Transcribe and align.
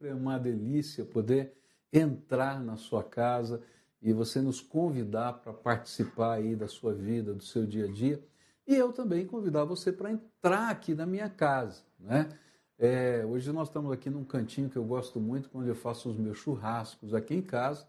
É 0.00 0.12
uma 0.12 0.38
delícia 0.38 1.04
poder 1.04 1.54
entrar 1.92 2.62
na 2.62 2.76
sua 2.76 3.02
casa 3.02 3.62
e 4.02 4.12
você 4.12 4.40
nos 4.42 4.60
convidar 4.60 5.34
para 5.34 5.52
participar 5.52 6.34
aí 6.34 6.54
da 6.54 6.68
sua 6.68 6.92
vida, 6.92 7.32
do 7.32 7.42
seu 7.42 7.64
dia 7.66 7.86
a 7.86 7.90
dia. 7.90 8.22
E 8.66 8.74
eu 8.74 8.92
também 8.92 9.26
convidar 9.26 9.64
você 9.64 9.90
para 9.90 10.10
entrar 10.10 10.70
aqui 10.70 10.94
na 10.94 11.06
minha 11.06 11.30
casa, 11.30 11.82
né? 11.98 12.28
É, 12.78 13.24
hoje 13.24 13.50
nós 13.52 13.68
estamos 13.68 13.90
aqui 13.90 14.10
num 14.10 14.24
cantinho 14.24 14.68
que 14.68 14.76
eu 14.76 14.84
gosto 14.84 15.18
muito, 15.18 15.48
onde 15.54 15.68
eu 15.68 15.74
faço 15.74 16.10
os 16.10 16.16
meus 16.18 16.36
churrascos 16.36 17.14
aqui 17.14 17.34
em 17.34 17.40
casa. 17.40 17.88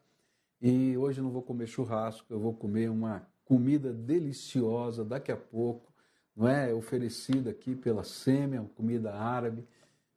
E 0.62 0.96
hoje 0.98 1.20
eu 1.20 1.26
não 1.26 1.32
vou 1.32 1.42
comer 1.42 1.68
churrasco, 1.68 2.26
eu 2.34 2.40
vou 2.40 2.54
comer 2.54 2.90
uma 2.90 3.28
comida 3.44 3.92
deliciosa 3.92 5.04
daqui 5.04 5.32
a 5.32 5.36
pouco, 5.36 5.92
não 6.34 6.48
é? 6.48 6.74
Oferecida 6.74 7.50
aqui 7.50 7.76
pela 7.76 8.04
Sêmia, 8.06 8.62
comida 8.76 9.14
árabe. 9.14 9.68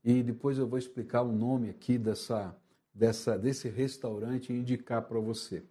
E 0.02 0.22
depois 0.22 0.58
eu 0.58 0.66
vou 0.66 0.78
explicar 0.78 1.22
o 1.22 1.32
nome 1.32 1.68
aqui 1.68 1.98
dessa, 1.98 2.56
dessa, 2.94 3.38
desse 3.38 3.68
restaurante 3.68 4.52
e 4.52 4.56
indicar 4.56 5.02
para 5.02 5.20
você. 5.20 5.62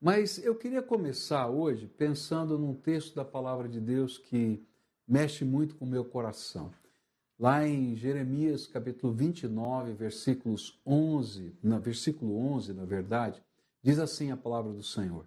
Mas 0.00 0.36
eu 0.44 0.54
queria 0.54 0.82
começar 0.82 1.48
hoje 1.48 1.86
pensando 1.86 2.58
num 2.58 2.74
texto 2.74 3.14
da 3.14 3.24
palavra 3.24 3.68
de 3.68 3.80
Deus 3.80 4.18
que 4.18 4.62
mexe 5.08 5.44
muito 5.44 5.74
com 5.76 5.86
o 5.86 5.88
meu 5.88 6.04
coração. 6.04 6.70
Lá 7.38 7.66
em 7.66 7.96
Jeremias 7.96 8.66
capítulo 8.66 9.12
29, 9.12 9.92
versículos 9.94 10.78
11, 10.86 11.56
na 11.62 11.78
versículo 11.78 12.36
11, 12.36 12.74
na 12.74 12.84
verdade, 12.84 13.42
diz 13.82 13.98
assim 13.98 14.30
a 14.30 14.36
palavra 14.36 14.72
do 14.72 14.82
Senhor: 14.82 15.26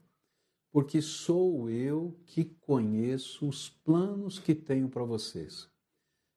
Porque 0.72 1.02
sou 1.02 1.70
eu 1.70 2.16
que 2.26 2.46
conheço 2.46 3.48
os 3.48 3.70
planos 3.70 4.38
que 4.40 4.54
tenho 4.54 4.90
para 4.90 5.04
vocês. 5.04 5.68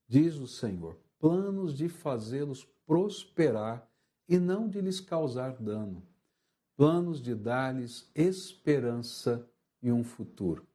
Diz 0.09 0.37
o 0.37 0.47
Senhor: 0.47 0.99
planos 1.21 1.75
de 1.75 1.89
fazê-los 1.89 2.67
prosperar 2.87 3.89
e 4.29 4.39
não 4.39 4.67
de 4.67 4.81
lhes 4.81 4.99
causar 4.99 5.53
dano, 5.53 6.03
planos 6.77 7.21
de 7.21 7.35
dar-lhes 7.35 8.11
esperança 8.15 9.47
e 9.83 9.93
um 9.93 10.03
futuro. 10.03 10.67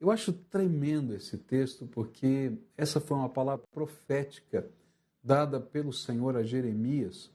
Eu 0.00 0.10
acho 0.10 0.32
tremendo 0.32 1.14
esse 1.14 1.36
texto 1.36 1.86
porque 1.86 2.56
essa 2.76 3.00
foi 3.00 3.16
uma 3.16 3.28
palavra 3.28 3.66
profética 3.70 4.70
dada 5.22 5.60
pelo 5.60 5.92
Senhor 5.92 6.36
a 6.36 6.42
Jeremias 6.42 7.30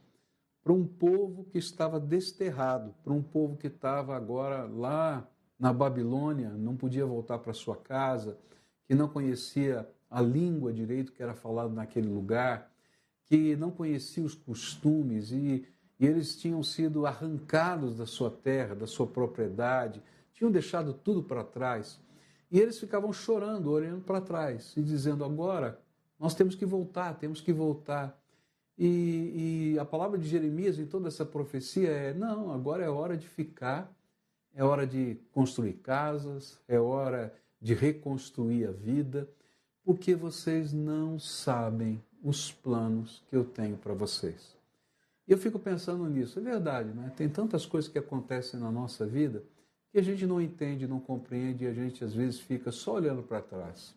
para 0.63 0.74
um 0.74 0.86
povo 0.86 1.46
que 1.46 1.57
estava 1.57 2.00
desterrado, 2.00 2.94
para 3.03 3.13
um 3.13 3.24
povo 3.24 3.56
que 3.56 3.68
estava 3.68 4.16
agora 4.16 4.66
lá 4.66 5.25
na 5.57 5.72
Babilônia, 5.72 6.50
não 6.50 6.75
podia 6.75 7.06
voltar 7.06 7.39
para 7.39 7.54
sua 7.54 7.77
casa, 7.77 8.38
que 8.86 8.94
não 8.94 9.07
conhecia 9.07 9.89
a 10.09 10.21
língua 10.21 10.74
direito 10.74 11.12
que 11.12 11.21
era 11.21 11.33
falada 11.33 11.74
naquele 11.74 12.07
lugar, 12.07 12.71
que 13.25 13.56
não 13.56 13.71
conhecia 13.71 14.24
os 14.24 14.33
costumes 14.33 15.31
e, 15.31 15.68
e 16.00 16.06
eles 16.06 16.36
tinham 16.36 16.63
sido 16.63 17.06
arrancados 17.06 17.98
da 17.98 18.06
sua 18.06 18.30
terra, 18.31 18.75
da 18.75 18.88
sua 18.88 19.07
propriedade, 19.07 20.01
tinham 20.33 20.51
deixado 20.51 20.94
tudo 20.94 21.24
para 21.24 21.44
trás. 21.44 22.00
E 22.50 22.59
eles 22.59 22.80
ficavam 22.80 23.12
chorando, 23.12 23.71
olhando 23.71 24.01
para 24.01 24.21
trás 24.21 24.75
e 24.77 24.81
dizendo: 24.81 25.25
agora 25.25 25.80
nós 26.19 26.33
temos 26.33 26.56
que 26.56 26.65
voltar, 26.65 27.13
temos 27.15 27.42
que 27.42 27.51
voltar. 27.51 28.18
E, 28.77 29.74
e, 29.74 29.80
a 29.80 29.86
palavra 29.86 30.18
de 30.18 30.27
Jeremias 30.27 30.77
em 30.77 30.86
toda 30.86 31.07
essa 31.07 31.25
profecia 31.25 31.89
é: 31.89 32.13
não, 32.13 32.51
agora 32.53 32.83
é 32.83 32.89
hora 32.89 33.18
de 33.18 33.27
ficar, 33.27 33.92
é 34.53 34.63
hora 34.63 34.86
de 34.88 35.19
construir 35.31 35.74
casas, 35.74 36.60
é 36.68 36.80
hora 36.80 37.33
de 37.60 37.74
reconstruir 37.74 38.68
a 38.68 38.71
vida, 38.71 39.27
porque 39.88 40.13
vocês 40.13 40.74
não 40.74 41.18
sabem 41.18 42.04
os 42.22 42.51
planos 42.51 43.24
que 43.30 43.34
eu 43.38 43.45
tenho 43.45 43.78
para 43.78 43.94
vocês. 43.94 44.54
E 45.25 45.31
eu 45.31 45.38
fico 45.38 45.57
pensando 45.57 46.06
nisso, 46.10 46.39
é 46.39 46.42
verdade, 46.42 46.89
né? 46.89 47.10
Tem 47.16 47.30
tantas 47.30 47.66
coisas 47.66 47.89
que 47.89 47.98
acontecem 47.98 48.60
na 48.60 48.69
nossa 48.69 49.06
vida 49.06 49.45
que 49.89 49.98
a 49.98 50.01
gente 50.01 50.28
não 50.28 50.42
entende, 50.42 50.86
não 50.86 51.00
compreende 51.00 51.63
e 51.63 51.68
a 51.68 51.74
gente 51.74 52.04
às 52.04 52.13
vezes 52.13 52.38
fica 52.38 52.69
só 52.69 52.95
olhando 52.95 53.24
para 53.24 53.42
trás. 53.42 53.95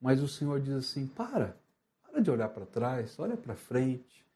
Mas 0.00 0.20
o 0.20 0.26
Senhor 0.26 0.58
diz 0.58 0.74
assim: 0.74 1.06
para, 1.06 1.56
para 2.02 2.20
de 2.20 2.28
olhar 2.28 2.48
para 2.48 2.66
trás, 2.66 3.16
olha 3.16 3.36
para 3.36 3.54
frente, 3.54 4.26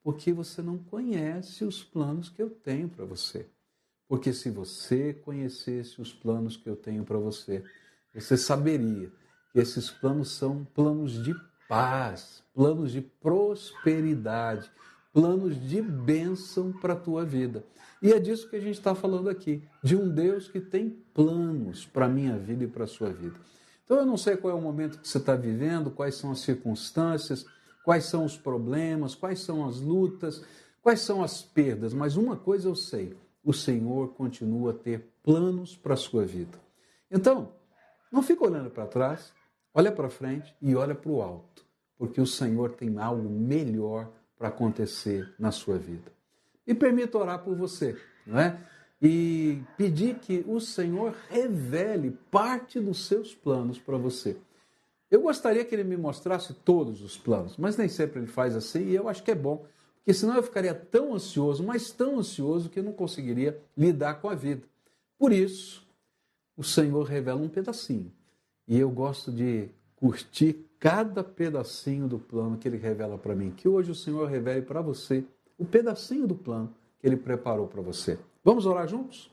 porque 0.00 0.32
você 0.32 0.62
não 0.62 0.78
conhece 0.78 1.64
os 1.64 1.82
planos 1.82 2.28
que 2.28 2.40
eu 2.40 2.50
tenho 2.50 2.88
para 2.88 3.04
você. 3.04 3.48
Porque 4.06 4.32
se 4.32 4.48
você 4.48 5.12
conhecesse 5.12 6.00
os 6.00 6.12
planos 6.12 6.56
que 6.56 6.68
eu 6.68 6.76
tenho 6.76 7.02
para 7.04 7.18
você, 7.18 7.64
você 8.14 8.36
saberia 8.36 9.10
esses 9.58 9.90
planos 9.90 10.30
são 10.30 10.66
planos 10.74 11.22
de 11.22 11.34
paz, 11.68 12.42
planos 12.54 12.92
de 12.92 13.00
prosperidade, 13.00 14.70
planos 15.12 15.58
de 15.68 15.80
bênção 15.80 16.72
para 16.72 16.92
a 16.92 16.96
tua 16.96 17.24
vida. 17.24 17.64
E 18.02 18.12
é 18.12 18.18
disso 18.18 18.48
que 18.48 18.56
a 18.56 18.60
gente 18.60 18.78
está 18.78 18.94
falando 18.94 19.30
aqui, 19.30 19.62
de 19.82 19.96
um 19.96 20.08
Deus 20.08 20.48
que 20.48 20.60
tem 20.60 20.90
planos 21.14 21.86
para 21.86 22.06
a 22.06 22.08
minha 22.08 22.38
vida 22.38 22.64
e 22.64 22.68
para 22.68 22.84
a 22.84 22.86
sua 22.86 23.10
vida. 23.10 23.34
Então 23.84 23.96
eu 23.98 24.06
não 24.06 24.16
sei 24.16 24.36
qual 24.36 24.52
é 24.52 24.56
o 24.56 24.60
momento 24.60 24.98
que 24.98 25.08
você 25.08 25.18
está 25.18 25.34
vivendo, 25.34 25.90
quais 25.90 26.16
são 26.16 26.32
as 26.32 26.40
circunstâncias, 26.40 27.46
quais 27.84 28.04
são 28.04 28.24
os 28.24 28.36
problemas, 28.36 29.14
quais 29.14 29.40
são 29.40 29.66
as 29.66 29.80
lutas, 29.80 30.44
quais 30.82 31.00
são 31.00 31.22
as 31.22 31.40
perdas, 31.40 31.94
mas 31.94 32.16
uma 32.16 32.36
coisa 32.36 32.68
eu 32.68 32.74
sei: 32.74 33.16
o 33.44 33.52
Senhor 33.52 34.08
continua 34.14 34.72
a 34.72 34.74
ter 34.74 35.08
planos 35.22 35.76
para 35.76 35.94
a 35.94 35.96
sua 35.96 36.24
vida. 36.24 36.58
Então, 37.10 37.52
não 38.10 38.22
fica 38.22 38.44
olhando 38.44 38.70
para 38.70 38.86
trás, 38.86 39.32
olha 39.76 39.92
para 39.92 40.08
frente 40.08 40.56
e 40.62 40.74
olha 40.74 40.94
para 40.94 41.10
o 41.10 41.20
alto, 41.20 41.62
porque 41.98 42.18
o 42.18 42.26
Senhor 42.26 42.70
tem 42.70 42.98
algo 42.98 43.28
melhor 43.28 44.10
para 44.38 44.48
acontecer 44.48 45.34
na 45.38 45.52
sua 45.52 45.76
vida. 45.76 46.10
E 46.66 46.74
permita 46.74 47.18
orar 47.18 47.44
por 47.44 47.54
você, 47.54 47.94
não 48.26 48.40
é? 48.40 48.58
E 49.02 49.62
pedir 49.76 50.14
que 50.16 50.42
o 50.48 50.58
Senhor 50.58 51.14
revele 51.28 52.18
parte 52.30 52.80
dos 52.80 53.06
seus 53.06 53.34
planos 53.34 53.78
para 53.78 53.98
você. 53.98 54.38
Eu 55.10 55.20
gostaria 55.20 55.62
que 55.62 55.74
ele 55.74 55.84
me 55.84 55.96
mostrasse 55.96 56.54
todos 56.54 57.02
os 57.02 57.18
planos, 57.18 57.58
mas 57.58 57.76
nem 57.76 57.88
sempre 57.88 58.18
ele 58.18 58.26
faz 58.26 58.56
assim, 58.56 58.86
e 58.86 58.94
eu 58.94 59.10
acho 59.10 59.22
que 59.22 59.30
é 59.30 59.34
bom, 59.34 59.66
porque 59.98 60.14
senão 60.14 60.36
eu 60.36 60.42
ficaria 60.42 60.74
tão 60.74 61.14
ansioso, 61.14 61.62
mas 61.62 61.90
tão 61.92 62.18
ansioso 62.18 62.70
que 62.70 62.78
eu 62.78 62.82
não 62.82 62.92
conseguiria 62.92 63.60
lidar 63.76 64.22
com 64.22 64.30
a 64.30 64.34
vida. 64.34 64.62
Por 65.18 65.32
isso, 65.32 65.86
o 66.56 66.64
Senhor 66.64 67.02
revela 67.04 67.42
um 67.42 67.48
pedacinho. 67.48 68.10
E 68.66 68.78
eu 68.78 68.90
gosto 68.90 69.30
de 69.30 69.68
curtir 69.96 70.66
cada 70.78 71.24
pedacinho 71.24 72.06
do 72.06 72.18
plano 72.18 72.58
que 72.58 72.68
ele 72.68 72.76
revela 72.76 73.16
para 73.16 73.34
mim. 73.34 73.50
Que 73.50 73.68
hoje 73.68 73.90
o 73.90 73.94
Senhor 73.94 74.28
revele 74.28 74.62
para 74.62 74.80
você 74.80 75.24
o 75.58 75.64
pedacinho 75.64 76.26
do 76.26 76.34
plano 76.34 76.74
que 76.98 77.06
ele 77.06 77.16
preparou 77.16 77.66
para 77.66 77.80
você. 77.80 78.18
Vamos 78.44 78.66
orar 78.66 78.86
juntos? 78.86 79.30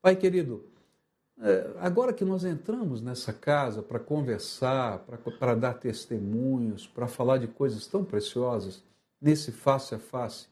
Pai 0.00 0.16
querido, 0.16 0.64
é, 1.40 1.70
agora 1.80 2.12
que 2.12 2.24
nós 2.24 2.44
entramos 2.44 3.00
nessa 3.00 3.32
casa 3.32 3.82
para 3.82 3.98
conversar, 3.98 5.04
para 5.38 5.54
dar 5.54 5.74
testemunhos, 5.74 6.86
para 6.86 7.08
falar 7.08 7.38
de 7.38 7.46
coisas 7.46 7.86
tão 7.86 8.04
preciosas, 8.04 8.82
nesse 9.20 9.52
face 9.52 9.94
a 9.94 9.98
face, 9.98 10.46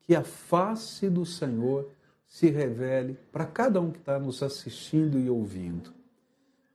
que 0.00 0.14
a 0.14 0.22
face 0.22 1.08
do 1.08 1.26
Senhor 1.26 1.88
se 2.26 2.50
revele 2.50 3.18
para 3.32 3.46
cada 3.46 3.80
um 3.80 3.90
que 3.90 3.98
está 3.98 4.18
nos 4.18 4.42
assistindo 4.42 5.18
e 5.18 5.28
ouvindo. 5.30 5.95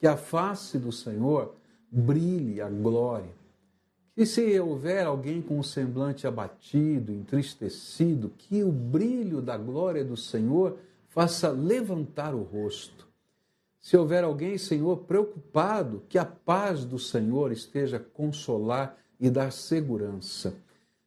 Que 0.01 0.07
a 0.07 0.17
face 0.17 0.79
do 0.79 0.91
Senhor 0.91 1.53
brilhe 1.91 2.59
a 2.59 2.67
glória. 2.67 3.29
Que 4.15 4.25
se 4.25 4.59
houver 4.59 5.05
alguém 5.05 5.43
com 5.43 5.59
o 5.59 5.63
semblante 5.63 6.25
abatido, 6.25 7.13
entristecido, 7.13 8.31
que 8.35 8.63
o 8.63 8.71
brilho 8.71 9.43
da 9.43 9.55
glória 9.55 10.03
do 10.03 10.17
Senhor 10.17 10.79
faça 11.07 11.51
levantar 11.51 12.33
o 12.33 12.41
rosto. 12.41 13.07
Se 13.79 13.95
houver 13.95 14.23
alguém, 14.23 14.57
Senhor, 14.57 14.97
preocupado, 15.01 16.01
que 16.09 16.17
a 16.17 16.25
paz 16.25 16.83
do 16.83 16.97
Senhor 16.97 17.51
esteja 17.51 17.97
a 17.97 17.99
consolar 17.99 18.97
e 19.19 19.29
dar 19.29 19.51
segurança. 19.51 20.55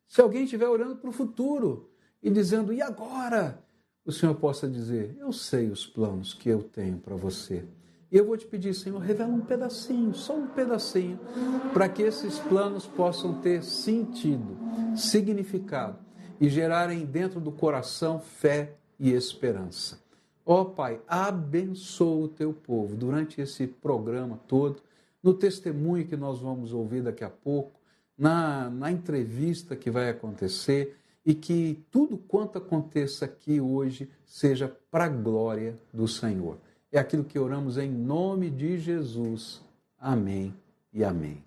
Se 0.06 0.20
alguém 0.20 0.44
estiver 0.44 0.68
orando 0.68 0.94
para 0.94 1.10
o 1.10 1.12
futuro 1.12 1.90
e 2.22 2.30
dizendo, 2.30 2.72
e 2.72 2.80
agora? 2.80 3.60
O 4.04 4.12
Senhor 4.12 4.36
possa 4.36 4.68
dizer, 4.68 5.16
eu 5.18 5.32
sei 5.32 5.68
os 5.68 5.84
planos 5.84 6.32
que 6.32 6.48
eu 6.48 6.62
tenho 6.62 6.98
para 6.98 7.16
você. 7.16 7.64
E 8.14 8.16
eu 8.16 8.24
vou 8.24 8.36
te 8.36 8.46
pedir, 8.46 8.72
Senhor, 8.74 9.00
revela 9.00 9.34
um 9.34 9.40
pedacinho, 9.40 10.14
só 10.14 10.36
um 10.36 10.46
pedacinho, 10.46 11.18
para 11.72 11.88
que 11.88 12.00
esses 12.00 12.38
planos 12.38 12.86
possam 12.86 13.40
ter 13.40 13.64
sentido, 13.64 14.56
significado 14.94 15.98
e 16.40 16.48
gerarem 16.48 17.04
dentro 17.04 17.40
do 17.40 17.50
coração 17.50 18.20
fé 18.20 18.76
e 19.00 19.10
esperança. 19.10 20.00
Ó 20.46 20.60
oh, 20.60 20.64
Pai, 20.66 21.00
abençoa 21.08 22.26
o 22.26 22.28
teu 22.28 22.52
povo 22.52 22.94
durante 22.94 23.40
esse 23.40 23.66
programa 23.66 24.38
todo, 24.46 24.80
no 25.20 25.34
testemunho 25.34 26.06
que 26.06 26.16
nós 26.16 26.38
vamos 26.38 26.72
ouvir 26.72 27.02
daqui 27.02 27.24
a 27.24 27.30
pouco, 27.30 27.80
na, 28.16 28.70
na 28.70 28.92
entrevista 28.92 29.74
que 29.74 29.90
vai 29.90 30.08
acontecer 30.08 30.96
e 31.26 31.34
que 31.34 31.84
tudo 31.90 32.16
quanto 32.16 32.58
aconteça 32.58 33.24
aqui 33.24 33.60
hoje 33.60 34.08
seja 34.24 34.68
para 34.88 35.06
a 35.06 35.08
glória 35.08 35.76
do 35.92 36.06
Senhor. 36.06 36.58
É 36.94 36.98
aquilo 37.00 37.24
que 37.24 37.36
oramos 37.40 37.76
em 37.76 37.90
nome 37.90 38.48
de 38.48 38.78
Jesus. 38.78 39.60
Amém 40.00 40.54
e 40.92 41.02
amém. 41.02 41.42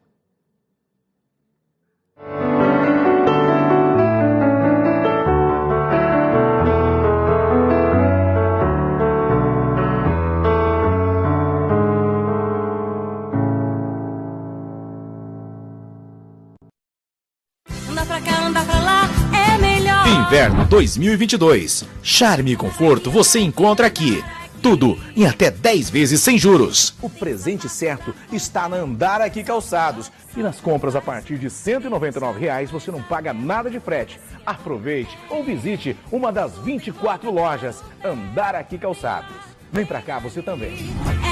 Inverno 20.28 20.66
2022. 20.66 21.86
Charme 22.04 22.52
e 22.52 22.56
conforto 22.58 23.10
você 23.10 23.40
encontra 23.40 23.88
aqui. 23.88 24.22
Tudo 24.62 24.98
em 25.16 25.26
até 25.26 25.50
10 25.50 25.90
vezes 25.90 26.22
sem 26.22 26.38
juros. 26.38 26.96
O 27.02 27.10
presente 27.10 27.70
certo 27.70 28.14
está 28.32 28.68
na 28.68 28.78
Andar 28.78 29.22
Aqui 29.22 29.44
Calçados. 29.44 30.12
E 30.36 30.42
nas 30.42 30.60
compras 30.60 30.96
a 30.96 31.02
partir 31.02 31.38
de 31.38 31.50
199 31.50 32.40
reais, 32.40 32.70
você 32.70 32.92
não 32.92 33.02
paga 33.02 33.34
nada 33.34 33.70
de 33.70 33.80
frete. 33.80 34.20
Aproveite 34.46 35.18
ou 35.30 35.44
visite 35.44 35.96
uma 36.12 36.32
das 36.32 36.58
24 36.60 37.32
lojas 37.32 37.82
Andar 38.04 38.56
Aqui 38.56 38.78
Calçados. 38.78 39.36
Vem 39.72 39.86
pra 39.86 40.02
cá 40.02 40.20
você 40.20 40.42
também. 40.42 40.78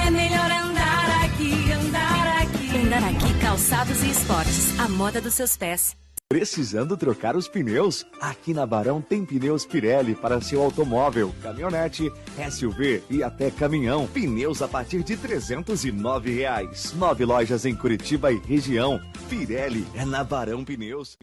É 0.05 0.09
melhor 0.09 0.51
andar 0.51 1.25
aqui, 1.25 1.71
andar 1.71 2.41
aqui. 2.41 2.77
Andar 2.77 3.03
aqui 3.09 3.39
Calçados 3.39 4.03
e 4.03 4.09
Esportes. 4.09 4.79
A 4.79 4.89
moda 4.89 5.21
dos 5.21 5.33
seus 5.33 5.55
pés. 5.55 6.04
Precisando 6.27 6.97
trocar 6.97 7.35
os 7.35 7.47
pneus? 7.47 8.03
Aqui 8.19 8.51
na 8.51 8.65
Barão 8.65 8.99
tem 8.99 9.23
pneus 9.23 9.63
Pirelli 9.63 10.15
para 10.15 10.41
seu 10.41 10.59
automóvel, 10.59 11.31
caminhonete, 11.39 12.11
SUV 12.51 13.03
e 13.11 13.21
até 13.21 13.51
caminhão. 13.51 14.07
Pneus 14.07 14.59
a 14.63 14.67
partir 14.67 15.03
de 15.03 15.15
309 15.15 16.31
reais. 16.31 16.93
Nove 16.93 17.23
lojas 17.25 17.63
em 17.63 17.75
Curitiba 17.75 18.31
e 18.31 18.39
região. 18.39 18.99
Pirelli 19.29 19.85
é 19.93 20.03
na 20.03 20.23
Barão 20.23 20.65
Pneus. 20.65 21.15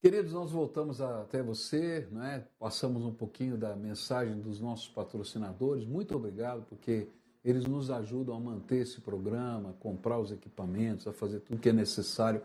Queridos, 0.00 0.32
nós 0.32 0.50
voltamos 0.50 1.02
até 1.02 1.42
você, 1.42 2.08
né? 2.10 2.46
passamos 2.58 3.04
um 3.04 3.12
pouquinho 3.12 3.58
da 3.58 3.76
mensagem 3.76 4.40
dos 4.40 4.58
nossos 4.58 4.88
patrocinadores. 4.88 5.84
Muito 5.84 6.16
obrigado, 6.16 6.64
porque 6.66 7.08
eles 7.44 7.66
nos 7.66 7.90
ajudam 7.90 8.34
a 8.34 8.40
manter 8.40 8.78
esse 8.78 9.02
programa, 9.02 9.68
a 9.68 9.74
comprar 9.74 10.18
os 10.18 10.32
equipamentos, 10.32 11.06
a 11.06 11.12
fazer 11.12 11.40
tudo 11.40 11.60
que 11.60 11.68
é 11.68 11.74
necessário 11.74 12.40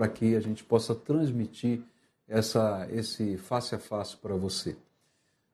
para 0.00 0.08
que 0.08 0.34
a 0.34 0.40
gente 0.40 0.64
possa 0.64 0.94
transmitir 0.94 1.82
essa, 2.26 2.88
esse 2.90 3.36
face 3.36 3.74
a 3.74 3.78
face 3.78 4.16
para 4.16 4.34
você. 4.34 4.74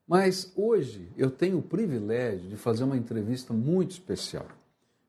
Mas 0.07 0.53
hoje 0.55 1.11
eu 1.17 1.29
tenho 1.29 1.57
o 1.57 1.61
privilégio 1.61 2.47
de 2.47 2.55
fazer 2.55 2.85
uma 2.85 2.95
entrevista 2.95 3.53
muito 3.53 3.91
especial. 3.91 4.45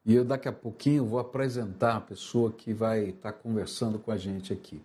E 0.04 0.12
eu 0.12 0.24
daqui 0.24 0.48
a 0.48 0.52
pouquinho 0.52 1.04
vou 1.04 1.20
apresentar 1.20 1.94
a 1.94 2.00
pessoa 2.00 2.50
que 2.50 2.72
vai 2.72 3.10
estar 3.10 3.32
conversando 3.32 3.96
com 4.00 4.10
a 4.10 4.16
gente 4.16 4.52
aqui. 4.52 4.82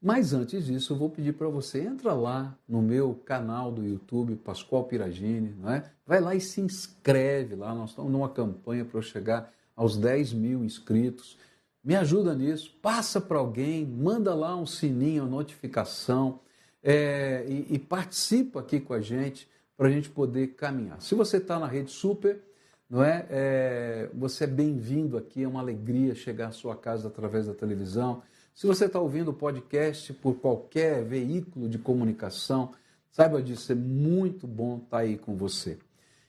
Mas 0.00 0.32
antes 0.32 0.64
disso, 0.64 0.94
eu 0.94 0.96
vou 0.96 1.10
pedir 1.10 1.34
para 1.34 1.48
você, 1.48 1.82
entra 1.82 2.14
lá 2.14 2.56
no 2.66 2.80
meu 2.80 3.20
canal 3.26 3.70
do 3.70 3.84
YouTube, 3.84 4.34
Pascoal 4.36 4.84
Piragini, 4.84 5.54
não 5.60 5.70
é? 5.70 5.84
vai 6.06 6.22
lá 6.22 6.34
e 6.34 6.40
se 6.40 6.62
inscreve 6.62 7.54
lá. 7.54 7.74
Nós 7.74 7.90
estamos 7.90 8.10
numa 8.10 8.30
campanha 8.30 8.86
para 8.86 8.96
eu 8.96 9.02
chegar 9.02 9.52
aos 9.76 9.94
10 9.98 10.32
mil 10.32 10.64
inscritos. 10.64 11.36
Me 11.82 11.94
ajuda 11.94 12.34
nisso, 12.34 12.76
passa 12.82 13.20
para 13.20 13.38
alguém, 13.38 13.86
manda 13.86 14.34
lá 14.34 14.56
um 14.56 14.66
sininho, 14.66 15.22
uma 15.22 15.30
notificação 15.30 16.40
é, 16.82 17.44
e, 17.48 17.74
e, 17.74 17.78
participa 17.78 18.60
aqui 18.60 18.80
com 18.80 18.92
a 18.92 19.00
gente 19.00 19.48
para 19.76 19.88
a 19.88 19.90
gente 19.90 20.10
poder 20.10 20.48
caminhar. 20.48 21.00
Se 21.00 21.14
você 21.14 21.36
está 21.38 21.58
na 21.58 21.66
rede 21.66 21.90
super, 21.90 22.40
não 22.88 23.02
é, 23.02 23.26
é 23.30 24.10
você 24.14 24.44
é 24.44 24.46
bem-vindo 24.46 25.16
aqui, 25.16 25.42
é 25.42 25.48
uma 25.48 25.60
alegria 25.60 26.14
chegar 26.14 26.48
à 26.48 26.52
sua 26.52 26.76
casa 26.76 27.08
através 27.08 27.46
da 27.46 27.54
televisão. 27.54 28.22
Se 28.54 28.66
você 28.66 28.86
está 28.86 28.98
ouvindo 28.98 29.30
o 29.30 29.34
podcast 29.34 30.12
por 30.14 30.34
qualquer 30.36 31.04
veículo 31.04 31.68
de 31.68 31.78
comunicação, 31.78 32.72
saiba 33.10 33.40
disso, 33.40 33.70
é 33.70 33.74
muito 33.74 34.46
bom 34.46 34.76
estar 34.76 34.88
tá 34.88 34.98
aí 34.98 35.16
com 35.16 35.36
você. 35.36 35.78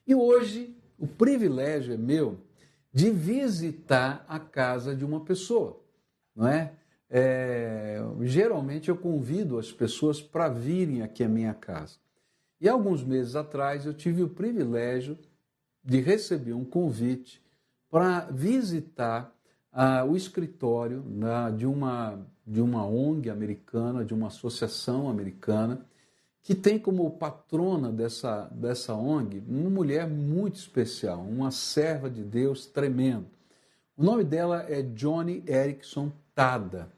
E 0.06 0.13
hoje 0.13 0.75
o 0.98 1.08
privilégio 1.08 1.94
é 1.94 1.98
meu 1.98 2.38
de 2.93 3.12
visitar 3.12 4.25
a 4.27 4.39
casa 4.39 4.96
de 4.96 5.05
uma 5.05 5.22
pessoa, 5.22 5.79
não 6.36 6.48
é? 6.48 6.74
é 7.10 8.01
geralmente 8.22 8.89
eu 8.89 8.98
convido 8.98 9.58
as 9.60 9.72
pessoas 9.72 10.22
para 10.22 10.50
virem 10.50 11.01
aqui 11.01 11.24
à 11.24 11.29
minha 11.29 11.53
casa. 11.53 11.98
E 12.60 12.67
alguns 12.67 13.03
meses 13.03 13.36
atrás 13.36 13.86
eu 13.86 13.93
tive 13.93 14.24
o 14.24 14.29
privilégio 14.29 15.17
de 15.84 16.01
receber 16.01 16.53
um 16.53 16.65
convite 16.65 17.41
para 17.89 18.22
visitar 18.31 19.34
ah, 19.72 20.03
o 20.03 20.15
escritório 20.15 21.03
na, 21.08 21.50
de, 21.50 21.65
uma, 21.65 22.19
de 22.46 22.62
uma 22.62 22.86
ONG 22.86 23.29
americana, 23.29 24.03
de 24.03 24.13
uma 24.13 24.27
associação 24.27 25.10
americana, 25.10 25.86
que 26.50 26.56
tem 26.56 26.79
como 26.79 27.12
patrona 27.12 27.91
dessa, 27.91 28.50
dessa 28.51 28.96
ONG 28.96 29.44
uma 29.48 29.70
mulher 29.70 30.08
muito 30.08 30.56
especial, 30.56 31.22
uma 31.22 31.51
serva 31.51 32.10
de 32.10 32.24
Deus 32.24 32.65
tremendo. 32.65 33.27
O 33.96 34.03
nome 34.03 34.24
dela 34.24 34.65
é 34.68 34.82
Johnny 34.82 35.44
Erickson 35.48 36.12
Tada. 36.34 36.91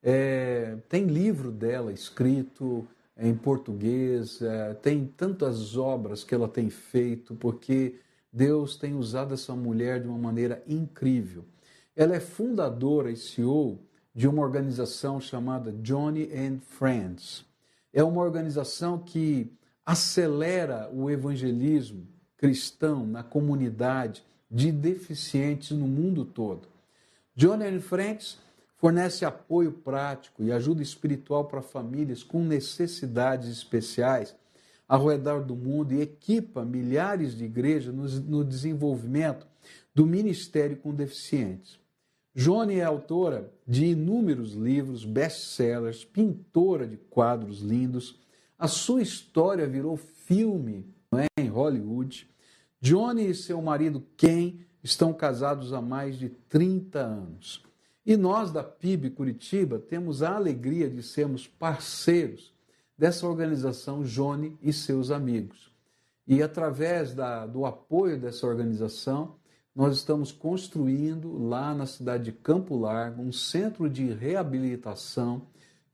É, 0.00 0.76
tem 0.88 1.04
livro 1.06 1.50
dela 1.50 1.92
escrito 1.92 2.86
em 3.18 3.34
português, 3.34 4.40
é, 4.40 4.74
tem 4.74 5.04
tantas 5.04 5.76
obras 5.76 6.22
que 6.22 6.32
ela 6.32 6.46
tem 6.46 6.70
feito, 6.70 7.34
porque 7.34 7.96
Deus 8.32 8.76
tem 8.76 8.94
usado 8.94 9.34
essa 9.34 9.56
mulher 9.56 10.00
de 10.00 10.06
uma 10.06 10.16
maneira 10.16 10.62
incrível. 10.64 11.44
Ela 11.96 12.14
é 12.14 12.20
fundadora 12.20 13.10
e 13.10 13.16
CEO 13.16 13.80
de 14.14 14.28
uma 14.28 14.42
organização 14.42 15.20
chamada 15.20 15.72
Johnny 15.72 16.30
and 16.32 16.60
Friends 16.60 17.44
é 17.96 18.04
uma 18.04 18.20
organização 18.20 18.98
que 18.98 19.50
acelera 19.84 20.90
o 20.92 21.10
evangelismo 21.10 22.06
cristão 22.36 23.06
na 23.06 23.22
comunidade 23.22 24.22
de 24.50 24.70
deficientes 24.70 25.70
no 25.70 25.88
mundo 25.88 26.22
todo. 26.22 26.68
Johnny 27.34 27.64
and 27.64 27.80
Friends 27.80 28.38
fornece 28.76 29.24
apoio 29.24 29.72
prático 29.72 30.42
e 30.42 30.52
ajuda 30.52 30.82
espiritual 30.82 31.46
para 31.46 31.62
famílias 31.62 32.22
com 32.22 32.44
necessidades 32.44 33.48
especiais 33.48 34.36
ao 34.86 35.06
redor 35.06 35.42
do 35.42 35.56
mundo 35.56 35.94
e 35.94 36.02
equipa 36.02 36.66
milhares 36.66 37.34
de 37.34 37.46
igrejas 37.46 37.94
no, 37.94 38.44
desenvolvimento 38.44 39.46
do 39.94 40.04
ministério 40.04 40.76
com 40.76 40.92
deficientes. 40.94 41.80
Joane 42.38 42.74
é 42.74 42.84
autora 42.84 43.50
de 43.66 43.86
inúmeros 43.86 44.52
livros, 44.52 45.06
best-sellers, 45.06 46.04
pintora 46.04 46.86
de 46.86 46.98
quadros 46.98 47.60
lindos. 47.60 48.20
A 48.58 48.68
sua 48.68 49.00
história 49.00 49.66
virou 49.66 49.96
filme 49.96 50.86
é, 51.12 51.40
em 51.40 51.48
Hollywood. 51.48 52.28
Johnny 52.78 53.30
e 53.30 53.34
seu 53.34 53.62
marido 53.62 54.04
Ken 54.18 54.58
estão 54.84 55.14
casados 55.14 55.72
há 55.72 55.80
mais 55.80 56.18
de 56.18 56.28
30 56.28 56.98
anos. 56.98 57.64
E 58.04 58.18
nós 58.18 58.52
da 58.52 58.62
PIB 58.62 59.12
Curitiba 59.12 59.78
temos 59.78 60.22
a 60.22 60.36
alegria 60.36 60.90
de 60.90 61.02
sermos 61.02 61.48
parceiros 61.48 62.52
dessa 62.98 63.26
organização 63.26 64.02
Johnny 64.02 64.58
e 64.60 64.74
seus 64.74 65.10
amigos. 65.10 65.72
E 66.26 66.42
através 66.42 67.14
da, 67.14 67.46
do 67.46 67.64
apoio 67.64 68.20
dessa 68.20 68.46
organização, 68.46 69.36
nós 69.76 69.98
estamos 69.98 70.32
construindo 70.32 71.36
lá 71.36 71.74
na 71.74 71.84
cidade 71.84 72.24
de 72.24 72.32
Campo 72.32 72.74
Largo 72.78 73.22
um 73.22 73.30
centro 73.30 73.90
de 73.90 74.10
reabilitação 74.10 75.42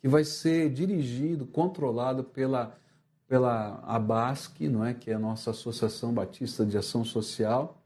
que 0.01 0.07
vai 0.07 0.23
ser 0.23 0.71
dirigido, 0.71 1.45
controlado 1.45 2.23
pela, 2.23 2.79
pela 3.27 3.83
ABASC, 3.85 4.69
não 4.69 4.85
é? 4.85 4.95
que 4.95 5.11
é 5.11 5.15
a 5.15 5.19
nossa 5.19 5.51
Associação 5.51 6.15
Batista 6.15 6.65
de 6.65 6.79
Ação 6.79 7.05
Social. 7.05 7.83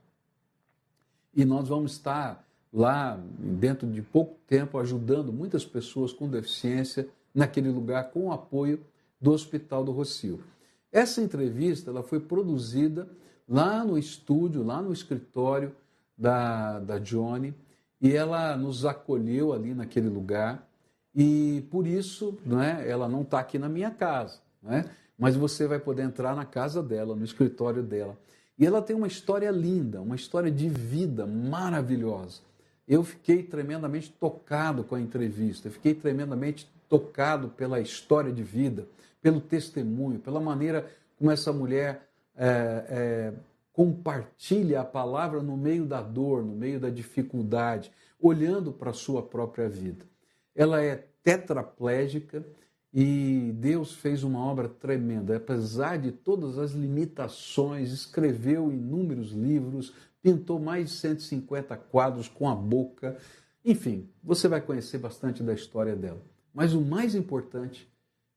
E 1.34 1.46
nós 1.46 1.66
vamos 1.66 1.92
estar 1.92 2.46
lá, 2.70 3.18
dentro 3.38 3.90
de 3.90 4.02
pouco 4.02 4.36
tempo, 4.46 4.78
ajudando 4.78 5.32
muitas 5.32 5.64
pessoas 5.64 6.12
com 6.12 6.28
deficiência 6.28 7.08
naquele 7.34 7.70
lugar 7.70 8.10
com 8.10 8.26
o 8.26 8.32
apoio 8.32 8.84
do 9.18 9.32
Hospital 9.32 9.82
do 9.82 9.92
Rocio. 9.92 10.44
Essa 10.92 11.22
entrevista 11.22 11.90
ela 11.90 12.02
foi 12.02 12.20
produzida 12.20 13.08
lá 13.48 13.82
no 13.82 13.96
estúdio, 13.96 14.62
lá 14.62 14.82
no 14.82 14.92
escritório 14.92 15.74
da, 16.16 16.78
da 16.80 16.98
Johnny 16.98 17.54
e 18.00 18.14
ela 18.14 18.56
nos 18.56 18.84
acolheu 18.84 19.52
ali 19.52 19.74
naquele 19.74 20.08
lugar 20.08 20.66
e 21.14 21.66
por 21.70 21.86
isso 21.86 22.38
não 22.44 22.62
é, 22.62 22.88
ela 22.88 23.08
não 23.08 23.22
está 23.22 23.40
aqui 23.40 23.58
na 23.58 23.68
minha 23.68 23.90
casa, 23.90 24.38
não 24.62 24.72
é? 24.72 24.84
mas 25.18 25.34
você 25.34 25.66
vai 25.66 25.78
poder 25.78 26.02
entrar 26.02 26.36
na 26.36 26.44
casa 26.44 26.82
dela, 26.82 27.16
no 27.16 27.24
escritório 27.24 27.82
dela. 27.82 28.18
E 28.58 28.66
ela 28.66 28.82
tem 28.82 28.94
uma 28.94 29.06
história 29.06 29.50
linda, 29.50 30.00
uma 30.00 30.16
história 30.16 30.50
de 30.50 30.68
vida 30.68 31.26
maravilhosa. 31.26 32.40
Eu 32.86 33.02
fiquei 33.02 33.42
tremendamente 33.42 34.12
tocado 34.12 34.84
com 34.84 34.94
a 34.94 35.00
entrevista, 35.00 35.70
fiquei 35.70 35.94
tremendamente 35.94 36.70
tocado 36.88 37.48
pela 37.48 37.80
história 37.80 38.32
de 38.32 38.42
vida, 38.42 38.86
pelo 39.20 39.40
testemunho, 39.40 40.18
pela 40.18 40.40
maneira 40.40 40.88
como 41.18 41.30
essa 41.30 41.52
mulher 41.52 42.08
é, 42.36 42.84
é, 42.88 43.32
compartilha 43.76 44.80
a 44.80 44.84
palavra 44.86 45.42
no 45.42 45.54
meio 45.54 45.84
da 45.84 46.00
dor, 46.00 46.42
no 46.42 46.56
meio 46.56 46.80
da 46.80 46.88
dificuldade, 46.88 47.92
olhando 48.18 48.72
para 48.72 48.88
a 48.88 48.94
sua 48.94 49.22
própria 49.22 49.68
vida. 49.68 50.06
Ela 50.54 50.82
é 50.82 51.06
tetraplégica 51.22 52.42
e 52.90 53.52
Deus 53.54 53.92
fez 53.92 54.24
uma 54.24 54.42
obra 54.42 54.66
tremenda. 54.66 55.36
Apesar 55.36 55.98
de 55.98 56.10
todas 56.10 56.56
as 56.56 56.72
limitações, 56.72 57.92
escreveu 57.92 58.72
inúmeros 58.72 59.32
livros, 59.32 59.92
pintou 60.22 60.58
mais 60.58 60.88
de 60.88 60.96
150 60.96 61.76
quadros 61.76 62.28
com 62.28 62.48
a 62.48 62.54
boca. 62.54 63.18
Enfim, 63.62 64.08
você 64.24 64.48
vai 64.48 64.62
conhecer 64.62 64.96
bastante 64.96 65.42
da 65.42 65.52
história 65.52 65.94
dela. 65.94 66.22
Mas 66.54 66.72
o 66.72 66.80
mais 66.80 67.14
importante 67.14 67.86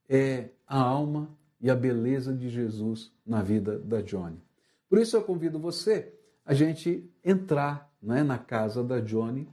é 0.10 0.50
a 0.68 0.82
alma 0.82 1.30
e 1.62 1.70
a 1.70 1.76
beleza 1.78 2.34
de 2.34 2.50
Jesus 2.50 3.10
na 3.26 3.42
vida 3.42 3.80
da 3.80 4.02
Johnny. 4.02 4.49
Por 4.90 5.00
isso 5.00 5.16
eu 5.16 5.22
convido 5.22 5.60
você 5.60 6.12
a 6.46 6.54
gente 6.54 7.10
entrar 7.24 7.94
né, 8.02 8.24
na 8.24 8.38
casa 8.38 8.84
da 8.84 9.00
Johnny 9.00 9.48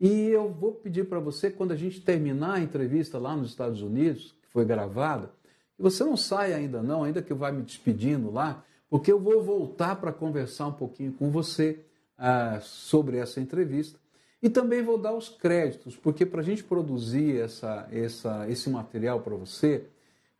e 0.00 0.28
eu 0.28 0.48
vou 0.48 0.72
pedir 0.72 1.06
para 1.06 1.20
você, 1.20 1.50
quando 1.50 1.72
a 1.72 1.76
gente 1.76 2.00
terminar 2.00 2.54
a 2.54 2.60
entrevista 2.60 3.18
lá 3.18 3.36
nos 3.36 3.50
Estados 3.50 3.82
Unidos, 3.82 4.34
que 4.40 4.48
foi 4.48 4.64
gravada, 4.64 5.30
que 5.76 5.82
você 5.82 6.02
não 6.02 6.16
saia 6.16 6.56
ainda 6.56 6.82
não, 6.82 7.04
ainda 7.04 7.20
que 7.20 7.30
eu 7.30 7.36
vá 7.36 7.52
me 7.52 7.62
despedindo 7.62 8.30
lá, 8.30 8.64
porque 8.88 9.12
eu 9.12 9.20
vou 9.20 9.42
voltar 9.42 9.96
para 9.96 10.10
conversar 10.10 10.68
um 10.68 10.72
pouquinho 10.72 11.12
com 11.12 11.30
você 11.30 11.84
ah, 12.16 12.58
sobre 12.62 13.18
essa 13.18 13.40
entrevista. 13.40 13.98
E 14.42 14.48
também 14.48 14.82
vou 14.82 14.96
dar 14.96 15.12
os 15.12 15.28
créditos, 15.28 15.96
porque 15.96 16.24
para 16.24 16.40
a 16.40 16.44
gente 16.44 16.64
produzir 16.64 17.38
essa, 17.38 17.86
essa, 17.92 18.48
esse 18.48 18.70
material 18.70 19.20
para 19.20 19.36
você, 19.36 19.86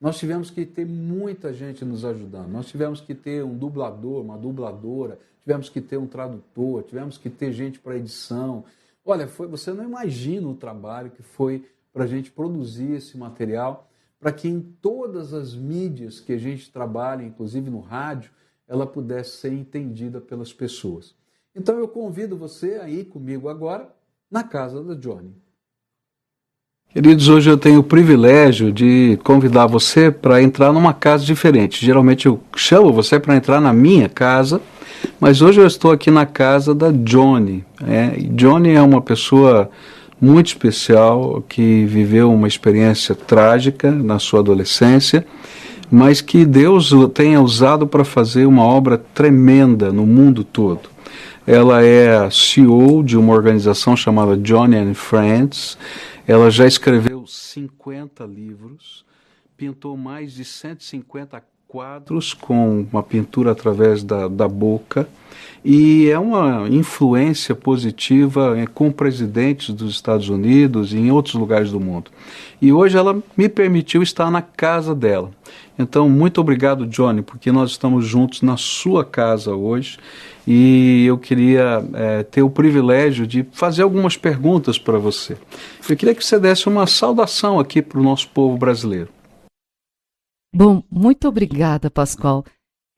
nós 0.00 0.18
tivemos 0.18 0.50
que 0.50 0.64
ter 0.64 0.86
muita 0.86 1.52
gente 1.52 1.84
nos 1.84 2.04
ajudando. 2.04 2.48
Nós 2.48 2.66
tivemos 2.66 3.00
que 3.00 3.14
ter 3.14 3.44
um 3.44 3.56
dublador, 3.56 4.22
uma 4.22 4.38
dubladora, 4.38 5.18
tivemos 5.42 5.68
que 5.68 5.80
ter 5.80 5.98
um 5.98 6.06
tradutor, 6.06 6.82
tivemos 6.84 7.18
que 7.18 7.28
ter 7.28 7.52
gente 7.52 7.78
para 7.78 7.96
edição. 7.96 8.64
Olha, 9.04 9.28
foi, 9.28 9.46
você 9.46 9.72
não 9.72 9.84
imagina 9.84 10.48
o 10.48 10.54
trabalho 10.54 11.10
que 11.10 11.22
foi 11.22 11.68
para 11.92 12.04
a 12.04 12.06
gente 12.06 12.30
produzir 12.30 12.92
esse 12.92 13.18
material, 13.18 13.90
para 14.18 14.32
que 14.32 14.48
em 14.48 14.60
todas 14.60 15.34
as 15.34 15.54
mídias 15.54 16.18
que 16.18 16.32
a 16.32 16.38
gente 16.38 16.70
trabalha, 16.70 17.22
inclusive 17.22 17.68
no 17.68 17.80
rádio, 17.80 18.30
ela 18.66 18.86
pudesse 18.86 19.36
ser 19.38 19.52
entendida 19.52 20.20
pelas 20.20 20.52
pessoas. 20.52 21.14
Então 21.54 21.78
eu 21.78 21.88
convido 21.88 22.38
você 22.38 22.76
a 22.76 22.88
ir 22.88 23.06
comigo 23.06 23.48
agora 23.48 23.92
na 24.30 24.44
casa 24.44 24.82
da 24.82 24.94
Johnny. 24.94 25.34
Queridos, 26.92 27.28
hoje 27.28 27.48
eu 27.48 27.56
tenho 27.56 27.78
o 27.78 27.84
privilégio 27.84 28.72
de 28.72 29.16
convidar 29.22 29.68
você 29.68 30.10
para 30.10 30.42
entrar 30.42 30.72
numa 30.72 30.92
casa 30.92 31.24
diferente. 31.24 31.86
Geralmente 31.86 32.26
eu 32.26 32.40
chamo 32.56 32.92
você 32.92 33.20
para 33.20 33.36
entrar 33.36 33.60
na 33.60 33.72
minha 33.72 34.08
casa, 34.08 34.60
mas 35.20 35.40
hoje 35.40 35.60
eu 35.60 35.66
estou 35.68 35.92
aqui 35.92 36.10
na 36.10 36.26
casa 36.26 36.74
da 36.74 36.90
Johnny. 36.90 37.64
É, 37.86 38.16
Johnny 38.32 38.72
é 38.72 38.82
uma 38.82 39.00
pessoa 39.00 39.70
muito 40.20 40.48
especial 40.48 41.44
que 41.48 41.84
viveu 41.84 42.32
uma 42.32 42.48
experiência 42.48 43.14
trágica 43.14 43.92
na 43.92 44.18
sua 44.18 44.40
adolescência, 44.40 45.24
mas 45.88 46.20
que 46.20 46.44
Deus 46.44 46.92
tenha 47.14 47.40
usado 47.40 47.86
para 47.86 48.04
fazer 48.04 48.46
uma 48.46 48.64
obra 48.64 49.00
tremenda 49.14 49.92
no 49.92 50.04
mundo 50.04 50.42
todo. 50.42 50.90
Ela 51.46 51.84
é 51.84 52.28
CEO 52.30 53.04
de 53.04 53.16
uma 53.16 53.32
organização 53.32 53.96
chamada 53.96 54.36
Johnny 54.36 54.76
and 54.76 54.94
Friends 54.94 55.78
ela 56.30 56.48
já 56.48 56.64
escreveu 56.64 57.26
50 57.26 58.24
livros, 58.24 59.04
pintou 59.56 59.96
mais 59.96 60.32
de 60.32 60.44
150 60.44 61.44
quadros 61.70 62.34
com 62.34 62.84
uma 62.92 63.02
pintura 63.02 63.52
através 63.52 64.02
da, 64.02 64.26
da 64.26 64.48
boca 64.48 65.08
e 65.64 66.08
é 66.08 66.18
uma 66.18 66.66
influência 66.68 67.54
positiva 67.54 68.58
é, 68.58 68.66
com 68.66 68.90
presidentes 68.90 69.70
dos 69.72 69.92
Estados 69.92 70.28
Unidos 70.28 70.92
e 70.92 70.96
em 70.96 71.12
outros 71.12 71.34
lugares 71.34 71.70
do 71.70 71.78
mundo. 71.78 72.10
E 72.60 72.72
hoje 72.72 72.96
ela 72.96 73.22
me 73.36 73.48
permitiu 73.48 74.02
estar 74.02 74.30
na 74.30 74.42
casa 74.42 74.94
dela. 74.94 75.30
Então, 75.78 76.08
muito 76.08 76.40
obrigado, 76.40 76.86
Johnny, 76.86 77.22
porque 77.22 77.52
nós 77.52 77.70
estamos 77.70 78.04
juntos 78.04 78.42
na 78.42 78.56
sua 78.56 79.04
casa 79.04 79.54
hoje 79.54 79.96
e 80.46 81.04
eu 81.06 81.18
queria 81.18 81.84
é, 81.92 82.22
ter 82.24 82.42
o 82.42 82.50
privilégio 82.50 83.26
de 83.26 83.46
fazer 83.52 83.82
algumas 83.82 84.16
perguntas 84.16 84.76
para 84.76 84.98
você. 84.98 85.36
Eu 85.88 85.96
queria 85.96 86.14
que 86.14 86.24
você 86.24 86.38
desse 86.38 86.68
uma 86.68 86.86
saudação 86.86 87.60
aqui 87.60 87.80
para 87.80 88.00
o 88.00 88.02
nosso 88.02 88.28
povo 88.28 88.56
brasileiro. 88.58 89.19
Bom, 90.54 90.82
muito 90.90 91.28
obrigada, 91.28 91.90
Pascoal. 91.90 92.44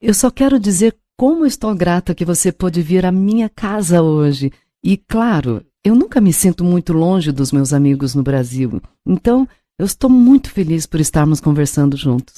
Eu 0.01 0.13
só 0.13 0.31
quero 0.31 0.59
dizer 0.59 0.95
como 1.17 1.45
estou 1.45 1.73
grata 1.75 2.15
que 2.15 2.25
você 2.25 2.51
pôde 2.51 2.81
vir 2.81 3.05
à 3.05 3.11
minha 3.11 3.47
casa 3.47 4.01
hoje. 4.01 4.51
E, 4.83 4.97
claro, 4.97 5.63
eu 5.83 5.95
nunca 5.95 6.19
me 6.19 6.33
sinto 6.33 6.63
muito 6.63 6.93
longe 6.93 7.31
dos 7.31 7.51
meus 7.51 7.71
amigos 7.71 8.15
no 8.15 8.23
Brasil. 8.23 8.81
Então, 9.05 9.47
eu 9.77 9.85
estou 9.85 10.09
muito 10.09 10.49
feliz 10.49 10.85
por 10.85 10.99
estarmos 10.99 11.39
conversando 11.39 11.95
juntos. 11.95 12.37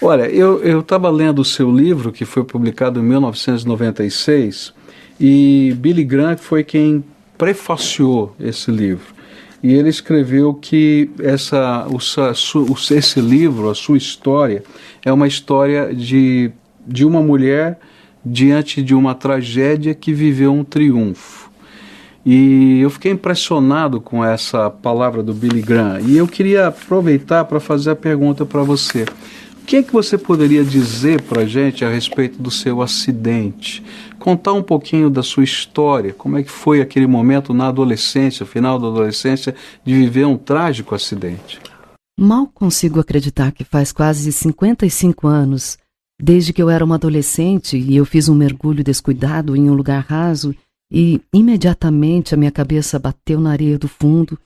Olha, 0.00 0.28
eu 0.28 0.80
estava 0.80 1.10
lendo 1.10 1.40
o 1.40 1.44
seu 1.44 1.70
livro, 1.70 2.12
que 2.12 2.24
foi 2.24 2.44
publicado 2.44 3.00
em 3.00 3.02
1996, 3.02 4.72
e 5.20 5.74
Billy 5.78 6.04
Graham 6.04 6.36
foi 6.36 6.64
quem 6.64 7.04
prefaciou 7.36 8.34
esse 8.38 8.70
livro. 8.70 9.14
E 9.62 9.72
ele 9.72 9.88
escreveu 9.88 10.52
que 10.54 11.10
essa, 11.20 11.86
esse 12.90 13.20
livro, 13.20 13.70
a 13.70 13.74
sua 13.74 13.96
história, 13.96 14.64
é 15.04 15.12
uma 15.12 15.28
história 15.28 15.94
de, 15.94 16.50
de 16.86 17.04
uma 17.04 17.22
mulher 17.22 17.78
diante 18.24 18.82
de 18.82 18.94
uma 18.94 19.14
tragédia 19.14 19.94
que 19.94 20.12
viveu 20.12 20.52
um 20.52 20.64
triunfo. 20.64 21.50
E 22.24 22.80
eu 22.80 22.90
fiquei 22.90 23.12
impressionado 23.12 24.00
com 24.00 24.24
essa 24.24 24.70
palavra 24.70 25.22
do 25.22 25.34
Billy 25.34 25.60
Graham. 25.60 26.00
E 26.00 26.16
eu 26.16 26.26
queria 26.26 26.68
aproveitar 26.68 27.44
para 27.44 27.58
fazer 27.58 27.90
a 27.90 27.96
pergunta 27.96 28.46
para 28.46 28.62
você. 28.62 29.04
O 29.60 29.64
que, 29.64 29.76
é 29.76 29.82
que 29.82 29.92
você 29.92 30.18
poderia 30.18 30.64
dizer 30.64 31.22
para 31.22 31.42
a 31.42 31.46
gente 31.46 31.84
a 31.84 31.88
respeito 31.88 32.40
do 32.40 32.50
seu 32.50 32.82
acidente? 32.82 33.82
Contar 34.22 34.52
um 34.52 34.62
pouquinho 34.62 35.10
da 35.10 35.22
sua 35.22 35.42
história, 35.42 36.14
como 36.14 36.38
é 36.38 36.42
que 36.42 36.50
foi 36.50 36.80
aquele 36.80 37.06
momento 37.06 37.52
na 37.52 37.68
adolescência, 37.68 38.46
final 38.46 38.78
da 38.78 38.86
adolescência, 38.86 39.54
de 39.84 39.94
viver 39.94 40.24
um 40.24 40.36
trágico 40.36 40.94
acidente? 40.94 41.60
Mal 42.18 42.46
consigo 42.46 43.00
acreditar 43.00 43.50
que 43.50 43.64
faz 43.64 43.90
quase 43.90 44.30
55 44.30 45.26
anos, 45.26 45.76
desde 46.20 46.52
que 46.52 46.62
eu 46.62 46.70
era 46.70 46.84
uma 46.84 46.94
adolescente 46.94 47.76
e 47.76 47.96
eu 47.96 48.04
fiz 48.04 48.28
um 48.28 48.34
mergulho 48.34 48.84
descuidado 48.84 49.56
em 49.56 49.68
um 49.68 49.74
lugar 49.74 50.04
raso 50.04 50.54
e 50.92 51.20
imediatamente 51.34 52.34
a 52.34 52.36
minha 52.36 52.52
cabeça 52.52 52.98
bateu 52.98 53.40
na 53.40 53.50
areia 53.50 53.78
do 53.78 53.88
fundo 53.88 54.38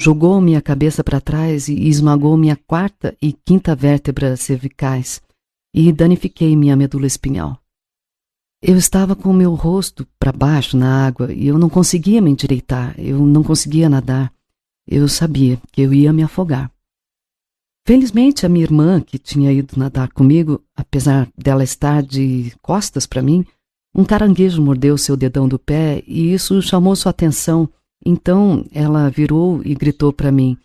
Jogou 0.00 0.40
minha 0.40 0.60
cabeça 0.60 1.04
para 1.04 1.20
trás 1.20 1.68
e 1.68 1.88
esmagou 1.88 2.36
minha 2.36 2.56
quarta 2.56 3.16
e 3.22 3.32
quinta 3.32 3.74
vértebra 3.74 4.36
cervicais 4.36 5.22
e 5.72 5.92
danifiquei 5.92 6.56
minha 6.56 6.76
medula 6.76 7.06
espinhal. 7.06 7.58
Eu 8.66 8.78
estava 8.78 9.14
com 9.14 9.30
meu 9.30 9.54
rosto 9.54 10.06
para 10.18 10.32
baixo 10.32 10.74
na 10.74 11.06
água 11.06 11.30
e 11.30 11.46
eu 11.46 11.58
não 11.58 11.68
conseguia 11.68 12.22
me 12.22 12.30
endireitar, 12.30 12.94
eu 12.98 13.18
não 13.26 13.42
conseguia 13.42 13.90
nadar. 13.90 14.32
Eu 14.86 15.06
sabia 15.06 15.60
que 15.70 15.82
eu 15.82 15.92
ia 15.92 16.14
me 16.14 16.22
afogar. 16.22 16.72
Felizmente, 17.86 18.46
a 18.46 18.48
minha 18.48 18.64
irmã, 18.64 19.02
que 19.02 19.18
tinha 19.18 19.52
ido 19.52 19.78
nadar 19.78 20.10
comigo, 20.12 20.64
apesar 20.74 21.28
dela 21.36 21.62
estar 21.62 22.02
de 22.02 22.54
costas 22.62 23.06
para 23.06 23.20
mim, 23.20 23.44
um 23.94 24.02
caranguejo 24.02 24.62
mordeu 24.62 24.96
seu 24.96 25.14
dedão 25.14 25.46
do 25.46 25.58
pé 25.58 26.02
e 26.06 26.32
isso 26.32 26.62
chamou 26.62 26.96
sua 26.96 27.10
atenção 27.10 27.68
então 28.04 28.66
ela 28.72 29.08
virou 29.08 29.62
e 29.64 29.74
gritou 29.74 30.12
para 30.12 30.30
mim: 30.30 30.58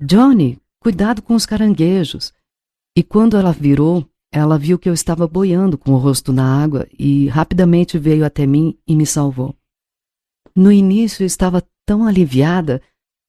Johnny, 0.00 0.58
cuidado 0.80 1.20
com 1.20 1.34
os 1.34 1.44
caranguejos. 1.44 2.32
E 2.96 3.02
quando 3.02 3.36
ela 3.36 3.52
virou, 3.52 4.08
ela 4.34 4.58
viu 4.58 4.76
que 4.76 4.88
eu 4.88 4.92
estava 4.92 5.28
boiando 5.28 5.78
com 5.78 5.92
o 5.92 5.96
rosto 5.96 6.32
na 6.32 6.60
água 6.60 6.88
e 6.98 7.28
rapidamente 7.28 7.96
veio 7.96 8.24
até 8.26 8.44
mim 8.44 8.76
e 8.84 8.96
me 8.96 9.06
salvou. 9.06 9.54
No 10.56 10.72
início 10.72 11.24
estava 11.24 11.62
tão 11.86 12.04
aliviada, 12.04 12.82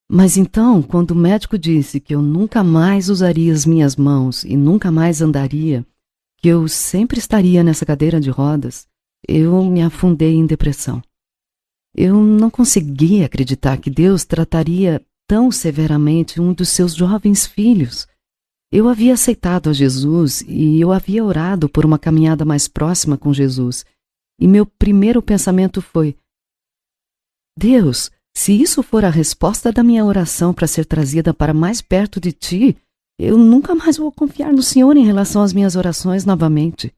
mas 0.10 0.36
então, 0.36 0.82
quando 0.82 1.12
o 1.12 1.16
médico 1.16 1.60
disse 1.60 2.00
que 2.00 2.16
eu 2.16 2.24
nunca 2.24 2.64
mais 2.64 3.08
usaria 3.08 3.54
as 3.54 3.68
minhas 3.68 3.96
mãos 3.96 4.44
e 4.44 4.58
nunca 4.58 4.92
mais 4.92 5.22
andaria, 5.22 5.86
que 6.40 6.48
eu 6.48 6.68
sempre 6.68 7.20
estaria 7.20 7.64
nessa 7.64 7.86
cadeira 7.86 8.20
de 8.20 8.32
rodas, 8.32 8.88
eu 9.28 9.64
me 9.64 9.84
afundei 9.84 10.34
em 10.34 10.48
depressão. 10.48 11.04
Eu 11.96 12.16
não 12.16 12.50
conseguia 12.50 13.28
acreditar 13.28 13.78
que 13.78 13.92
Deus 13.92 14.26
trataria 14.26 15.00
tão 15.28 15.52
severamente 15.52 16.42
um 16.42 16.52
dos 16.52 16.70
seus 16.70 16.96
jovens 16.96 17.46
filhos. 17.46 18.08
Eu 18.78 18.90
havia 18.90 19.14
aceitado 19.14 19.70
a 19.70 19.74
Jesus 19.74 20.42
e 20.46 20.82
eu 20.82 20.92
havia 20.92 21.24
orado 21.24 21.70
por 21.70 21.86
uma 21.86 21.98
caminhada 21.98 22.44
mais 22.44 22.68
próxima 22.68 23.18
com 23.18 23.34
Jesus. 23.34 23.86
E 24.38 24.50
meu 24.50 24.66
primeiro 24.66 25.22
pensamento 25.22 25.82
foi: 25.82 26.18
Deus, 27.58 28.12
se 28.36 28.52
isso 28.52 28.84
for 28.84 29.06
a 29.06 29.10
resposta 29.10 29.72
da 29.72 29.82
minha 29.82 30.04
oração 30.04 30.54
para 30.54 30.68
ser 30.68 30.84
trazida 30.84 31.34
para 31.34 31.54
mais 31.54 31.82
perto 31.82 32.20
de 32.20 32.34
ti, 32.34 32.76
eu 33.18 33.38
nunca 33.38 33.74
mais 33.74 33.96
vou 33.96 34.12
confiar 34.12 34.52
no 34.52 34.62
Senhor 34.62 34.98
em 34.98 35.06
relação 35.06 35.42
às 35.42 35.54
minhas 35.54 35.78
orações 35.78 36.26
novamente. 36.26 36.94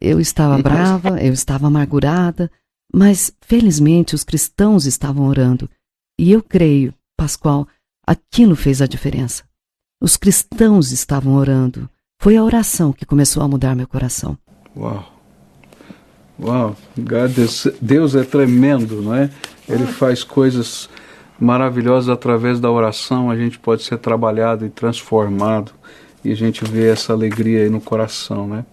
Eu 0.00 0.20
estava 0.20 0.62
brava, 0.62 1.20
eu 1.20 1.32
estava 1.32 1.66
amargurada, 1.66 2.48
mas, 2.94 3.34
felizmente, 3.40 4.14
os 4.14 4.22
cristãos 4.22 4.86
estavam 4.86 5.26
orando. 5.26 5.68
E 6.16 6.30
eu 6.30 6.40
creio, 6.40 6.94
Pascoal, 7.18 7.66
aquilo 8.06 8.54
fez 8.54 8.80
a 8.80 8.86
diferença. 8.86 9.49
Os 10.02 10.16
cristãos 10.16 10.92
estavam 10.92 11.34
orando. 11.34 11.86
Foi 12.22 12.34
a 12.34 12.42
oração 12.42 12.90
que 12.90 13.04
começou 13.04 13.42
a 13.42 13.48
mudar 13.48 13.76
meu 13.76 13.86
coração. 13.86 14.38
Uau! 14.74 15.04
Uau! 16.42 16.76
Deus 17.82 18.14
é 18.14 18.22
tremendo, 18.24 19.02
não 19.02 19.14
é? 19.14 19.30
Ele 19.68 19.84
faz 19.86 20.24
coisas 20.24 20.88
maravilhosas 21.38 22.08
através 22.08 22.58
da 22.58 22.70
oração. 22.70 23.30
A 23.30 23.36
gente 23.36 23.58
pode 23.58 23.82
ser 23.82 23.98
trabalhado 23.98 24.64
e 24.64 24.70
transformado. 24.70 25.72
e 26.24 26.32
a 26.32 26.34
gente 26.34 26.64
vê 26.64 26.88
essa 26.88 27.12
alegria 27.12 27.62
aí 27.62 27.68
no 27.68 27.80
coração, 27.80 28.46
né? 28.46 28.64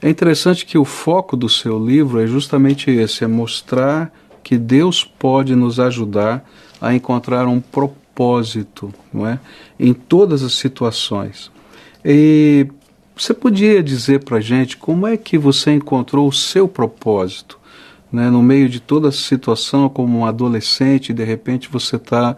É 0.00 0.08
interessante 0.10 0.66
que 0.66 0.76
o 0.76 0.84
foco 0.84 1.36
do 1.36 1.48
seu 1.48 1.84
livro 1.84 2.20
é 2.20 2.26
justamente 2.26 2.90
esse, 2.90 3.24
é 3.24 3.26
mostrar 3.26 4.12
que 4.42 4.58
Deus 4.58 5.04
pode 5.04 5.54
nos 5.56 5.80
ajudar 5.80 6.44
a 6.80 6.94
encontrar 6.94 7.46
um 7.46 7.60
propósito, 7.60 8.05
não 9.12 9.26
é? 9.26 9.38
Em 9.78 9.92
todas 9.92 10.42
as 10.42 10.54
situações. 10.54 11.50
E 12.04 12.66
você 13.16 13.34
podia 13.34 13.82
dizer 13.82 14.24
para 14.24 14.38
a 14.38 14.40
gente 14.40 14.76
como 14.76 15.06
é 15.06 15.16
que 15.16 15.38
você 15.38 15.72
encontrou 15.72 16.28
o 16.28 16.32
seu 16.32 16.68
propósito? 16.68 17.58
Né, 18.12 18.30
no 18.30 18.40
meio 18.40 18.68
de 18.68 18.78
toda 18.78 19.08
essa 19.08 19.18
situação, 19.18 19.88
como 19.88 20.18
um 20.18 20.24
adolescente, 20.24 21.12
de 21.12 21.24
repente 21.24 21.68
você 21.68 21.96
está 21.96 22.36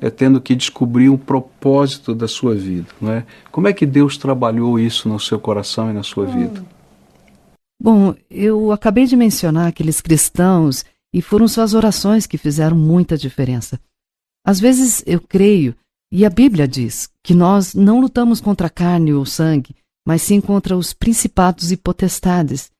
é, 0.00 0.08
tendo 0.10 0.40
que 0.40 0.54
descobrir 0.54 1.08
o 1.08 1.18
propósito 1.18 2.14
da 2.14 2.28
sua 2.28 2.54
vida. 2.54 2.86
Né? 3.00 3.24
Como 3.50 3.66
é 3.66 3.72
que 3.72 3.84
Deus 3.84 4.16
trabalhou 4.16 4.78
isso 4.78 5.08
no 5.08 5.18
seu 5.18 5.40
coração 5.40 5.90
e 5.90 5.92
na 5.92 6.04
sua 6.04 6.24
vida? 6.26 6.64
Bom, 7.82 8.14
eu 8.30 8.70
acabei 8.70 9.06
de 9.06 9.16
mencionar 9.16 9.68
aqueles 9.68 10.00
cristãos 10.00 10.84
e 11.12 11.20
foram 11.22 11.48
suas 11.48 11.74
orações 11.74 12.26
que 12.26 12.38
fizeram 12.38 12.76
muita 12.76 13.16
diferença. 13.16 13.78
Às 14.48 14.58
vezes 14.58 15.04
eu 15.06 15.20
creio, 15.20 15.76
e 16.10 16.24
a 16.24 16.30
Bíblia 16.30 16.66
diz, 16.66 17.10
que 17.22 17.34
nós 17.34 17.74
não 17.74 18.00
lutamos 18.00 18.40
contra 18.40 18.70
carne 18.70 19.12
ou 19.12 19.26
sangue, 19.26 19.76
mas 20.06 20.22
sim 20.22 20.40
contra 20.40 20.74
os 20.74 20.94
principados 20.94 21.70
e 21.70 21.76
potestades. 21.76 22.70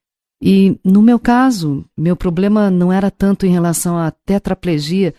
E, 0.42 0.80
no 0.82 1.02
meu 1.02 1.18
caso, 1.18 1.84
meu 1.94 2.16
problema 2.16 2.70
não 2.70 2.90
era 2.90 3.10
tanto 3.10 3.44
em 3.44 3.50
relação 3.50 3.98
à 3.98 4.10
tetraplegia, 4.10 5.14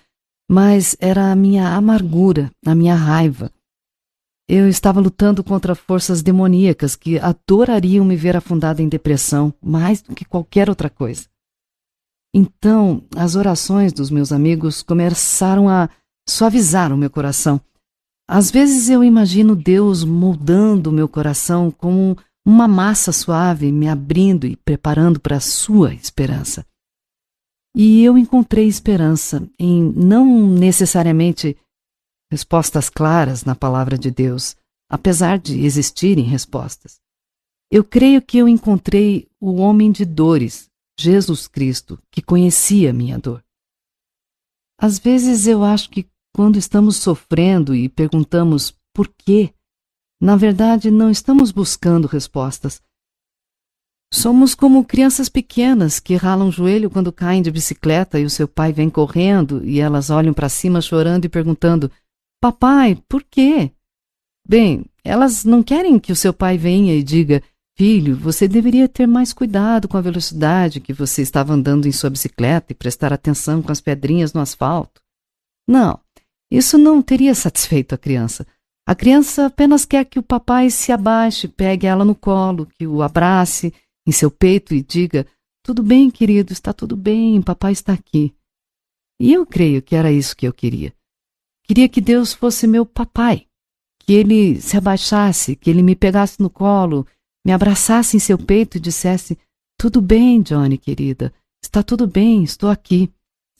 mas 0.49 0.97
era 0.99 1.31
a 1.31 1.35
minha 1.35 1.67
amargura, 1.75 2.51
a 2.65 2.73
minha 2.73 2.95
raiva. 2.95 3.51
Eu 4.47 4.67
estava 4.67 4.99
lutando 4.99 5.43
contra 5.43 5.75
forças 5.75 6.23
demoníacas 6.23 6.95
que 6.95 7.19
adorariam 7.19 8.03
me 8.03 8.15
ver 8.15 8.35
afundada 8.35 8.81
em 8.81 8.89
depressão 8.89 9.53
mais 9.62 10.01
do 10.01 10.15
que 10.15 10.25
qualquer 10.25 10.67
outra 10.67 10.89
coisa. 10.89 11.27
Então, 12.33 13.03
as 13.15 13.35
orações 13.35 13.93
dos 13.93 14.09
meus 14.09 14.31
amigos 14.31 14.81
começaram 14.81 15.69
a 15.69 15.88
suavizar 16.29 16.93
o 16.93 16.97
meu 16.97 17.09
coração 17.09 17.61
às 18.31 18.51
vezes 18.51 18.89
eu 18.89 19.03
imagino 19.03 19.55
Deus 19.55 20.03
moldando 20.03 20.91
o 20.91 20.93
meu 20.93 21.09
coração 21.09 21.71
como 21.71 22.15
uma 22.45 22.67
massa 22.67 23.11
suave, 23.11 23.71
me 23.71 23.89
abrindo 23.89 24.45
e 24.45 24.55
preparando 24.55 25.19
para 25.19 25.37
a 25.37 25.39
sua 25.39 25.95
esperança. 25.95 26.63
E 27.75 28.03
eu 28.03 28.19
encontrei 28.19 28.67
esperança 28.67 29.49
em 29.57 29.81
não 29.95 30.47
necessariamente 30.47 31.57
respostas 32.31 32.87
claras 32.87 33.43
na 33.43 33.55
palavra 33.55 33.97
de 33.97 34.11
Deus, 34.11 34.55
apesar 34.91 35.39
de 35.39 35.65
existirem 35.65 36.23
respostas. 36.23 36.99
Eu 37.71 37.83
creio 37.83 38.21
que 38.21 38.37
eu 38.37 38.47
encontrei 38.47 39.27
o 39.41 39.55
homem 39.55 39.91
de 39.91 40.05
dores, 40.05 40.69
Jesus 40.99 41.47
Cristo, 41.47 41.99
que 42.11 42.21
conhecia 42.21 42.93
minha 42.93 43.17
dor. 43.17 43.43
Às 44.79 44.99
vezes 44.99 45.47
eu 45.47 45.63
acho 45.63 45.89
que 45.89 46.07
quando 46.33 46.57
estamos 46.57 46.97
sofrendo 46.97 47.75
e 47.75 47.89
perguntamos 47.89 48.73
por 48.93 49.07
quê, 49.07 49.53
na 50.21 50.35
verdade 50.35 50.91
não 50.91 51.09
estamos 51.09 51.51
buscando 51.51 52.07
respostas. 52.07 52.81
Somos 54.11 54.55
como 54.55 54.83
crianças 54.83 55.29
pequenas 55.29 55.99
que 55.99 56.15
ralam 56.15 56.49
o 56.49 56.51
joelho 56.51 56.89
quando 56.89 57.11
caem 57.11 57.43
de 57.43 57.51
bicicleta 57.51 58.19
e 58.19 58.25
o 58.25 58.29
seu 58.29 58.47
pai 58.47 58.73
vem 58.73 58.89
correndo 58.89 59.63
e 59.63 59.79
elas 59.79 60.09
olham 60.09 60.33
para 60.33 60.49
cima 60.49 60.81
chorando 60.81 61.25
e 61.25 61.29
perguntando: 61.29 61.91
Papai, 62.41 62.97
por 63.07 63.23
quê? 63.23 63.71
Bem, 64.47 64.85
elas 65.03 65.43
não 65.45 65.61
querem 65.61 65.99
que 65.99 66.11
o 66.11 66.15
seu 66.15 66.33
pai 66.33 66.57
venha 66.57 66.95
e 66.95 67.03
diga: 67.03 67.43
Filho, 67.77 68.17
você 68.17 68.47
deveria 68.47 68.89
ter 68.89 69.07
mais 69.07 69.31
cuidado 69.31 69.87
com 69.87 69.95
a 69.95 70.01
velocidade 70.01 70.81
que 70.81 70.91
você 70.91 71.21
estava 71.21 71.53
andando 71.53 71.87
em 71.87 71.91
sua 71.91 72.09
bicicleta 72.09 72.73
e 72.73 72.75
prestar 72.75 73.13
atenção 73.13 73.61
com 73.61 73.71
as 73.71 73.79
pedrinhas 73.79 74.33
no 74.33 74.41
asfalto. 74.41 74.99
Não, 75.67 75.99
isso 76.51 76.77
não 76.77 77.01
teria 77.01 77.35
satisfeito 77.35 77.93
a 77.93 77.97
criança. 77.97 78.45
A 78.88 78.95
criança 78.95 79.45
apenas 79.45 79.85
quer 79.85 80.03
que 80.05 80.17
o 80.17 80.23
papai 80.23 80.71
se 80.71 80.91
abaixe, 80.91 81.47
pegue 81.47 81.85
ela 81.85 82.03
no 82.03 82.15
colo, 82.15 82.65
que 82.65 82.88
o 82.88 83.03
abrace 83.03 83.71
em 84.07 84.12
seu 84.12 84.31
peito 84.31 84.73
e 84.73 84.81
diga: 84.81 85.27
Tudo 85.63 85.83
bem, 85.83 86.09
querido, 86.09 86.51
está 86.51 86.73
tudo 86.73 86.95
bem, 86.97 87.39
papai 87.41 87.73
está 87.73 87.93
aqui. 87.93 88.33
E 89.21 89.31
eu 89.31 89.45
creio 89.45 89.81
que 89.81 89.95
era 89.95 90.12
isso 90.12 90.35
que 90.35 90.47
eu 90.47 90.53
queria. 90.53 90.93
Queria 91.65 91.88
que 91.88 92.01
Deus 92.01 92.33
fosse 92.33 92.65
meu 92.65 92.83
papai, 92.83 93.45
que 93.99 94.13
ele 94.13 94.59
se 94.59 94.75
abaixasse, 94.75 95.55
que 95.55 95.69
ele 95.69 95.83
me 95.83 95.95
pegasse 95.95 96.41
no 96.41 96.49
colo, 96.49 97.05
me 97.45 97.51
abraçasse 97.51 98.17
em 98.17 98.19
seu 98.19 98.39
peito 98.39 98.77
e 98.77 98.79
dissesse: 98.79 99.38
Tudo 99.77 100.01
bem, 100.01 100.41
Johnny, 100.41 100.79
querida, 100.79 101.31
está 101.63 101.83
tudo 101.83 102.07
bem, 102.07 102.43
estou 102.43 102.69
aqui. 102.69 103.12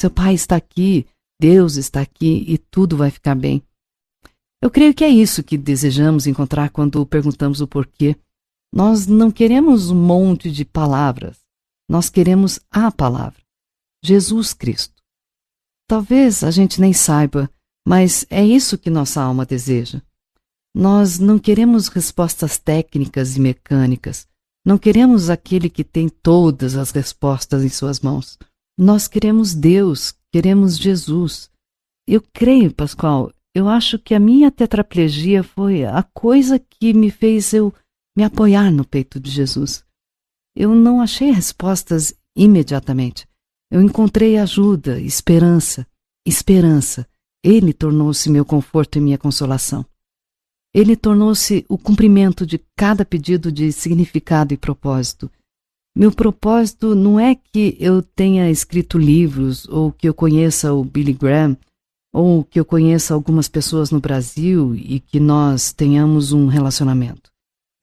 Seu 0.02 0.10
pai 0.10 0.34
está 0.34 0.56
aqui, 0.56 1.06
Deus 1.40 1.76
está 1.78 2.02
aqui 2.02 2.44
e 2.48 2.58
tudo 2.58 2.98
vai 2.98 3.10
ficar 3.10 3.36
bem. 3.36 3.64
Eu 4.62 4.70
creio 4.70 4.94
que 4.94 5.06
é 5.06 5.10
isso 5.10 5.42
que 5.42 5.58
desejamos 5.58 6.28
encontrar 6.28 6.70
quando 6.70 7.06
perguntamos 7.06 7.62
o 7.62 7.68
porquê. 7.68 8.16
Nós 8.74 9.08
não 9.08 9.32
queremos 9.32 9.90
um 9.90 9.96
monte 9.96 10.52
de 10.52 10.66
palavras. 10.66 11.38
Nós 11.90 12.10
queremos 12.10 12.60
a 12.70 12.92
palavra. 12.92 13.42
Jesus 14.04 14.54
Cristo. 14.54 15.02
Talvez 15.88 16.44
a 16.44 16.52
gente 16.52 16.80
nem 16.80 16.94
saiba, 16.94 17.50
mas 17.88 18.26
é 18.30 18.46
isso 18.46 18.78
que 18.78 18.90
nossa 18.90 19.22
alma 19.22 19.46
deseja. 19.46 20.02
Nós 20.76 21.18
não 21.18 21.40
queremos 21.40 21.88
respostas 21.88 22.60
técnicas 22.60 23.36
e 23.36 23.40
mecânicas. 23.40 24.28
Não 24.66 24.78
queremos 24.78 25.30
aquele 25.30 25.70
que 25.70 25.84
tem 25.84 26.10
todas 26.10 26.76
as 26.76 26.92
respostas 26.92 27.64
em 27.64 27.70
suas 27.70 28.02
mãos. 28.02 28.38
Nós 28.78 29.08
queremos 29.08 29.56
Deus 29.56 30.14
Queremos 30.32 30.78
Jesus. 30.78 31.50
Eu 32.08 32.24
creio, 32.34 32.74
Pascoal, 32.74 33.32
eu 33.54 33.68
acho 33.68 33.98
que 33.98 34.14
a 34.14 34.20
minha 34.20 34.52
tetraplegia 34.52 35.44
foi 35.44 35.84
a 35.84 36.04
coisa 36.04 36.60
que 36.60 36.94
me 36.94 37.10
fez 37.10 37.54
eu 37.54 37.74
me 38.16 38.24
apoiar 38.24 38.72
no 38.72 38.86
peito 38.86 39.20
de 39.20 39.32
Jesus. 39.32 39.84
Eu 40.56 40.76
não 40.76 41.02
achei 41.02 41.32
respostas 41.32 42.14
imediatamente. 42.36 43.28
Eu 43.72 43.82
encontrei 43.82 44.38
ajuda, 44.38 45.00
esperança, 45.00 45.88
esperança. 46.26 47.08
Ele 47.44 47.74
tornou-se 47.74 48.30
meu 48.30 48.44
conforto 48.44 48.98
e 48.98 49.02
minha 49.02 49.18
consolação. 49.18 49.86
Ele 50.74 50.96
tornou-se 50.96 51.66
o 51.68 51.78
cumprimento 51.78 52.46
de 52.46 52.60
cada 52.76 53.04
pedido 53.04 53.52
de 53.52 53.72
significado 53.72 54.54
e 54.54 54.58
propósito. 54.58 55.32
Meu 56.00 56.14
propósito 56.14 56.96
não 56.96 57.20
é 57.20 57.36
que 57.36 57.76
eu 57.78 58.02
tenha 58.02 58.50
escrito 58.50 58.98
livros, 58.98 59.68
ou 59.68 59.92
que 59.92 60.08
eu 60.08 60.14
conheça 60.14 60.74
o 60.74 60.82
Billy 60.82 61.12
Graham, 61.12 61.58
ou 62.14 62.42
que 62.42 62.58
eu 62.58 62.64
conheça 62.64 63.14
algumas 63.14 63.50
pessoas 63.50 63.92
no 63.92 64.00
Brasil 64.00 64.74
e 64.74 65.02
que 65.02 65.20
nós 65.20 65.74
tenhamos 65.74 66.32
um 66.32 66.48
relacionamento. 66.48 67.30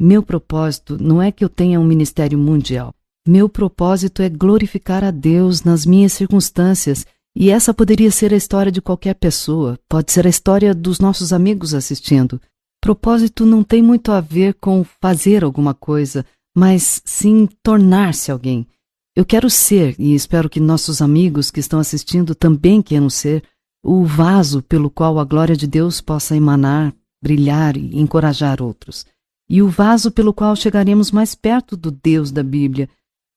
Meu 0.00 0.22
propósito 0.22 0.96
não 0.98 1.20
é 1.20 1.30
que 1.30 1.44
eu 1.44 1.48
tenha 1.50 1.78
um 1.78 1.84
ministério 1.84 2.38
mundial. 2.38 2.94
Meu 3.28 3.50
propósito 3.50 4.22
é 4.22 4.30
glorificar 4.30 5.04
a 5.04 5.10
Deus 5.10 5.62
nas 5.62 5.84
minhas 5.84 6.14
circunstâncias, 6.14 7.04
e 7.36 7.50
essa 7.50 7.74
poderia 7.74 8.10
ser 8.10 8.32
a 8.32 8.36
história 8.38 8.72
de 8.72 8.80
qualquer 8.80 9.16
pessoa, 9.16 9.78
pode 9.86 10.10
ser 10.10 10.26
a 10.26 10.30
história 10.30 10.74
dos 10.74 11.00
nossos 11.00 11.34
amigos 11.34 11.74
assistindo. 11.74 12.40
Propósito 12.80 13.44
não 13.44 13.62
tem 13.62 13.82
muito 13.82 14.10
a 14.10 14.22
ver 14.22 14.54
com 14.54 14.82
fazer 15.02 15.44
alguma 15.44 15.74
coisa, 15.74 16.24
mas 16.56 17.02
sim 17.04 17.46
tornar-se 17.62 18.32
alguém. 18.32 18.66
Eu 19.14 19.26
quero 19.26 19.50
ser, 19.50 19.94
e 19.98 20.14
espero 20.14 20.48
que 20.48 20.58
nossos 20.58 21.02
amigos 21.02 21.50
que 21.50 21.60
estão 21.60 21.78
assistindo 21.78 22.34
também 22.34 22.80
queiram 22.80 23.10
ser, 23.10 23.44
o 23.84 24.06
vaso 24.06 24.62
pelo 24.62 24.90
qual 24.90 25.18
a 25.18 25.24
glória 25.24 25.54
de 25.54 25.66
Deus 25.66 26.00
possa 26.00 26.34
emanar, 26.34 26.94
brilhar 27.22 27.76
e 27.76 27.98
encorajar 27.98 28.62
outros. 28.62 29.04
E 29.50 29.60
o 29.60 29.68
vaso 29.68 30.10
pelo 30.10 30.32
qual 30.32 30.56
chegaremos 30.56 31.10
mais 31.10 31.34
perto 31.34 31.76
do 31.76 31.90
Deus 31.90 32.32
da 32.32 32.42
Bíblia. 32.42 32.88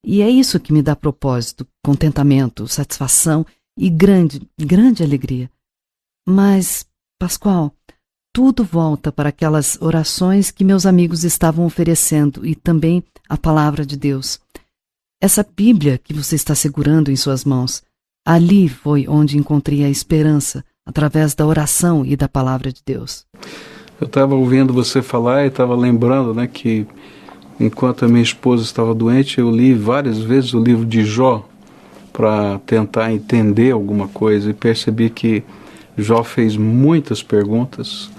E 0.05 0.21
é 0.21 0.29
isso 0.29 0.59
que 0.59 0.71
me 0.71 0.81
dá 0.81 0.95
propósito, 0.95 1.67
contentamento, 1.83 2.67
satisfação 2.69 3.45
e 3.77 3.89
grande, 3.89 4.41
grande 4.57 5.03
alegria. 5.03 5.51
Mas, 6.25 6.85
Pascoal, 7.19 7.73
tudo 8.39 8.63
volta 8.63 9.11
para 9.11 9.27
aquelas 9.27 9.77
orações 9.81 10.49
que 10.49 10.63
meus 10.63 10.85
amigos 10.85 11.25
estavam 11.25 11.65
oferecendo 11.65 12.45
e 12.45 12.55
também 12.55 13.03
a 13.27 13.35
palavra 13.35 13.85
de 13.85 13.97
Deus. 13.97 14.39
Essa 15.21 15.45
Bíblia 15.57 15.97
que 16.01 16.13
você 16.13 16.35
está 16.35 16.55
segurando 16.55 17.11
em 17.11 17.17
suas 17.17 17.43
mãos, 17.43 17.83
ali 18.25 18.69
foi 18.69 19.05
onde 19.09 19.37
encontrei 19.37 19.83
a 19.83 19.89
esperança, 19.89 20.63
através 20.85 21.35
da 21.35 21.45
oração 21.45 22.05
e 22.05 22.15
da 22.15 22.29
palavra 22.29 22.71
de 22.71 22.81
Deus. 22.85 23.25
Eu 23.99 24.07
estava 24.07 24.35
ouvindo 24.35 24.71
você 24.71 25.01
falar 25.01 25.43
e 25.43 25.49
estava 25.49 25.75
lembrando 25.75 26.33
né, 26.33 26.47
que 26.47 26.87
enquanto 27.59 28.05
a 28.05 28.07
minha 28.07 28.23
esposa 28.23 28.63
estava 28.63 28.95
doente, 28.95 29.39
eu 29.39 29.51
li 29.51 29.73
várias 29.73 30.17
vezes 30.17 30.53
o 30.53 30.63
livro 30.63 30.85
de 30.85 31.03
Jó 31.03 31.45
para 32.13 32.57
tentar 32.59 33.11
entender 33.11 33.71
alguma 33.71 34.07
coisa 34.07 34.49
e 34.49 34.53
percebi 34.53 35.09
que 35.09 35.43
Jó 35.97 36.23
fez 36.23 36.55
muitas 36.55 37.21
perguntas 37.21 38.09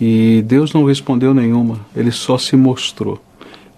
E 0.00 0.42
Deus 0.42 0.72
não 0.72 0.84
respondeu 0.84 1.32
nenhuma, 1.32 1.80
ele 1.94 2.10
só 2.10 2.36
se 2.36 2.56
mostrou. 2.56 3.20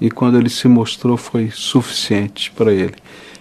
E 0.01 0.11
quando 0.11 0.39
ele 0.39 0.49
se 0.49 0.69
mostrou 0.69 1.17
foi 1.17 1.51
suficiente 1.53 2.51
para 2.53 2.73
ele. 2.73 2.95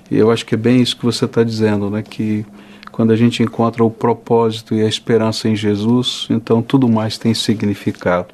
E 0.09 0.17
eu 0.17 0.31
acho 0.31 0.45
que 0.45 0.55
é 0.55 0.57
bem 0.57 0.81
isso 0.81 0.97
que 0.97 1.05
você 1.05 1.25
está 1.25 1.43
dizendo, 1.43 1.89
né? 1.89 2.01
Que 2.01 2.45
quando 2.91 3.11
a 3.11 3.15
gente 3.15 3.43
encontra 3.43 3.83
o 3.83 3.91
propósito 3.91 4.73
e 4.73 4.81
a 4.81 4.87
esperança 4.87 5.47
em 5.47 5.55
Jesus, 5.55 6.27
então 6.29 6.61
tudo 6.61 6.89
mais 6.89 7.17
tem 7.17 7.33
significado. 7.33 8.29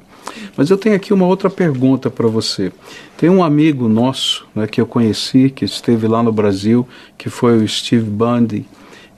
Mas 0.56 0.70
eu 0.70 0.78
tenho 0.78 0.96
aqui 0.96 1.12
uma 1.12 1.26
outra 1.26 1.50
pergunta 1.50 2.08
para 2.08 2.26
você. 2.26 2.72
Tem 3.16 3.28
um 3.28 3.42
amigo 3.42 3.88
nosso 3.88 4.46
né, 4.54 4.66
que 4.66 4.80
eu 4.80 4.86
conheci, 4.86 5.50
que 5.50 5.64
esteve 5.64 6.06
lá 6.06 6.22
no 6.22 6.32
Brasil, 6.32 6.88
que 7.18 7.28
foi 7.28 7.62
o 7.62 7.68
Steve 7.68 8.08
Bundy, 8.08 8.64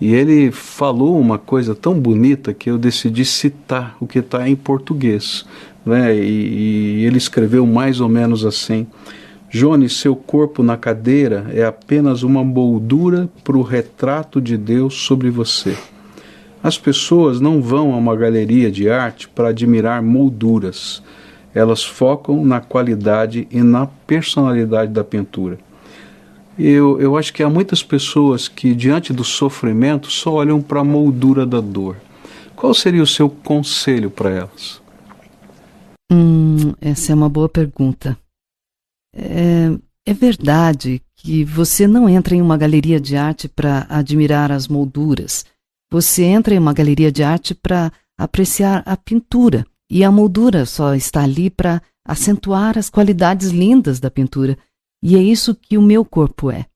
e 0.01 0.15
ele 0.15 0.51
falou 0.51 1.19
uma 1.19 1.39
coisa 1.39 1.75
tão 1.75 1.99
bonita 1.99 2.53
que 2.53 2.71
eu 2.71 2.77
decidi 2.77 3.25
citar 3.25 3.97
o 3.99 4.07
que 4.07 4.19
está 4.19 4.49
em 4.49 4.55
português. 4.55 5.47
Né? 5.85 6.15
E, 6.15 7.01
e 7.01 7.05
ele 7.05 7.17
escreveu 7.17 7.67
mais 7.67 8.01
ou 8.01 8.09
menos 8.09 8.45
assim: 8.45 8.87
Jones, 9.49 9.97
seu 9.97 10.15
corpo 10.15 10.63
na 10.63 10.77
cadeira 10.77 11.47
é 11.55 11.65
apenas 11.65 12.23
uma 12.23 12.45
moldura 12.45 13.29
para 13.43 13.57
o 13.57 13.63
retrato 13.63 14.41
de 14.41 14.57
Deus 14.57 14.95
sobre 14.95 15.31
você. 15.31 15.77
As 16.63 16.77
pessoas 16.77 17.41
não 17.41 17.63
vão 17.63 17.95
a 17.95 17.97
uma 17.97 18.17
galeria 18.17 18.71
de 18.71 18.91
arte 18.91 19.29
para 19.29 19.49
admirar 19.49 20.03
molduras. 20.03 21.03
Elas 21.55 21.83
focam 21.83 22.45
na 22.45 22.61
qualidade 22.61 23.47
e 23.51 23.63
na 23.63 23.87
personalidade 23.87 24.93
da 24.93 25.05
pintura. 25.05 25.59
Eu, 26.59 27.01
eu 27.01 27.17
acho 27.17 27.33
que 27.33 27.43
há 27.43 27.51
muitas 27.51 27.83
pessoas 27.83 28.49
que, 28.49 28.75
diante 28.75 29.13
do 29.13 29.25
sofrimento, 29.25 30.11
só 30.11 30.33
olham 30.33 30.63
para 30.63 30.81
a 30.81 30.85
moldura 30.85 31.45
da 31.45 31.61
dor. 31.61 31.97
Qual 32.55 32.73
seria 32.73 33.03
o 33.03 33.07
seu 33.07 33.29
conselho 33.29 34.11
para 34.11 34.31
elas? 34.31 34.81
Hum, 36.11 36.73
essa 36.81 37.13
é 37.13 37.15
uma 37.15 37.29
boa 37.29 37.49
pergunta. 37.49 38.17
É, 39.15 39.71
é 40.07 40.15
verdade 40.15 41.03
que 41.15 41.45
você 41.45 41.87
não 41.87 42.09
entra 42.09 42.35
em 42.35 42.41
uma 42.41 42.57
galeria 42.57 42.99
de 42.99 43.17
arte 43.17 43.49
para 43.49 43.87
admirar 43.89 44.51
as 44.51 44.69
molduras 44.69 45.45
você 45.91 46.25
entra 46.25 46.55
em 46.55 46.59
uma 46.59 46.73
galeria 46.73 47.13
de 47.13 47.23
arte 47.23 47.55
para 47.55 47.93
apreciar 48.19 48.83
a 48.85 48.97
pintura 48.97 49.65
e 49.91 50.03
a 50.03 50.11
moldura 50.11 50.67
só 50.67 50.95
está 50.95 51.23
ali 51.23 51.49
para 51.49 51.81
acentuar 52.05 52.77
as 52.77 52.91
qualidades 52.91 53.51
lindas 53.51 54.01
da 54.01 54.11
pintura. 54.11 54.59
E 55.03 55.17
é 55.17 55.23
isso 55.23 55.55
que 55.55 55.77
o 55.77 55.83
meu 55.83 56.05
corpo 56.05 56.51
é. 56.51 56.67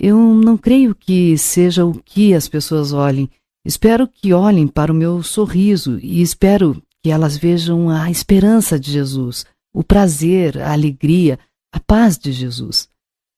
Eu 0.00 0.16
não 0.34 0.56
creio 0.56 0.94
que 0.94 1.36
seja 1.36 1.84
o 1.84 1.92
que 1.92 2.32
as 2.32 2.48
pessoas 2.48 2.92
olhem. 2.92 3.28
Espero 3.64 4.08
que 4.08 4.32
olhem 4.32 4.66
para 4.66 4.90
o 4.90 4.94
meu 4.94 5.22
sorriso 5.22 5.98
e 6.02 6.22
espero 6.22 6.82
que 7.02 7.10
elas 7.10 7.36
vejam 7.36 7.90
a 7.90 8.10
esperança 8.10 8.78
de 8.78 8.90
Jesus, 8.90 9.44
o 9.74 9.84
prazer, 9.84 10.58
a 10.58 10.72
alegria, 10.72 11.38
a 11.72 11.78
paz 11.78 12.18
de 12.18 12.32
Jesus. 12.32 12.88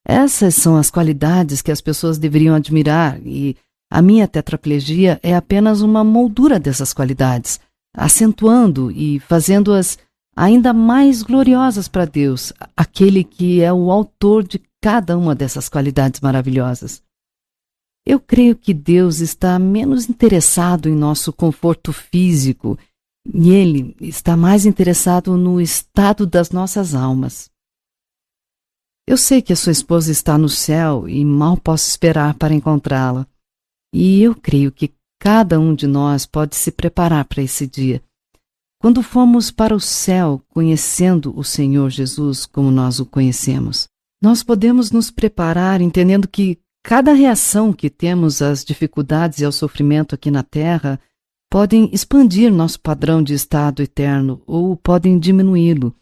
Essas 0.06 0.54
são 0.54 0.76
as 0.76 0.90
qualidades 0.90 1.62
que 1.62 1.70
as 1.70 1.80
pessoas 1.80 2.18
deveriam 2.18 2.54
admirar 2.54 3.20
e 3.24 3.56
a 3.90 4.00
minha 4.00 4.26
tetraplegia 4.26 5.20
é 5.22 5.34
apenas 5.34 5.80
uma 5.80 6.02
moldura 6.02 6.58
dessas 6.58 6.94
qualidades, 6.94 7.60
acentuando 7.94 8.90
e 8.90 9.20
fazendo-as 9.20 9.98
ainda 10.36 10.72
mais 10.72 11.22
gloriosas 11.22 11.88
para 11.88 12.04
Deus, 12.04 12.52
aquele 12.76 13.22
que 13.22 13.60
é 13.60 13.72
o 13.72 13.90
autor 13.90 14.42
de 14.42 14.60
cada 14.80 15.16
uma 15.16 15.34
dessas 15.34 15.68
qualidades 15.68 16.20
maravilhosas. 16.20 17.02
Eu 18.04 18.18
creio 18.18 18.56
que 18.56 18.74
Deus 18.74 19.20
está 19.20 19.58
menos 19.58 20.08
interessado 20.08 20.88
em 20.88 20.96
nosso 20.96 21.32
conforto 21.32 21.92
físico 21.92 22.76
e 23.32 23.50
Ele 23.50 23.94
está 24.00 24.36
mais 24.36 24.66
interessado 24.66 25.36
no 25.36 25.60
estado 25.60 26.26
das 26.26 26.50
nossas 26.50 26.94
almas. 26.94 27.48
Eu 29.06 29.16
sei 29.16 29.40
que 29.42 29.52
a 29.52 29.56
sua 29.56 29.72
esposa 29.72 30.10
está 30.10 30.36
no 30.36 30.48
céu 30.48 31.08
e 31.08 31.24
mal 31.24 31.56
posso 31.56 31.88
esperar 31.88 32.34
para 32.34 32.54
encontrá-la. 32.54 33.26
E 33.94 34.22
eu 34.22 34.34
creio 34.34 34.72
que 34.72 34.92
cada 35.20 35.60
um 35.60 35.74
de 35.74 35.86
nós 35.86 36.26
pode 36.26 36.56
se 36.56 36.72
preparar 36.72 37.24
para 37.24 37.42
esse 37.42 37.66
dia. 37.66 38.02
Quando 38.82 39.00
formos 39.00 39.52
para 39.52 39.76
o 39.76 39.78
céu 39.78 40.42
conhecendo 40.48 41.32
o 41.38 41.44
Senhor 41.44 41.88
Jesus 41.88 42.44
como 42.44 42.68
nós 42.68 42.98
o 42.98 43.06
conhecemos, 43.06 43.86
nós 44.20 44.42
podemos 44.42 44.90
nos 44.90 45.08
preparar 45.08 45.80
entendendo 45.80 46.26
que 46.26 46.58
cada 46.82 47.12
reação 47.12 47.72
que 47.72 47.88
temos 47.88 48.42
às 48.42 48.64
dificuldades 48.64 49.38
e 49.38 49.44
ao 49.44 49.52
sofrimento 49.52 50.16
aqui 50.16 50.32
na 50.32 50.42
Terra 50.42 50.98
podem 51.48 51.90
expandir 51.92 52.52
nosso 52.52 52.80
padrão 52.80 53.22
de 53.22 53.34
estado 53.34 53.82
eterno 53.82 54.42
ou 54.48 54.76
podem 54.76 55.16
diminuí-lo. 55.16 55.94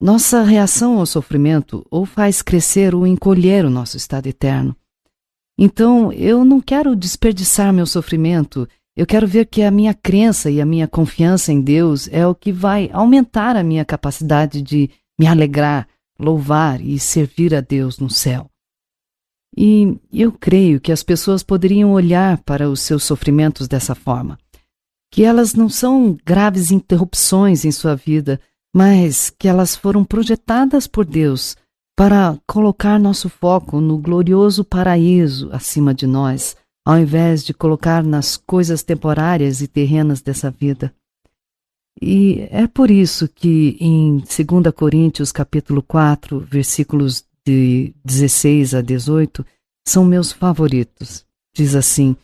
Nossa 0.00 0.44
reação 0.44 1.00
ao 1.00 1.06
sofrimento 1.06 1.84
ou 1.90 2.06
faz 2.06 2.42
crescer 2.42 2.94
ou 2.94 3.08
encolher 3.08 3.64
o 3.64 3.70
nosso 3.70 3.96
estado 3.96 4.28
eterno. 4.28 4.76
Então, 5.58 6.12
eu 6.12 6.44
não 6.44 6.60
quero 6.60 6.94
desperdiçar 6.94 7.72
meu 7.72 7.86
sofrimento. 7.86 8.68
Eu 8.96 9.06
quero 9.06 9.26
ver 9.26 9.46
que 9.46 9.62
a 9.62 9.70
minha 9.70 9.92
crença 9.92 10.50
e 10.50 10.60
a 10.60 10.66
minha 10.66 10.86
confiança 10.86 11.52
em 11.52 11.60
Deus 11.60 12.08
é 12.12 12.26
o 12.26 12.34
que 12.34 12.52
vai 12.52 12.88
aumentar 12.92 13.56
a 13.56 13.64
minha 13.64 13.84
capacidade 13.84 14.62
de 14.62 14.88
me 15.18 15.26
alegrar, 15.26 15.88
louvar 16.18 16.80
e 16.80 16.98
servir 16.98 17.54
a 17.54 17.60
Deus 17.60 17.98
no 17.98 18.08
céu. 18.08 18.48
E 19.56 19.98
eu 20.12 20.32
creio 20.32 20.80
que 20.80 20.92
as 20.92 21.02
pessoas 21.02 21.42
poderiam 21.42 21.92
olhar 21.92 22.38
para 22.42 22.68
os 22.68 22.80
seus 22.80 23.04
sofrimentos 23.04 23.66
dessa 23.66 23.94
forma. 23.94 24.38
Que 25.12 25.24
elas 25.24 25.54
não 25.54 25.68
são 25.68 26.16
graves 26.24 26.70
interrupções 26.70 27.64
em 27.64 27.70
sua 27.72 27.94
vida, 27.94 28.40
mas 28.74 29.30
que 29.30 29.46
elas 29.48 29.74
foram 29.76 30.04
projetadas 30.04 30.86
por 30.86 31.04
Deus 31.04 31.56
para 31.96 32.36
colocar 32.46 32.98
nosso 32.98 33.28
foco 33.28 33.80
no 33.80 33.98
glorioso 33.98 34.64
paraíso 34.64 35.48
acima 35.52 35.94
de 35.94 36.06
nós, 36.06 36.56
ao 36.84 36.98
invés 36.98 37.42
de 37.42 37.54
colocar 37.54 38.04
nas 38.04 38.36
coisas 38.36 38.82
temporárias 38.82 39.60
e 39.60 39.66
terrenas 39.66 40.20
dessa 40.20 40.50
vida. 40.50 40.94
E 42.00 42.46
é 42.50 42.66
por 42.66 42.90
isso 42.90 43.28
que 43.28 43.76
em 43.80 44.18
2 44.18 44.74
Coríntios 44.74 45.32
capítulo 45.32 45.82
4, 45.82 46.40
versículos 46.40 47.24
de 47.46 47.94
16 48.04 48.74
a 48.74 48.82
18, 48.82 49.44
são 49.86 50.04
meus 50.04 50.32
favoritos. 50.32 51.24
Diz 51.54 51.74
assim: 51.74 52.16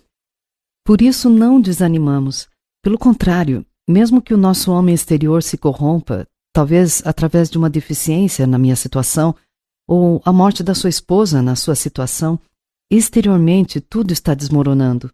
Por 0.84 1.00
isso 1.00 1.30
não 1.30 1.60
desanimamos. 1.60 2.48
Pelo 2.82 2.98
contrário, 2.98 3.64
mesmo 3.88 4.20
que 4.20 4.34
o 4.34 4.38
nosso 4.38 4.72
homem 4.72 4.94
exterior 4.94 5.42
se 5.42 5.56
corrompa, 5.56 6.26
talvez 6.52 7.02
através 7.06 7.48
de 7.48 7.58
uma 7.58 7.70
deficiência 7.70 8.46
na 8.46 8.58
minha 8.58 8.76
situação, 8.76 9.34
ou 9.88 10.20
a 10.24 10.32
morte 10.32 10.62
da 10.62 10.74
sua 10.74 10.90
esposa 10.90 11.42
na 11.42 11.54
sua 11.54 11.74
situação, 11.74 12.38
exteriormente 12.90 13.81
tudo 13.81 14.12
está 14.12 14.35
desmoronando. 14.35 15.11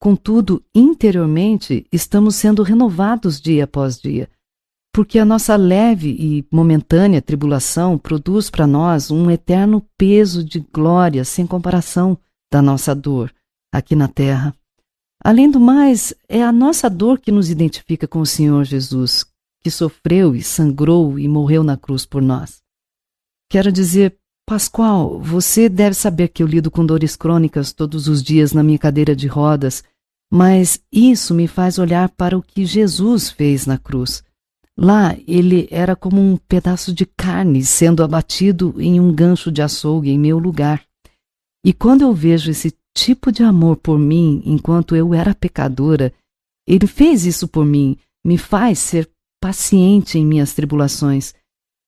Contudo, 0.00 0.64
interiormente 0.74 1.86
estamos 1.92 2.36
sendo 2.36 2.62
renovados 2.62 3.40
dia 3.40 3.64
após 3.64 4.00
dia, 4.00 4.30
porque 4.92 5.18
a 5.18 5.24
nossa 5.24 5.54
leve 5.56 6.16
e 6.18 6.46
momentânea 6.50 7.20
tribulação 7.20 7.98
produz 7.98 8.48
para 8.48 8.66
nós 8.66 9.10
um 9.10 9.30
eterno 9.30 9.86
peso 9.98 10.42
de 10.42 10.60
glória 10.60 11.24
sem 11.24 11.46
comparação 11.46 12.18
da 12.50 12.62
nossa 12.62 12.94
dor 12.94 13.32
aqui 13.72 13.94
na 13.94 14.08
terra. 14.08 14.54
Além 15.22 15.50
do 15.50 15.60
mais, 15.60 16.14
é 16.28 16.42
a 16.42 16.50
nossa 16.50 16.88
dor 16.88 17.20
que 17.20 17.30
nos 17.30 17.50
identifica 17.50 18.08
com 18.08 18.20
o 18.20 18.26
Senhor 18.26 18.64
Jesus, 18.64 19.24
que 19.60 19.70
sofreu 19.70 20.34
e 20.34 20.42
sangrou 20.42 21.18
e 21.18 21.28
morreu 21.28 21.62
na 21.62 21.76
cruz 21.76 22.06
por 22.06 22.22
nós. 22.22 22.62
Quero 23.50 23.70
dizer, 23.70 24.16
Pascoal, 24.50 25.20
você 25.20 25.68
deve 25.68 25.94
saber 25.94 26.26
que 26.26 26.42
eu 26.42 26.46
lido 26.48 26.72
com 26.72 26.84
dores 26.84 27.14
crônicas 27.14 27.72
todos 27.72 28.08
os 28.08 28.20
dias 28.20 28.52
na 28.52 28.64
minha 28.64 28.80
cadeira 28.80 29.14
de 29.14 29.28
rodas, 29.28 29.84
mas 30.28 30.80
isso 30.90 31.32
me 31.32 31.46
faz 31.46 31.78
olhar 31.78 32.08
para 32.08 32.36
o 32.36 32.42
que 32.42 32.66
Jesus 32.66 33.30
fez 33.30 33.64
na 33.64 33.78
cruz. 33.78 34.24
Lá 34.76 35.16
ele 35.24 35.68
era 35.70 35.94
como 35.94 36.20
um 36.20 36.36
pedaço 36.36 36.92
de 36.92 37.06
carne 37.06 37.64
sendo 37.64 38.02
abatido 38.02 38.74
em 38.78 38.98
um 38.98 39.14
gancho 39.14 39.52
de 39.52 39.62
açougue 39.62 40.10
em 40.10 40.18
meu 40.18 40.36
lugar. 40.36 40.82
E 41.64 41.72
quando 41.72 42.02
eu 42.02 42.12
vejo 42.12 42.50
esse 42.50 42.76
tipo 42.92 43.30
de 43.30 43.44
amor 43.44 43.76
por 43.76 44.00
mim 44.00 44.42
enquanto 44.44 44.96
eu 44.96 45.14
era 45.14 45.32
pecadora, 45.32 46.12
ele 46.66 46.88
fez 46.88 47.24
isso 47.24 47.46
por 47.46 47.64
mim, 47.64 47.96
me 48.26 48.36
faz 48.36 48.80
ser 48.80 49.08
paciente 49.40 50.18
em 50.18 50.26
minhas 50.26 50.52
tribulações 50.54 51.34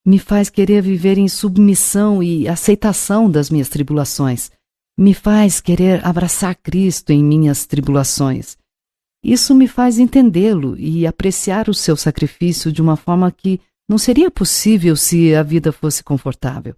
me 0.05 0.19
faz 0.19 0.51
querer 0.51 0.83
viver 0.83 1.19
em 1.19 1.29
submissão 1.29 2.23
e 2.23 2.49
aceitação 2.49 3.31
das 3.31 3.51
minhas 3.51 3.69
tribulações, 3.69 4.51
me 4.99 5.15
faz 5.15 5.61
querer 5.61 6.05
abraçar 6.05 6.55
Cristo 6.57 7.11
em 7.11 7.25
minhas 7.25 7.67
tribulações. 7.67 8.57
Isso 9.25 9.55
me 9.55 9.69
faz 9.69 9.99
entendê-lo 9.99 10.77
e 10.77 11.07
apreciar 11.07 11.69
o 11.69 11.75
seu 11.75 11.97
sacrifício 11.97 12.73
de 12.73 12.83
uma 12.83 12.97
forma 12.97 13.31
que 13.31 13.61
não 13.89 13.97
seria 13.97 14.31
possível 14.31 14.97
se 14.97 15.35
a 15.35 15.43
vida 15.43 15.73
fosse 15.73 16.03
confortável. 16.03 16.75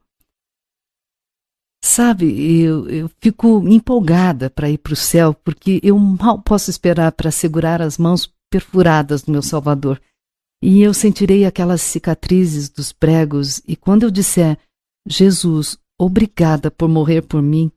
Sabe, 1.83 2.61
eu, 2.63 2.89
eu 2.89 3.11
fico 3.21 3.67
empolgada 3.69 4.49
para 4.49 4.71
ir 4.71 4.79
para 4.79 4.95
o 4.95 4.97
céu 4.97 5.35
porque 5.35 5.81
eu 5.83 5.99
mal 5.99 6.41
posso 6.41 6.71
esperar 6.71 7.13
para 7.13 7.31
segurar 7.31 7.83
as 7.83 7.99
mãos 7.99 8.33
perfuradas 8.51 9.23
do 9.23 9.33
meu 9.33 9.43
Salvador 9.43 10.01
E 10.63 10.83
eu 10.83 10.95
sentirei 10.95 11.45
aquelas 11.45 11.83
cicatrizes 11.83 12.69
dos 12.69 12.93
pregos, 12.93 13.61
e 13.67 13.77
quando 13.77 14.05
eu 14.05 14.11
disser, 14.11 14.59
Jesus, 15.07 15.77
obrigada 15.99 16.71
por 16.71 16.89
morrer 16.89 17.23
por 17.23 17.43
mim, 17.43 17.71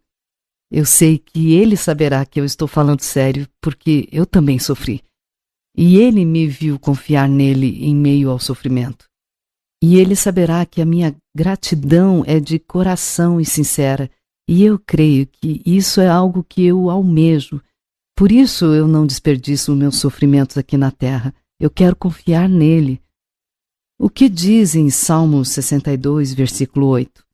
eu 0.72 0.86
sei 0.86 1.18
que 1.18 1.54
ele 1.54 1.78
saberá 1.78 2.26
que 2.26 2.40
eu 2.40 2.46
estou 2.46 2.68
falando 2.68 3.02
sério, 3.02 3.48
porque 3.62 4.08
eu 4.12 4.26
também 4.26 4.60
sofri. 4.60 5.02
E 5.76 5.98
ele 5.98 6.26
me 6.26 6.48
viu 6.48 6.78
confiar 6.78 7.30
nele 7.30 7.86
em 7.86 7.96
meio 7.96 8.30
ao 8.30 8.40
sofrimento. 8.40 9.06
E 9.82 9.96
ele 9.98 10.16
saberá 10.16 10.66
que 10.66 10.82
a 10.82 10.86
minha 10.86 11.16
gratidão 11.36 12.24
é 12.26 12.40
de 12.40 12.58
coração 12.58 13.40
e 13.40 13.46
sincera, 13.46 14.10
e 14.50 14.63
eu 14.63 14.80
creio 14.80 15.28
que 15.28 15.62
isso 15.66 16.02
é 16.02 16.08
algo 16.08 16.44
que 16.44 16.66
eu 16.66 16.90
almejo. 16.90 17.62
Por 18.16 18.32
isso 18.32 18.66
eu 18.74 18.88
não 18.88 19.06
desperdiço 19.06 19.76
meus 19.76 19.98
sofrimentos 19.98 20.58
aqui 20.58 20.76
na 20.76 20.90
terra. 20.90 21.34
Eu 21.60 21.70
quero 21.70 21.96
confiar 21.96 22.48
nele. 22.48 23.02
O 24.00 24.10
que 24.10 24.30
diz 24.30 24.76
em 24.76 24.89
Salmo 24.89 25.43
62, 25.43 26.34
versículo 26.34 26.88
8? 26.88 27.26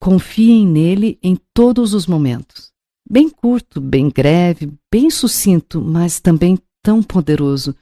Confiem 0.00 0.66
nele 0.66 1.18
em 1.22 1.38
todos 1.54 1.94
os 1.94 2.06
momentos. 2.06 2.70
Bem 3.08 3.30
curto, 3.30 3.80
bem 3.80 4.10
grave, 4.10 4.72
bem 4.92 5.10
sucinto, 5.10 5.80
mas 5.80 6.20
também 6.20 6.58
tão 6.82 7.02
poderoso. 7.02 7.74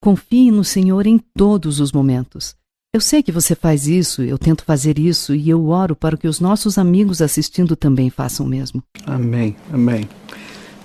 Confie 0.00 0.50
no 0.50 0.62
Senhor 0.62 1.06
em 1.06 1.18
todos 1.18 1.80
os 1.80 1.90
momentos. 1.90 2.56
Eu 2.94 3.00
sei 3.00 3.22
que 3.22 3.32
você 3.32 3.56
faz 3.56 3.88
isso, 3.88 4.22
eu 4.22 4.38
tento 4.38 4.64
fazer 4.64 4.98
isso 5.00 5.34
e 5.34 5.50
eu 5.50 5.66
oro 5.66 5.96
para 5.96 6.16
que 6.16 6.28
os 6.28 6.38
nossos 6.38 6.78
amigos 6.78 7.20
assistindo 7.20 7.74
também 7.74 8.08
façam 8.10 8.46
o 8.46 8.48
mesmo. 8.48 8.80
Amém, 9.04 9.56
amém. 9.72 10.08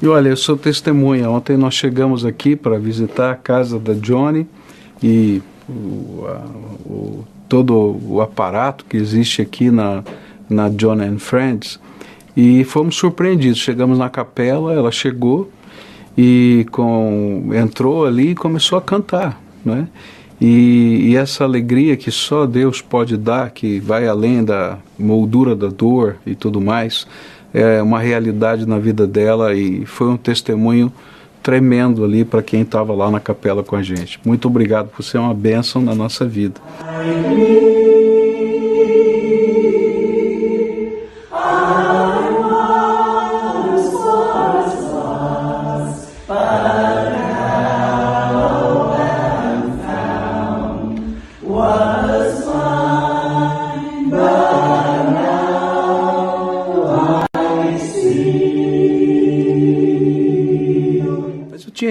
E 0.02 0.08
olha, 0.08 0.30
eu 0.30 0.38
sou 0.38 0.56
testemunha. 0.56 1.30
Ontem 1.30 1.58
nós 1.58 1.74
chegamos 1.74 2.24
aqui 2.24 2.56
para 2.56 2.80
visitar 2.80 3.32
a 3.32 3.36
casa 3.36 3.78
da 3.78 3.94
Johnny 3.94 4.48
e 5.04 5.42
o, 5.68 6.26
a, 6.26 6.46
o, 6.86 7.26
todo 7.50 8.00
o 8.08 8.22
aparato 8.22 8.86
que 8.86 8.96
existe 8.96 9.42
aqui 9.42 9.70
na, 9.70 10.02
na 10.50 10.70
John 10.70 11.02
and 11.02 11.20
Friends 11.20 11.80
e 12.36 12.64
fomos 12.64 12.96
surpreendidos. 12.96 13.60
Chegamos 13.60 13.98
na 13.98 14.10
capela, 14.10 14.74
ela 14.74 14.92
chegou 14.92 15.52
e 16.18 16.66
com, 16.72 17.50
entrou 17.54 18.06
ali 18.06 18.30
e 18.30 18.36
começou 18.36 18.78
a 18.78 18.82
cantar, 18.82 19.42
né? 19.66 19.88
E, 20.42 21.10
e, 21.10 21.18
essa 21.18 21.44
alegria 21.44 21.98
que 21.98 22.10
só 22.10 22.46
Deus 22.46 22.82
pode 22.82 23.18
dar, 23.18 23.52
que 23.52 23.78
vai 23.82 24.08
além 24.08 24.42
da 24.42 24.78
moldura 24.98 25.54
da 25.54 25.68
dor 25.68 26.16
e 26.26 26.34
tudo 26.34 26.62
mais, 26.62 27.06
é 27.54 27.82
uma 27.82 28.00
realidade 28.00 28.66
na 28.66 28.78
vida 28.78 29.08
dela 29.08 29.54
e 29.54 29.86
foi 29.86 30.08
um 30.08 30.18
testemunho 30.18 30.92
tremendo 31.42 32.04
ali 32.04 32.26
para 32.26 32.44
quem 32.44 32.62
estava 32.62 32.94
lá 32.94 33.10
na 33.10 33.20
capela 33.20 33.64
com 33.64 33.76
a 33.76 33.82
gente. 33.82 34.20
Muito 34.26 34.48
obrigado 34.48 34.90
por 34.90 35.04
ser 35.04 35.18
uma 35.18 35.34
bênção 35.34 35.82
na 35.82 35.96
nossa 35.96 36.26
vida. 36.26 36.60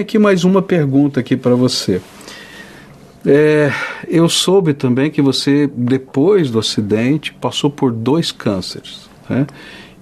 Aqui 0.09 0.17
mais 0.17 0.43
uma 0.43 0.59
pergunta 0.59 1.19
aqui 1.19 1.37
para 1.37 1.53
você. 1.53 2.01
É, 3.23 3.71
eu 4.07 4.27
soube 4.27 4.73
também 4.73 5.11
que 5.11 5.21
você, 5.21 5.69
depois 5.71 6.49
do 6.49 6.57
acidente, 6.57 7.31
passou 7.31 7.69
por 7.69 7.91
dois 7.91 8.31
cânceres. 8.31 9.07
Né? 9.29 9.45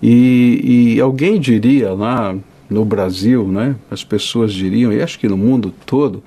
E, 0.02 0.94
e, 0.96 1.02
alguém 1.02 1.38
diria 1.38 1.92
lá 1.92 2.34
no 2.70 2.86
Brasil, 2.86 3.46
né, 3.50 3.76
as 3.92 4.02
pessoas 4.02 4.54
diriam, 4.54 4.94
e 4.94 5.02
acho 5.02 5.20
que 5.20 5.28
no 5.28 5.36
mundo 5.36 5.74
todo, 5.86 6.24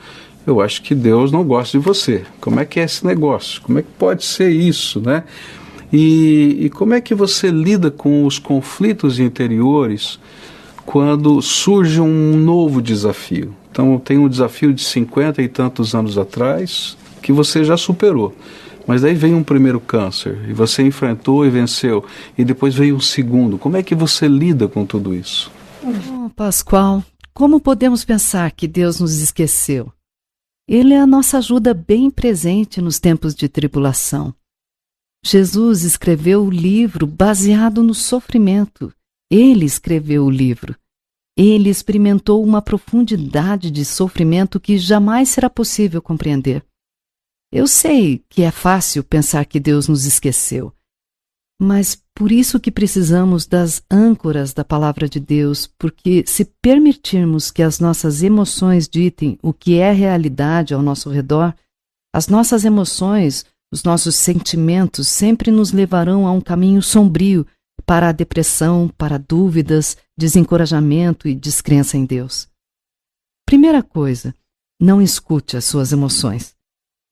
eu 0.46 0.60
acho 0.60 0.82
que 0.82 0.94
Deus 0.94 1.32
não 1.32 1.42
gosta 1.42 1.78
de 1.78 1.82
você. 1.82 2.22
Como 2.38 2.60
é 2.60 2.66
que 2.66 2.80
é 2.80 2.84
esse 2.84 3.06
negócio? 3.06 3.62
Como 3.62 3.78
é 3.78 3.82
que 3.82 3.88
pode 3.98 4.26
ser 4.26 4.50
isso, 4.50 5.00
né? 5.00 5.24
E, 5.90 6.66
e 6.66 6.68
como 6.68 6.92
é 6.92 7.00
que 7.00 7.14
você 7.14 7.50
lida 7.50 7.90
com 7.90 8.26
os 8.26 8.38
conflitos 8.38 9.18
interiores 9.18 10.20
quando 10.84 11.40
surge 11.40 12.00
um 12.00 12.36
novo 12.36 12.82
desafio. 12.82 13.54
Então, 13.70 13.98
tem 13.98 14.18
um 14.18 14.28
desafio 14.28 14.72
de 14.72 14.83
50 14.83 15.40
e 15.42 15.48
tantos 15.48 15.94
anos 15.94 16.18
atrás 16.18 16.96
que 17.22 17.33
você 17.33 17.64
já 17.64 17.76
superou. 17.76 18.35
Mas 18.87 19.02
daí 19.02 19.14
vem 19.14 19.35
um 19.35 19.44
primeiro 19.44 19.78
câncer 19.78 20.38
e 20.48 20.52
você 20.52 20.83
enfrentou 20.83 21.46
e 21.46 21.50
venceu, 21.50 22.04
e 22.37 22.44
depois 22.44 22.74
veio 22.74 22.96
um 22.96 23.00
segundo. 23.00 23.59
Como 23.59 23.76
é 23.76 23.83
que 23.83 23.94
você 23.94 24.26
lida 24.26 24.66
com 24.66 24.85
tudo 24.85 25.14
isso? 25.14 25.52
Oh, 25.85 26.28
Pascoal, 26.30 27.04
como 27.33 27.61
podemos 27.61 28.04
pensar 28.04 28.50
que 28.50 28.66
Deus 28.66 28.98
nos 29.00 29.20
esqueceu? 29.20 29.92
Ele 30.68 30.94
é 30.94 31.00
a 31.00 31.06
nossa 31.06 31.38
ajuda 31.38 31.72
bem 31.74 32.11
presente 32.11 32.80
nos 32.80 32.98
tempos 32.98 33.35
de 33.35 33.48
tribulação. 33.48 34.35
Jesus 35.24 35.83
escreveu 35.83 36.44
o 36.44 36.50
livro 36.50 37.06
baseado 37.06 37.83
no 37.83 37.94
sofrimento 37.94 38.92
ele 39.30 39.64
escreveu 39.64 40.24
o 40.24 40.30
livro. 40.30 40.74
Ele 41.42 41.70
experimentou 41.70 42.44
uma 42.44 42.61
profundidade 42.61 43.70
de 43.70 43.83
sofrimento 43.83 44.61
que 44.61 44.76
jamais 44.76 45.31
será 45.31 45.48
possível 45.48 46.03
compreender. 46.03 46.62
Eu 47.50 47.66
sei 47.66 48.22
que 48.29 48.42
é 48.42 48.50
fácil 48.50 49.03
pensar 49.03 49.46
que 49.46 49.59
Deus 49.59 49.88
nos 49.88 50.05
esqueceu, 50.05 50.70
mas 51.59 51.98
por 52.14 52.31
isso 52.31 52.61
que 52.61 52.70
precisamos 52.70 53.46
das 53.46 53.83
âncoras 53.90 54.53
da 54.53 54.62
palavra 54.62 55.09
de 55.09 55.18
Deus, 55.18 55.66
porque 55.79 56.24
se 56.26 56.44
permitirmos 56.61 57.50
que 57.50 57.62
as 57.62 57.81
nossas 57.81 58.22
emoções 58.22 58.87
ditem 58.87 59.38
o 59.42 59.55
que 59.55 59.79
é 59.79 59.90
realidade 59.92 60.74
ao 60.74 60.83
nosso 60.83 61.09
redor, 61.09 61.55
as 62.14 62.29
nossas 62.29 62.66
emoções, 62.66 63.46
os 63.72 63.83
nossos 63.83 64.14
sentimentos 64.14 65.09
sempre 65.09 65.50
nos 65.50 65.72
levarão 65.72 66.26
a 66.26 66.33
um 66.33 66.40
caminho 66.40 66.83
sombrio 66.83 67.46
para 67.90 68.11
a 68.11 68.12
depressão, 68.12 68.87
para 68.87 69.18
dúvidas, 69.18 69.96
desencorajamento 70.16 71.26
e 71.26 71.35
descrença 71.35 71.96
em 71.96 72.05
Deus. 72.05 72.48
Primeira 73.44 73.83
coisa, 73.83 74.33
não 74.81 75.03
escute 75.03 75.57
as 75.57 75.64
suas 75.64 75.90
emoções. 75.90 76.55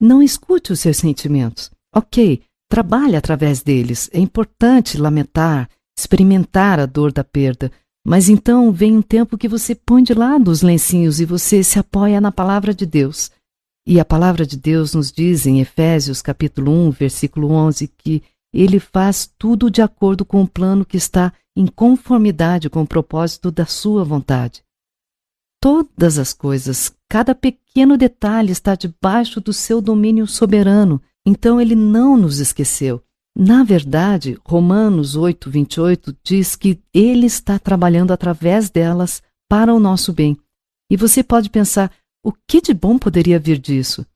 Não 0.00 0.22
escute 0.22 0.72
os 0.72 0.78
seus 0.78 0.98
sentimentos. 0.98 1.68
Ok, 1.92 2.42
trabalhe 2.70 3.16
através 3.16 3.60
deles. 3.60 4.08
É 4.12 4.20
importante 4.20 4.96
lamentar, 4.96 5.68
experimentar 5.98 6.78
a 6.78 6.86
dor 6.86 7.12
da 7.12 7.24
perda. 7.24 7.72
Mas 8.06 8.28
então 8.28 8.70
vem 8.70 8.96
um 8.96 9.02
tempo 9.02 9.36
que 9.36 9.48
você 9.48 9.74
põe 9.74 10.04
de 10.04 10.14
lado 10.14 10.48
os 10.48 10.62
lencinhos 10.62 11.18
e 11.18 11.24
você 11.24 11.64
se 11.64 11.80
apoia 11.80 12.20
na 12.20 12.30
palavra 12.30 12.72
de 12.72 12.86
Deus. 12.86 13.32
E 13.84 13.98
a 13.98 14.04
palavra 14.04 14.46
de 14.46 14.56
Deus 14.56 14.94
nos 14.94 15.10
diz 15.10 15.44
em 15.44 15.60
Efésios 15.60 16.22
capítulo 16.22 16.70
1, 16.70 16.90
versículo 16.92 17.50
11, 17.50 17.88
que 17.98 18.22
ele 18.52 18.80
faz 18.80 19.30
tudo 19.38 19.70
de 19.70 19.82
acordo 19.82 20.24
com 20.24 20.42
o 20.42 20.48
plano 20.48 20.84
que 20.84 20.96
está 20.96 21.32
em 21.56 21.66
conformidade 21.66 22.70
com 22.70 22.82
o 22.82 22.86
propósito 22.86 23.50
da 23.50 23.66
sua 23.66 24.04
vontade. 24.04 24.62
Todas 25.60 26.18
as 26.18 26.32
coisas, 26.32 26.92
cada 27.08 27.34
pequeno 27.34 27.96
detalhe 27.96 28.52
está 28.52 28.74
debaixo 28.74 29.40
do 29.40 29.52
seu 29.52 29.80
domínio 29.80 30.26
soberano, 30.26 31.02
então 31.26 31.60
ele 31.60 31.74
não 31.74 32.16
nos 32.16 32.38
esqueceu. 32.38 33.02
Na 33.36 33.62
verdade, 33.64 34.38
Romanos 34.44 35.14
8, 35.14 35.50
28 35.50 36.16
diz 36.24 36.56
que 36.56 36.80
ele 36.94 37.26
está 37.26 37.58
trabalhando 37.58 38.12
através 38.12 38.70
delas 38.70 39.22
para 39.48 39.74
o 39.74 39.80
nosso 39.80 40.12
bem. 40.12 40.36
E 40.90 40.96
você 40.96 41.22
pode 41.22 41.50
pensar: 41.50 41.92
o 42.24 42.32
que 42.32 42.60
de 42.60 42.74
bom 42.74 42.98
poderia 42.98 43.38
vir 43.38 43.58
disso? 43.58 44.06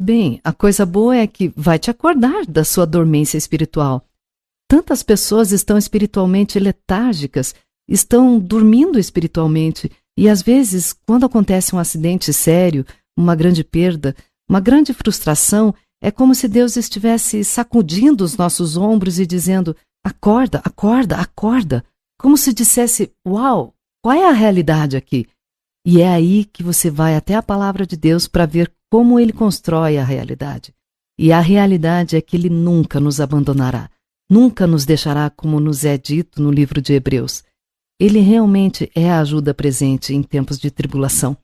Bem, 0.00 0.40
a 0.44 0.52
coisa 0.52 0.86
boa 0.86 1.16
é 1.16 1.26
que 1.26 1.52
vai 1.56 1.76
te 1.76 1.90
acordar 1.90 2.46
da 2.46 2.64
sua 2.64 2.86
dormência 2.86 3.36
espiritual. 3.36 4.04
Tantas 4.68 5.02
pessoas 5.02 5.50
estão 5.50 5.76
espiritualmente 5.76 6.56
letárgicas, 6.58 7.52
estão 7.88 8.38
dormindo 8.38 8.96
espiritualmente, 8.96 9.90
e 10.16 10.28
às 10.28 10.40
vezes, 10.40 10.92
quando 10.92 11.26
acontece 11.26 11.74
um 11.74 11.78
acidente 11.78 12.32
sério, 12.32 12.86
uma 13.16 13.34
grande 13.34 13.64
perda, 13.64 14.14
uma 14.48 14.60
grande 14.60 14.94
frustração, 14.94 15.74
é 16.00 16.12
como 16.12 16.32
se 16.32 16.46
Deus 16.46 16.76
estivesse 16.76 17.42
sacudindo 17.42 18.22
os 18.22 18.36
nossos 18.36 18.76
ombros 18.76 19.18
e 19.18 19.26
dizendo: 19.26 19.76
acorda, 20.04 20.60
acorda, 20.64 21.16
acorda. 21.16 21.84
Como 22.20 22.36
se 22.36 22.52
dissesse: 22.52 23.12
Uau, 23.26 23.74
qual 24.00 24.14
é 24.14 24.28
a 24.28 24.32
realidade 24.32 24.96
aqui? 24.96 25.26
E 25.84 26.00
é 26.00 26.08
aí 26.08 26.44
que 26.44 26.62
você 26.62 26.90
vai 26.90 27.16
até 27.16 27.34
a 27.34 27.42
palavra 27.42 27.86
de 27.86 27.96
Deus 27.96 28.28
para 28.28 28.46
ver 28.46 28.72
como 28.90 29.18
ele 29.18 29.32
constrói 29.32 29.98
a 29.98 30.04
realidade. 30.04 30.74
E 31.18 31.32
a 31.32 31.40
realidade 31.40 32.16
é 32.16 32.20
que 32.20 32.36
ele 32.36 32.48
nunca 32.48 33.00
nos 33.00 33.20
abandonará, 33.20 33.90
nunca 34.30 34.66
nos 34.66 34.84
deixará, 34.84 35.28
como 35.30 35.58
nos 35.58 35.84
é 35.84 35.98
dito 35.98 36.40
no 36.40 36.50
livro 36.50 36.80
de 36.80 36.92
Hebreus. 36.92 37.42
Ele 38.00 38.20
realmente 38.20 38.90
é 38.94 39.10
a 39.10 39.20
ajuda 39.20 39.52
presente 39.52 40.14
em 40.14 40.22
tempos 40.22 40.58
de 40.58 40.70
tribulação. 40.70 41.36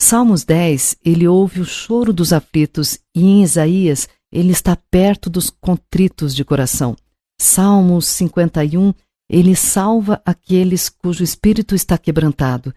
Salmos 0.00 0.44
10, 0.44 0.96
ele 1.04 1.28
ouve 1.28 1.60
o 1.60 1.64
choro 1.64 2.12
dos 2.12 2.32
aflitos 2.32 2.98
e 3.14 3.22
em 3.22 3.42
Isaías, 3.42 4.08
ele 4.32 4.50
está 4.50 4.74
perto 4.74 5.30
dos 5.30 5.50
contritos 5.50 6.34
de 6.34 6.44
coração. 6.44 6.96
Salmos 7.38 8.06
51, 8.06 8.94
ele 9.28 9.54
salva 9.54 10.20
aqueles 10.24 10.88
cujo 10.88 11.22
espírito 11.22 11.74
está 11.74 11.96
quebrantado. 11.98 12.74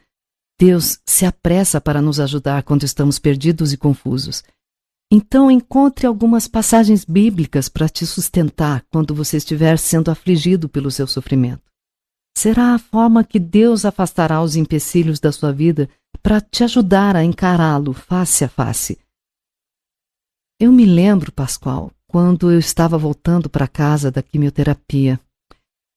Deus 0.60 1.00
se 1.06 1.26
apressa 1.26 1.80
para 1.80 2.02
nos 2.02 2.20
ajudar 2.20 2.64
quando 2.64 2.84
estamos 2.84 3.20
perdidos 3.20 3.74
e 3.74 3.78
confusos. 3.78 4.44
Então 5.12 5.50
encontre 5.50 6.06
algumas 6.06 6.48
passagens 6.48 7.06
bíblicas 7.06 7.70
para 7.70 7.88
te 7.88 8.06
sustentar 8.06 8.84
quando 8.92 9.16
você 9.16 9.38
estiver 9.38 9.78
sendo 9.78 10.12
afligido 10.12 10.68
pelo 10.68 10.92
seu 10.92 11.08
sofrimento. 11.08 11.64
Será 12.38 12.74
a 12.74 12.80
forma 12.80 13.24
que 13.24 13.40
Deus 13.40 13.86
afastará 13.86 14.42
os 14.42 14.56
empecilhos 14.56 15.20
da 15.20 15.32
sua 15.32 15.52
vida 15.52 15.90
para 16.22 16.42
te 16.42 16.64
ajudar 16.64 17.16
a 17.16 17.24
encará-lo 17.24 17.94
face 17.94 18.44
a 18.44 18.50
face. 18.50 19.00
Eu 20.60 20.72
me 20.72 20.86
lembro, 20.86 21.32
Pascoal, 21.32 21.92
quando 22.08 22.52
eu 22.52 22.60
estava 22.60 22.98
voltando 22.98 23.50
para 23.50 23.68
casa 23.68 24.12
da 24.12 24.22
quimioterapia. 24.24 25.20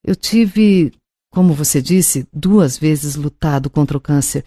Eu 0.05 0.15
tive, 0.15 0.93
como 1.31 1.55
você 1.55 1.81
disse, 1.81 2.27
duas 2.33 2.77
vezes 2.77 3.15
lutado 3.15 3.71
contra 3.71 3.97
o 3.97 4.01
câncer. 4.01 4.45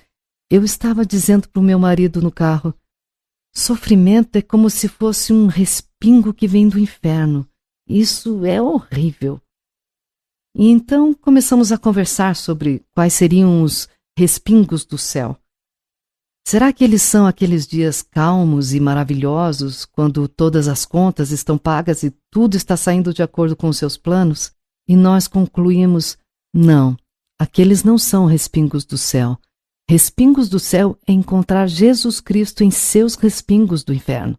Eu 0.50 0.64
estava 0.64 1.06
dizendo 1.06 1.48
para 1.50 1.60
o 1.60 1.64
meu 1.64 1.80
marido 1.80 2.22
no 2.22 2.32
carro: 2.32 2.74
Sofrimento 3.56 4.36
é 4.36 4.42
como 4.42 4.70
se 4.70 4.88
fosse 4.88 5.32
um 5.32 5.48
respingo 5.48 6.34
que 6.34 6.48
vem 6.48 6.68
do 6.68 6.78
inferno. 6.78 7.48
Isso 7.88 8.46
é 8.46 8.62
horrível. 8.62 9.40
E 10.56 10.70
então 10.70 11.14
começamos 11.14 11.72
a 11.72 11.78
conversar 11.78 12.36
sobre 12.36 12.86
quais 12.94 13.14
seriam 13.14 13.64
os 13.64 13.88
respingos 14.18 14.86
do 14.86 14.98
céu. 14.98 15.38
Será 16.46 16.74
que 16.74 16.84
eles 16.84 17.02
são 17.02 17.26
aqueles 17.26 17.66
dias 17.66 18.02
calmos 18.02 18.74
e 18.74 18.80
maravilhosos, 18.80 19.86
quando 19.86 20.28
todas 20.28 20.68
as 20.68 20.86
contas 20.86 21.32
estão 21.32 21.58
pagas 21.58 22.04
e 22.04 22.12
tudo 22.30 22.58
está 22.58 22.76
saindo 22.76 23.14
de 23.14 23.24
acordo 23.24 23.56
com 23.56 23.72
seus 23.72 23.98
planos? 23.98 24.52
E 24.88 24.96
nós 24.96 25.28
concluímos: 25.28 26.18
não, 26.54 26.96
aqueles 27.40 27.84
não 27.84 27.98
são 27.98 28.26
respingos 28.26 28.86
do 28.86 28.98
céu. 28.98 29.38
Respingos 29.90 30.48
do 30.48 30.60
céu 30.60 30.98
é 31.08 31.12
encontrar 31.12 31.68
Jesus 31.68 32.22
Cristo 32.22 32.64
em 32.64 32.72
seus 32.72 33.16
respingos 33.16 33.84
do 33.84 33.94
inferno. 33.94 34.38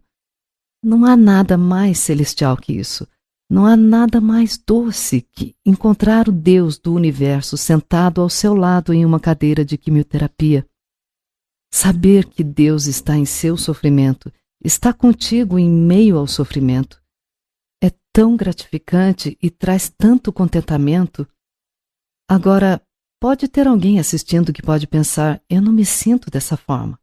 Não 0.82 1.04
há 1.04 1.16
nada 1.16 1.58
mais 1.58 1.98
celestial 1.98 2.56
que 2.56 2.72
isso. 2.72 3.06
Não 3.50 3.66
há 3.66 3.76
nada 3.76 4.20
mais 4.20 4.56
doce 4.56 5.20
que 5.20 5.54
encontrar 5.66 6.28
o 6.28 6.32
Deus 6.32 6.78
do 6.78 6.94
universo 6.94 7.56
sentado 7.56 8.20
ao 8.20 8.30
seu 8.30 8.54
lado 8.54 8.92
em 8.92 9.04
uma 9.04 9.20
cadeira 9.20 9.64
de 9.64 9.76
quimioterapia. 9.76 10.66
Saber 11.72 12.26
que 12.26 12.42
Deus 12.42 12.86
está 12.86 13.16
em 13.16 13.24
seu 13.24 13.56
sofrimento, 13.56 14.32
está 14.64 14.92
contigo 14.92 15.58
em 15.58 15.68
meio 15.68 16.16
ao 16.16 16.26
sofrimento, 16.26 17.02
é 17.82 17.90
tão 18.12 18.36
gratificante 18.36 19.36
e 19.42 19.50
traz 19.50 19.90
tanto 19.90 20.32
contentamento. 20.32 21.28
Agora, 22.28 22.80
Pode 23.24 23.48
ter 23.48 23.66
alguém 23.66 23.98
assistindo 23.98 24.52
que 24.52 24.60
pode 24.60 24.86
pensar: 24.86 25.40
eu 25.48 25.62
não 25.62 25.72
me 25.72 25.86
sinto 25.86 26.30
dessa 26.30 26.58
forma. 26.58 27.00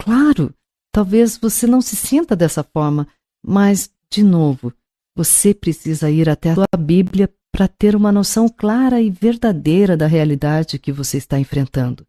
Claro, 0.00 0.54
talvez 0.90 1.36
você 1.36 1.66
não 1.66 1.82
se 1.82 1.94
sinta 1.94 2.34
dessa 2.34 2.64
forma, 2.64 3.06
mas, 3.44 3.90
de 4.10 4.22
novo, 4.22 4.72
você 5.14 5.52
precisa 5.52 6.10
ir 6.10 6.30
até 6.30 6.52
a 6.52 6.54
sua 6.54 6.78
Bíblia 6.78 7.30
para 7.52 7.68
ter 7.68 7.94
uma 7.94 8.10
noção 8.10 8.48
clara 8.48 8.98
e 8.98 9.10
verdadeira 9.10 9.94
da 9.94 10.06
realidade 10.06 10.78
que 10.78 10.90
você 10.90 11.18
está 11.18 11.38
enfrentando. 11.38 12.06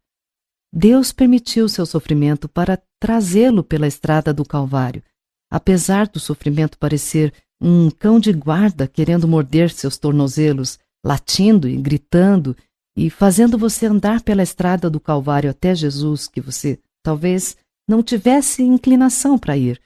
Deus 0.74 1.12
permitiu 1.12 1.68
seu 1.68 1.86
sofrimento 1.86 2.48
para 2.48 2.82
trazê-lo 2.98 3.62
pela 3.62 3.88
estrada 3.88 4.34
do 4.34 4.46
Calvário. 4.46 5.04
Apesar 5.52 6.08
do 6.08 6.18
sofrimento 6.18 6.78
parecer 6.78 7.34
um 7.60 7.90
cão 7.90 8.22
de 8.22 8.32
guarda 8.32 8.88
querendo 8.88 9.28
morder 9.28 9.70
seus 9.70 9.98
tornozelos, 9.98 10.80
latindo 11.06 11.68
e 11.68 11.76
gritando 11.78 12.56
e 12.98 13.10
fazendo 13.10 13.58
você 13.58 13.86
andar 13.86 14.22
pela 14.22 14.42
estrada 14.42 14.90
do 14.90 15.00
Calvário 15.00 15.50
até 15.50 15.76
Jesus, 15.76 16.28
que 16.28 16.42
você 16.42 16.80
talvez 17.04 17.56
não 17.88 18.02
tivesse 18.02 18.64
inclinação 18.64 19.38
para 19.38 19.56
ir. 19.56 19.80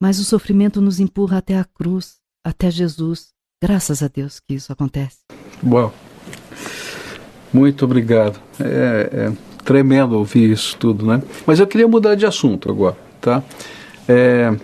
Mas 0.00 0.18
o 0.18 0.24
sofrimento 0.24 0.80
nos 0.80 1.00
empurra 1.00 1.38
até 1.38 1.58
a 1.58 1.64
cruz, 1.64 2.16
até 2.44 2.70
Jesus. 2.70 3.28
Graças 3.62 4.02
a 4.02 4.08
Deus 4.08 4.40
que 4.40 4.54
isso 4.54 4.72
acontece. 4.72 5.18
Bom, 5.62 5.92
muito 7.52 7.84
obrigado. 7.84 8.40
É, 8.60 9.10
é 9.12 9.32
tremendo 9.64 10.18
ouvir 10.18 10.50
isso 10.50 10.76
tudo, 10.76 11.06
né? 11.06 11.22
Mas 11.46 11.60
eu 11.60 11.66
queria 11.66 11.86
mudar 11.86 12.14
de 12.16 12.26
assunto 12.26 12.70
agora, 12.70 12.96
tá? 13.20 13.42
É, 14.08 14.54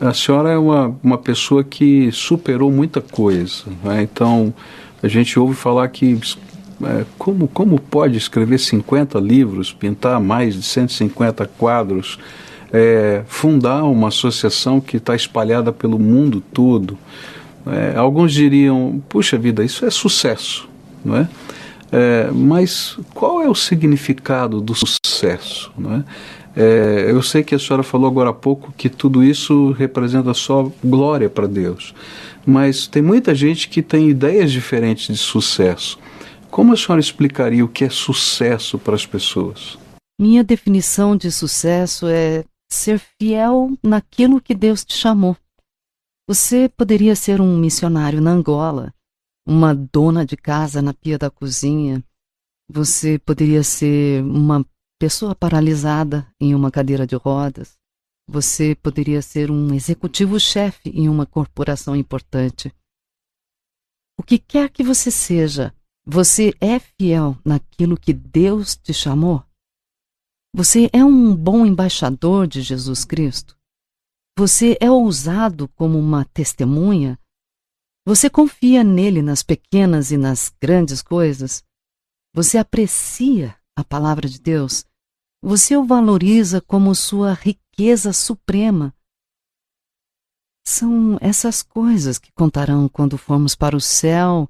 a 0.00 0.12
senhora 0.12 0.50
é 0.50 0.58
uma, 0.58 0.96
uma 1.02 1.18
pessoa 1.18 1.62
que 1.62 2.10
superou 2.12 2.70
muita 2.70 3.00
coisa, 3.00 3.64
né? 3.82 4.02
Então, 4.02 4.52
a 5.04 5.08
gente 5.08 5.38
ouve 5.38 5.54
falar 5.54 5.86
que 5.88 6.18
é, 6.82 7.04
como, 7.18 7.46
como 7.46 7.78
pode 7.78 8.16
escrever 8.16 8.58
50 8.58 9.20
livros, 9.20 9.70
pintar 9.70 10.18
mais 10.18 10.54
de 10.54 10.62
150 10.62 11.46
quadros, 11.58 12.18
é, 12.72 13.22
fundar 13.26 13.84
uma 13.84 14.08
associação 14.08 14.80
que 14.80 14.96
está 14.96 15.14
espalhada 15.14 15.70
pelo 15.72 15.98
mundo 15.98 16.42
todo? 16.52 16.98
É, 17.66 17.96
alguns 17.98 18.32
diriam, 18.32 19.02
puxa 19.06 19.36
vida, 19.36 19.62
isso 19.62 19.84
é 19.84 19.90
sucesso, 19.90 20.66
não 21.04 21.18
é? 21.18 21.28
é 21.92 22.30
mas 22.32 22.98
qual 23.12 23.42
é 23.42 23.48
o 23.48 23.54
significado 23.54 24.58
do 24.58 24.74
sucesso, 24.74 25.70
não 25.76 25.96
é? 25.96 26.04
É, 26.56 27.10
eu 27.10 27.20
sei 27.22 27.42
que 27.42 27.54
a 27.54 27.58
senhora 27.58 27.82
falou 27.82 28.08
agora 28.08 28.30
há 28.30 28.34
pouco 28.34 28.72
que 28.72 28.88
tudo 28.88 29.24
isso 29.24 29.72
representa 29.72 30.32
só 30.32 30.70
glória 30.84 31.28
para 31.28 31.48
Deus, 31.48 31.94
mas 32.46 32.86
tem 32.86 33.02
muita 33.02 33.34
gente 33.34 33.68
que 33.68 33.82
tem 33.82 34.08
ideias 34.08 34.52
diferentes 34.52 35.08
de 35.08 35.16
sucesso. 35.16 35.98
Como 36.50 36.72
a 36.72 36.76
senhora 36.76 37.00
explicaria 37.00 37.64
o 37.64 37.68
que 37.68 37.84
é 37.84 37.90
sucesso 37.90 38.78
para 38.78 38.94
as 38.94 39.04
pessoas? 39.04 39.76
Minha 40.20 40.44
definição 40.44 41.16
de 41.16 41.32
sucesso 41.32 42.06
é 42.06 42.44
ser 42.70 43.00
fiel 43.20 43.72
naquilo 43.82 44.40
que 44.40 44.54
Deus 44.54 44.84
te 44.84 44.94
chamou. 44.94 45.36
Você 46.28 46.68
poderia 46.68 47.16
ser 47.16 47.40
um 47.40 47.58
missionário 47.58 48.20
na 48.20 48.30
Angola, 48.30 48.94
uma 49.46 49.74
dona 49.74 50.24
de 50.24 50.36
casa 50.36 50.80
na 50.80 50.94
pia 50.94 51.18
da 51.18 51.28
cozinha. 51.28 52.02
Você 52.70 53.18
poderia 53.18 53.62
ser 53.64 54.22
uma 54.22 54.64
pessoa 55.04 55.34
paralisada 55.34 56.26
em 56.40 56.54
uma 56.54 56.70
cadeira 56.70 57.06
de 57.06 57.14
rodas. 57.14 57.76
Você 58.26 58.74
poderia 58.74 59.20
ser 59.20 59.50
um 59.50 59.74
executivo-chefe 59.74 60.88
em 60.88 61.10
uma 61.10 61.26
corporação 61.26 61.94
importante. 61.94 62.74
O 64.18 64.22
que 64.22 64.38
quer 64.38 64.70
que 64.70 64.82
você 64.82 65.10
seja, 65.10 65.74
você 66.06 66.54
é 66.58 66.78
fiel 66.78 67.36
naquilo 67.44 67.98
que 67.98 68.14
Deus 68.14 68.76
te 68.76 68.94
chamou? 68.94 69.44
Você 70.54 70.88
é 70.90 71.04
um 71.04 71.36
bom 71.36 71.66
embaixador 71.66 72.46
de 72.46 72.62
Jesus 72.62 73.04
Cristo? 73.04 73.58
Você 74.38 74.74
é 74.80 74.90
ousado 74.90 75.68
como 75.76 75.98
uma 75.98 76.24
testemunha? 76.24 77.20
Você 78.06 78.30
confia 78.30 78.82
nele 78.82 79.20
nas 79.20 79.42
pequenas 79.42 80.10
e 80.10 80.16
nas 80.16 80.48
grandes 80.58 81.02
coisas? 81.02 81.62
Você 82.34 82.56
aprecia 82.56 83.54
a 83.76 83.84
palavra 83.84 84.26
de 84.26 84.40
Deus? 84.40 84.86
Você 85.46 85.76
o 85.76 85.84
valoriza 85.84 86.58
como 86.62 86.94
sua 86.94 87.34
riqueza 87.34 88.14
suprema? 88.14 88.96
São 90.66 91.18
essas 91.20 91.62
coisas 91.62 92.18
que 92.18 92.32
contarão 92.32 92.88
quando 92.88 93.18
formos 93.18 93.54
para 93.54 93.76
o 93.76 93.80
céu 93.80 94.48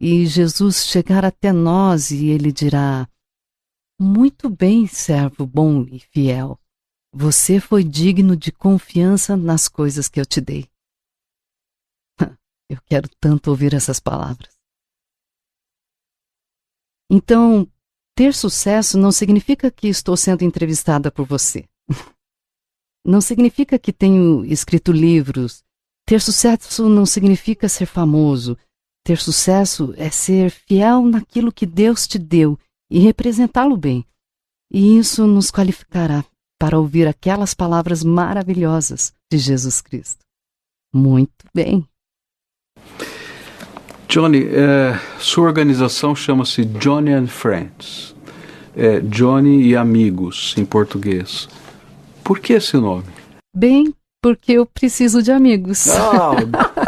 e 0.00 0.26
Jesus 0.26 0.84
chegar 0.84 1.24
até 1.24 1.52
nós 1.52 2.10
e 2.10 2.26
ele 2.26 2.50
dirá: 2.50 3.08
Muito 4.00 4.50
bem, 4.50 4.84
servo 4.88 5.46
bom 5.46 5.84
e 5.84 6.00
fiel. 6.00 6.58
Você 7.14 7.60
foi 7.60 7.84
digno 7.84 8.36
de 8.36 8.50
confiança 8.50 9.36
nas 9.36 9.68
coisas 9.68 10.08
que 10.08 10.18
eu 10.18 10.26
te 10.26 10.40
dei. 10.40 10.68
Eu 12.68 12.82
quero 12.84 13.08
tanto 13.20 13.50
ouvir 13.50 13.74
essas 13.74 14.00
palavras. 14.00 14.52
Então, 17.08 17.70
ter 18.14 18.34
sucesso 18.34 18.98
não 18.98 19.10
significa 19.10 19.70
que 19.70 19.88
estou 19.88 20.16
sendo 20.16 20.42
entrevistada 20.44 21.10
por 21.10 21.26
você. 21.26 21.64
Não 23.04 23.20
significa 23.20 23.78
que 23.78 23.92
tenho 23.92 24.44
escrito 24.44 24.92
livros. 24.92 25.64
Ter 26.06 26.20
sucesso 26.20 26.88
não 26.88 27.04
significa 27.04 27.68
ser 27.68 27.86
famoso. 27.86 28.56
Ter 29.04 29.18
sucesso 29.18 29.92
é 29.96 30.08
ser 30.10 30.50
fiel 30.50 31.02
naquilo 31.02 31.52
que 31.52 31.66
Deus 31.66 32.06
te 32.06 32.18
deu 32.18 32.56
e 32.88 33.00
representá-lo 33.00 33.76
bem. 33.76 34.06
E 34.70 34.96
isso 34.98 35.26
nos 35.26 35.50
qualificará 35.50 36.24
para 36.58 36.78
ouvir 36.78 37.08
aquelas 37.08 37.54
palavras 37.54 38.04
maravilhosas 38.04 39.12
de 39.30 39.38
Jesus 39.38 39.80
Cristo. 39.80 40.24
Muito 40.94 41.44
bem. 41.52 41.84
Johnny, 44.08 44.46
é, 44.46 44.98
sua 45.18 45.44
organização 45.46 46.14
chama-se 46.14 46.64
Johnny 46.64 47.12
and 47.12 47.26
Friends. 47.28 48.14
é 48.76 49.00
Johnny 49.00 49.62
e 49.62 49.76
Amigos 49.76 50.54
em 50.56 50.64
português. 50.64 51.48
Por 52.22 52.38
que 52.38 52.52
esse 52.52 52.76
nome? 52.76 53.04
Bem, 53.56 53.94
porque 54.22 54.52
eu 54.52 54.66
preciso 54.66 55.22
de 55.22 55.32
amigos. 55.32 55.88
Ah, 55.88 56.32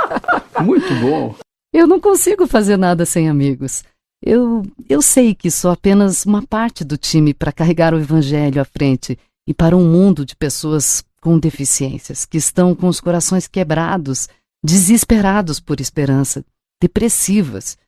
muito 0.63 0.95
bom. 0.97 1.35
Eu 1.73 1.87
não 1.87 1.99
consigo 1.99 2.47
fazer 2.47 2.77
nada 2.77 3.05
sem 3.05 3.29
amigos. 3.29 3.83
Eu, 4.23 4.63
eu 4.89 5.03
sei 5.03 5.35
que 5.35 5.51
sou 5.51 5.71
apenas 5.71 6.25
uma 6.25 6.43
parte 6.43 6.85
do 6.85 6.97
time 6.97 7.35
para 7.35 7.53
carregar 7.53 7.93
o 7.93 7.99
evangelho 7.99 8.63
à 8.63 8.65
frente 8.65 9.19
e 9.47 9.53
para 9.53 9.77
um 9.77 9.87
mundo 9.87 10.25
de 10.25 10.37
pessoas 10.37 11.05
com 11.21 11.39
deficiências, 11.39 12.25
que 12.25 12.39
estão 12.39 12.75
com 12.75 12.87
os 12.87 13.01
corações 13.01 13.47
quebrados, 13.47 14.29
desesperados 14.65 15.61
por 15.61 15.81
esperança, 15.81 16.45
depressivas. 16.85 17.79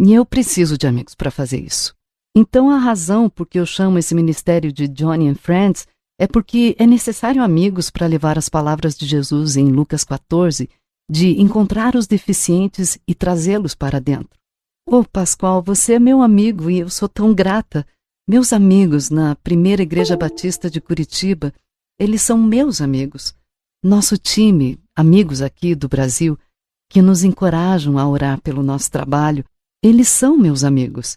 E 0.00 0.12
eu 0.12 0.26
preciso 0.26 0.76
de 0.76 0.86
amigos 0.86 1.14
para 1.14 1.30
fazer 1.30 1.60
isso. 1.60 1.94
Então 2.36 2.70
a 2.70 2.76
razão 2.76 3.30
por 3.30 3.46
que 3.46 3.58
eu 3.58 3.64
chamo 3.64 3.98
esse 3.98 4.14
ministério 4.14 4.72
de 4.72 4.88
Johnny 4.88 5.28
and 5.28 5.36
Friends 5.36 5.86
é 6.18 6.26
porque 6.26 6.74
é 6.78 6.86
necessário 6.86 7.42
amigos 7.42 7.88
para 7.88 8.06
levar 8.06 8.36
as 8.36 8.48
palavras 8.48 8.96
de 8.96 9.06
Jesus 9.06 9.56
em 9.56 9.70
Lucas 9.70 10.02
14, 10.02 10.68
de 11.08 11.40
encontrar 11.40 11.94
os 11.94 12.06
deficientes 12.06 12.98
e 13.06 13.14
trazê-los 13.14 13.76
para 13.76 14.00
dentro. 14.00 14.36
Ô 14.88 14.98
oh, 14.98 15.04
Pascoal, 15.04 15.62
você 15.62 15.94
é 15.94 15.98
meu 16.00 16.20
amigo 16.20 16.68
e 16.68 16.80
eu 16.80 16.90
sou 16.90 17.08
tão 17.08 17.32
grata. 17.32 17.86
Meus 18.28 18.52
amigos 18.52 19.08
na 19.08 19.36
Primeira 19.36 19.82
Igreja 19.82 20.16
Batista 20.16 20.68
de 20.68 20.80
Curitiba, 20.80 21.52
eles 21.98 22.22
são 22.22 22.38
meus 22.38 22.80
amigos. 22.80 23.34
Nosso 23.84 24.16
time, 24.16 24.80
amigos 24.96 25.42
aqui 25.42 25.74
do 25.74 25.88
Brasil, 25.88 26.36
que 26.92 27.00
nos 27.00 27.24
encorajam 27.24 27.96
a 27.96 28.06
orar 28.06 28.38
pelo 28.42 28.62
nosso 28.62 28.90
trabalho, 28.90 29.42
eles 29.82 30.08
são 30.08 30.36
meus 30.36 30.62
amigos. 30.62 31.16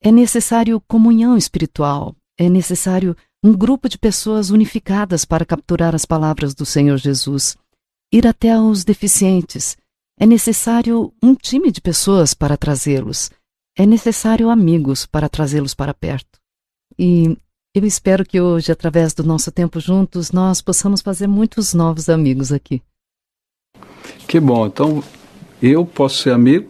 É 0.00 0.12
necessário 0.12 0.80
comunhão 0.86 1.36
espiritual, 1.36 2.14
é 2.38 2.48
necessário 2.48 3.16
um 3.42 3.52
grupo 3.52 3.88
de 3.88 3.98
pessoas 3.98 4.50
unificadas 4.50 5.24
para 5.24 5.44
capturar 5.44 5.92
as 5.92 6.04
palavras 6.04 6.54
do 6.54 6.64
Senhor 6.64 6.96
Jesus, 6.98 7.56
ir 8.12 8.28
até 8.28 8.52
aos 8.52 8.84
deficientes, 8.84 9.76
é 10.20 10.24
necessário 10.24 11.12
um 11.20 11.34
time 11.34 11.72
de 11.72 11.80
pessoas 11.80 12.32
para 12.32 12.56
trazê-los. 12.56 13.28
É 13.76 13.84
necessário 13.84 14.50
amigos 14.50 15.04
para 15.04 15.28
trazê-los 15.28 15.74
para 15.74 15.92
perto. 15.92 16.38
E 16.96 17.36
eu 17.74 17.84
espero 17.84 18.24
que 18.24 18.40
hoje, 18.40 18.70
através 18.70 19.14
do 19.14 19.24
nosso 19.24 19.50
tempo 19.50 19.80
juntos, 19.80 20.30
nós 20.30 20.60
possamos 20.60 21.00
fazer 21.00 21.26
muitos 21.26 21.74
novos 21.74 22.08
amigos 22.08 22.52
aqui. 22.52 22.80
Que 24.28 24.38
bom. 24.38 24.66
Então, 24.66 25.02
eu 25.62 25.86
posso 25.86 26.22
ser 26.22 26.32
amigo, 26.32 26.68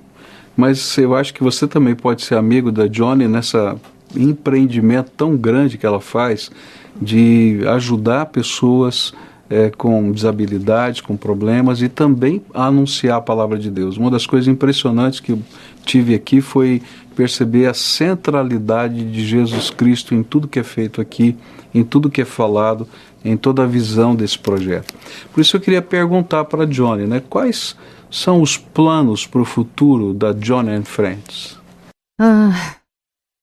mas 0.57 0.97
eu 0.97 1.17
acho 1.17 1.35
que 1.35 1.43
você 1.43 1.67
também 1.67 1.95
pode 1.95 2.23
ser 2.23 2.37
amigo 2.37 2.71
da 2.71 2.87
Johnny 2.87 3.27
nessa 3.27 3.77
empreendimento 4.17 5.11
tão 5.17 5.37
grande 5.37 5.77
que 5.77 5.85
ela 5.85 6.01
faz 6.01 6.51
de 7.03 7.61
ajudar 7.67 8.27
pessoas 8.27 9.13
é, 9.51 9.71
com 9.71 10.13
desabilidades, 10.13 11.01
com 11.01 11.17
problemas 11.17 11.83
e 11.83 11.89
também 11.89 12.43
anunciar 12.55 13.19
a 13.19 13.21
palavra 13.21 13.59
de 13.59 13.71
Deus. 13.71 13.97
Uma 13.97 14.11
das 14.11 14.25
coisas 14.25 14.47
impressionantes 14.47 15.19
que 15.19 15.33
eu 15.33 15.41
tive 15.85 16.15
aqui 16.15 16.41
foi 16.41 16.81
perceber 17.17 17.67
a 17.67 17.75
centralidade 17.75 19.11
de 19.11 19.27
Jesus 19.27 19.69
Cristo 19.69 20.15
em 20.15 20.23
tudo 20.23 20.47
que 20.47 20.61
é 20.61 20.65
feito 20.65 21.01
aqui, 21.01 21.37
em 21.75 21.83
tudo 21.83 22.09
que 22.09 22.23
é 22.23 22.25
falado, 22.25 22.87
em 23.25 23.37
toda 23.37 23.65
a 23.65 23.67
visão 23.67 24.15
desse 24.15 24.39
projeto. 24.39 24.95
Por 25.33 25.41
isso 25.41 25.57
eu 25.57 25.61
queria 25.61 25.83
perguntar 25.83 26.45
para 26.45 26.67
Johnny, 26.67 27.07
né, 27.07 27.21
quais 27.21 27.77
são 28.11 28.41
os 28.41 28.57
planos 28.57 29.27
para 29.27 29.43
o 29.43 29.45
futuro 29.45 30.15
da 30.15 30.33
Johnny 30.33 30.71
and 30.71 30.85
Friends? 30.85 31.59
Ah, 32.21 32.77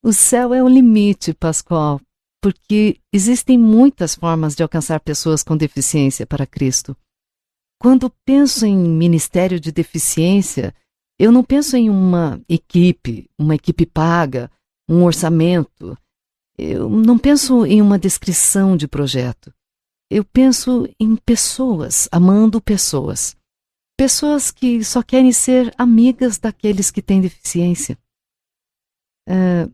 o 0.04 0.12
céu 0.12 0.54
é 0.54 0.64
o 0.64 0.68
limite, 0.68 1.34
Pascoal, 1.34 2.00
porque 2.42 2.98
existem 3.14 3.58
muitas 3.58 4.16
formas 4.16 4.56
de 4.56 4.64
alcançar 4.64 5.00
pessoas 5.00 5.44
com 5.44 5.56
deficiência 5.56 6.26
para 6.26 6.46
Cristo. 6.46 6.96
Quando 7.82 8.12
penso 8.26 8.66
em 8.66 8.78
ministério 8.78 9.60
de 9.60 9.72
deficiência, 9.72 10.74
eu 11.20 11.32
não 11.32 11.44
penso 11.44 11.78
em 11.78 11.90
uma 11.90 12.42
equipe, 12.50 13.30
uma 13.38 13.56
equipe 13.56 13.86
paga, 13.86 14.50
um 14.90 15.04
orçamento. 15.04 15.98
Eu 16.58 16.90
não 16.90 17.18
penso 17.18 17.66
em 17.66 17.82
uma 17.82 18.00
descrição 18.00 18.76
de 18.76 18.88
projeto. 18.88 19.54
Eu 20.16 20.24
penso 20.24 20.88
em 20.98 21.18
pessoas, 21.18 22.08
amando 22.10 22.62
pessoas. 22.62 23.36
Pessoas 23.98 24.50
que 24.50 24.82
só 24.82 25.04
querem 25.04 25.34
ser 25.34 25.74
amigas 25.78 26.38
daqueles 26.38 26.90
que 26.90 27.02
têm 27.02 27.20
deficiência. 27.20 27.98
Uh, 29.28 29.70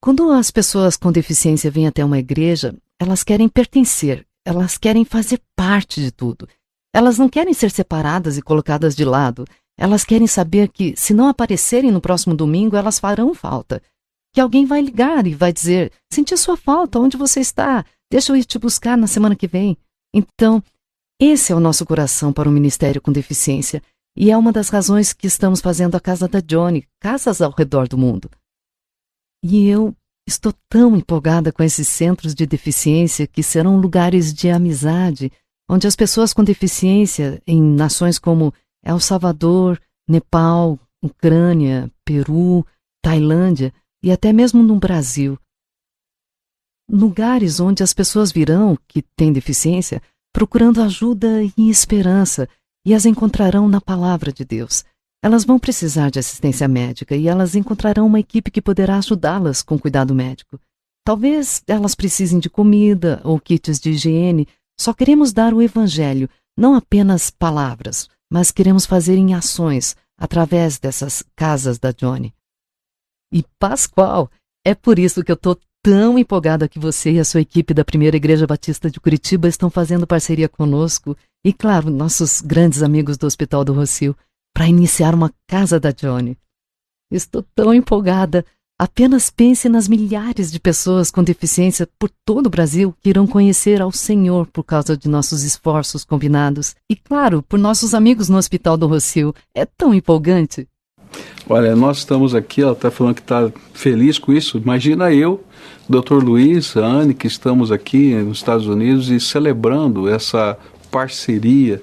quando 0.00 0.30
as 0.30 0.52
pessoas 0.52 0.96
com 0.96 1.10
deficiência 1.10 1.68
vêm 1.68 1.88
até 1.88 2.04
uma 2.04 2.20
igreja, 2.20 2.72
elas 2.96 3.24
querem 3.24 3.48
pertencer, 3.48 4.24
elas 4.46 4.78
querem 4.78 5.04
fazer 5.04 5.42
parte 5.56 6.00
de 6.00 6.12
tudo. 6.12 6.48
Elas 6.94 7.18
não 7.18 7.28
querem 7.28 7.52
ser 7.52 7.72
separadas 7.72 8.38
e 8.38 8.42
colocadas 8.42 8.94
de 8.94 9.04
lado. 9.04 9.44
Elas 9.76 10.04
querem 10.04 10.28
saber 10.28 10.68
que, 10.68 10.94
se 10.96 11.12
não 11.12 11.26
aparecerem 11.26 11.90
no 11.90 12.00
próximo 12.00 12.36
domingo, 12.36 12.76
elas 12.76 13.00
farão 13.00 13.34
falta. 13.34 13.82
Que 14.32 14.40
alguém 14.40 14.64
vai 14.64 14.80
ligar 14.80 15.26
e 15.26 15.34
vai 15.34 15.52
dizer: 15.52 15.90
Senti 16.08 16.36
sua 16.36 16.56
falta, 16.56 17.00
onde 17.00 17.16
você 17.16 17.40
está? 17.40 17.84
Deixa 18.12 18.30
eu 18.30 18.36
ir 18.36 18.44
te 18.44 18.58
buscar 18.58 18.94
na 18.94 19.06
semana 19.06 19.34
que 19.34 19.46
vem. 19.46 19.74
Então, 20.14 20.62
esse 21.18 21.50
é 21.50 21.56
o 21.56 21.60
nosso 21.60 21.86
coração 21.86 22.30
para 22.30 22.46
o 22.46 22.52
Ministério 22.52 23.00
com 23.00 23.10
Deficiência. 23.10 23.82
E 24.14 24.30
é 24.30 24.36
uma 24.36 24.52
das 24.52 24.68
razões 24.68 25.14
que 25.14 25.26
estamos 25.26 25.62
fazendo 25.62 25.94
a 25.94 26.00
Casa 26.00 26.28
da 26.28 26.38
Johnny 26.38 26.86
casas 27.00 27.40
ao 27.40 27.50
redor 27.50 27.88
do 27.88 27.96
mundo. 27.96 28.30
E 29.42 29.66
eu 29.66 29.96
estou 30.28 30.52
tão 30.68 30.94
empolgada 30.94 31.50
com 31.50 31.62
esses 31.62 31.88
centros 31.88 32.34
de 32.34 32.44
deficiência 32.44 33.26
que 33.26 33.42
serão 33.42 33.80
lugares 33.80 34.34
de 34.34 34.50
amizade, 34.50 35.32
onde 35.66 35.86
as 35.86 35.96
pessoas 35.96 36.34
com 36.34 36.44
deficiência 36.44 37.42
em 37.46 37.62
nações 37.62 38.18
como 38.18 38.52
El 38.84 39.00
Salvador, 39.00 39.80
Nepal, 40.06 40.78
Ucrânia, 41.02 41.90
Peru, 42.04 42.62
Tailândia 43.02 43.72
e 44.04 44.12
até 44.12 44.34
mesmo 44.34 44.62
no 44.62 44.78
Brasil. 44.78 45.38
Lugares 46.90 47.60
onde 47.60 47.82
as 47.82 47.94
pessoas 47.94 48.32
virão, 48.32 48.76
que 48.88 49.02
têm 49.16 49.32
deficiência, 49.32 50.02
procurando 50.32 50.82
ajuda 50.82 51.42
e 51.56 51.70
esperança, 51.70 52.48
e 52.84 52.94
as 52.94 53.06
encontrarão 53.06 53.68
na 53.68 53.80
palavra 53.80 54.32
de 54.32 54.44
Deus. 54.44 54.84
Elas 55.22 55.44
vão 55.44 55.58
precisar 55.58 56.10
de 56.10 56.18
assistência 56.18 56.66
médica 56.66 57.14
e 57.14 57.28
elas 57.28 57.54
encontrarão 57.54 58.06
uma 58.06 58.18
equipe 58.18 58.50
que 58.50 58.60
poderá 58.60 58.98
ajudá-las 58.98 59.62
com 59.62 59.78
cuidado 59.78 60.14
médico. 60.14 60.58
Talvez 61.04 61.62
elas 61.66 61.94
precisem 61.94 62.40
de 62.40 62.50
comida 62.50 63.20
ou 63.22 63.38
kits 63.38 63.78
de 63.78 63.90
higiene. 63.90 64.48
Só 64.80 64.92
queremos 64.92 65.32
dar 65.32 65.54
o 65.54 65.62
Evangelho, 65.62 66.28
não 66.56 66.74
apenas 66.74 67.30
palavras, 67.30 68.08
mas 68.30 68.50
queremos 68.50 68.84
fazer 68.84 69.16
em 69.16 69.32
ações 69.32 69.96
através 70.18 70.78
dessas 70.78 71.22
casas 71.36 71.78
da 71.78 71.92
Johnny. 71.92 72.34
E 73.32 73.44
Pascoal, 73.58 74.30
é 74.64 74.74
por 74.74 74.98
isso 74.98 75.22
que 75.22 75.30
eu 75.30 75.34
estou 75.34 75.56
tão 75.82 76.16
empolgada 76.16 76.68
que 76.68 76.78
você 76.78 77.12
e 77.12 77.20
a 77.20 77.24
sua 77.24 77.40
equipe 77.40 77.74
da 77.74 77.84
Primeira 77.84 78.16
Igreja 78.16 78.46
Batista 78.46 78.88
de 78.88 79.00
Curitiba 79.00 79.48
estão 79.48 79.68
fazendo 79.68 80.06
parceria 80.06 80.48
conosco 80.48 81.16
e, 81.44 81.52
claro, 81.52 81.90
nossos 81.90 82.40
grandes 82.40 82.82
amigos 82.82 83.18
do 83.18 83.26
Hospital 83.26 83.64
do 83.64 83.72
Rocio 83.72 84.16
para 84.54 84.68
iniciar 84.68 85.14
uma 85.14 85.32
casa 85.48 85.80
da 85.80 85.90
Johnny. 85.90 86.38
Estou 87.10 87.44
tão 87.54 87.74
empolgada. 87.74 88.44
Apenas 88.78 89.28
pense 89.28 89.68
nas 89.68 89.86
milhares 89.88 90.50
de 90.50 90.58
pessoas 90.58 91.10
com 91.10 91.22
deficiência 91.22 91.88
por 91.98 92.10
todo 92.24 92.46
o 92.46 92.50
Brasil 92.50 92.94
que 93.00 93.10
irão 93.10 93.26
conhecer 93.26 93.82
ao 93.82 93.92
Senhor 93.92 94.46
por 94.46 94.64
causa 94.64 94.96
de 94.96 95.08
nossos 95.08 95.42
esforços 95.42 96.04
combinados. 96.04 96.74
E, 96.88 96.96
claro, 96.96 97.42
por 97.42 97.58
nossos 97.58 97.92
amigos 97.92 98.28
no 98.28 98.38
Hospital 98.38 98.76
do 98.76 98.86
Rocio. 98.86 99.34
É 99.54 99.66
tão 99.66 99.92
empolgante. 99.92 100.66
Olha, 101.48 101.74
nós 101.74 101.98
estamos 101.98 102.34
aqui, 102.34 102.62
ela 102.62 102.72
está 102.72 102.90
falando 102.90 103.16
que 103.16 103.20
está 103.20 103.50
feliz 103.74 104.18
com 104.18 104.32
isso. 104.32 104.58
Imagina 104.58 105.12
eu, 105.12 105.42
Dr. 105.88 106.22
Luiz, 106.22 106.76
a 106.76 106.86
Anne, 106.86 107.14
que 107.14 107.26
estamos 107.26 107.72
aqui 107.72 108.14
nos 108.14 108.38
Estados 108.38 108.66
Unidos 108.66 109.10
e 109.10 109.18
celebrando 109.18 110.08
essa 110.08 110.56
parceria 110.90 111.82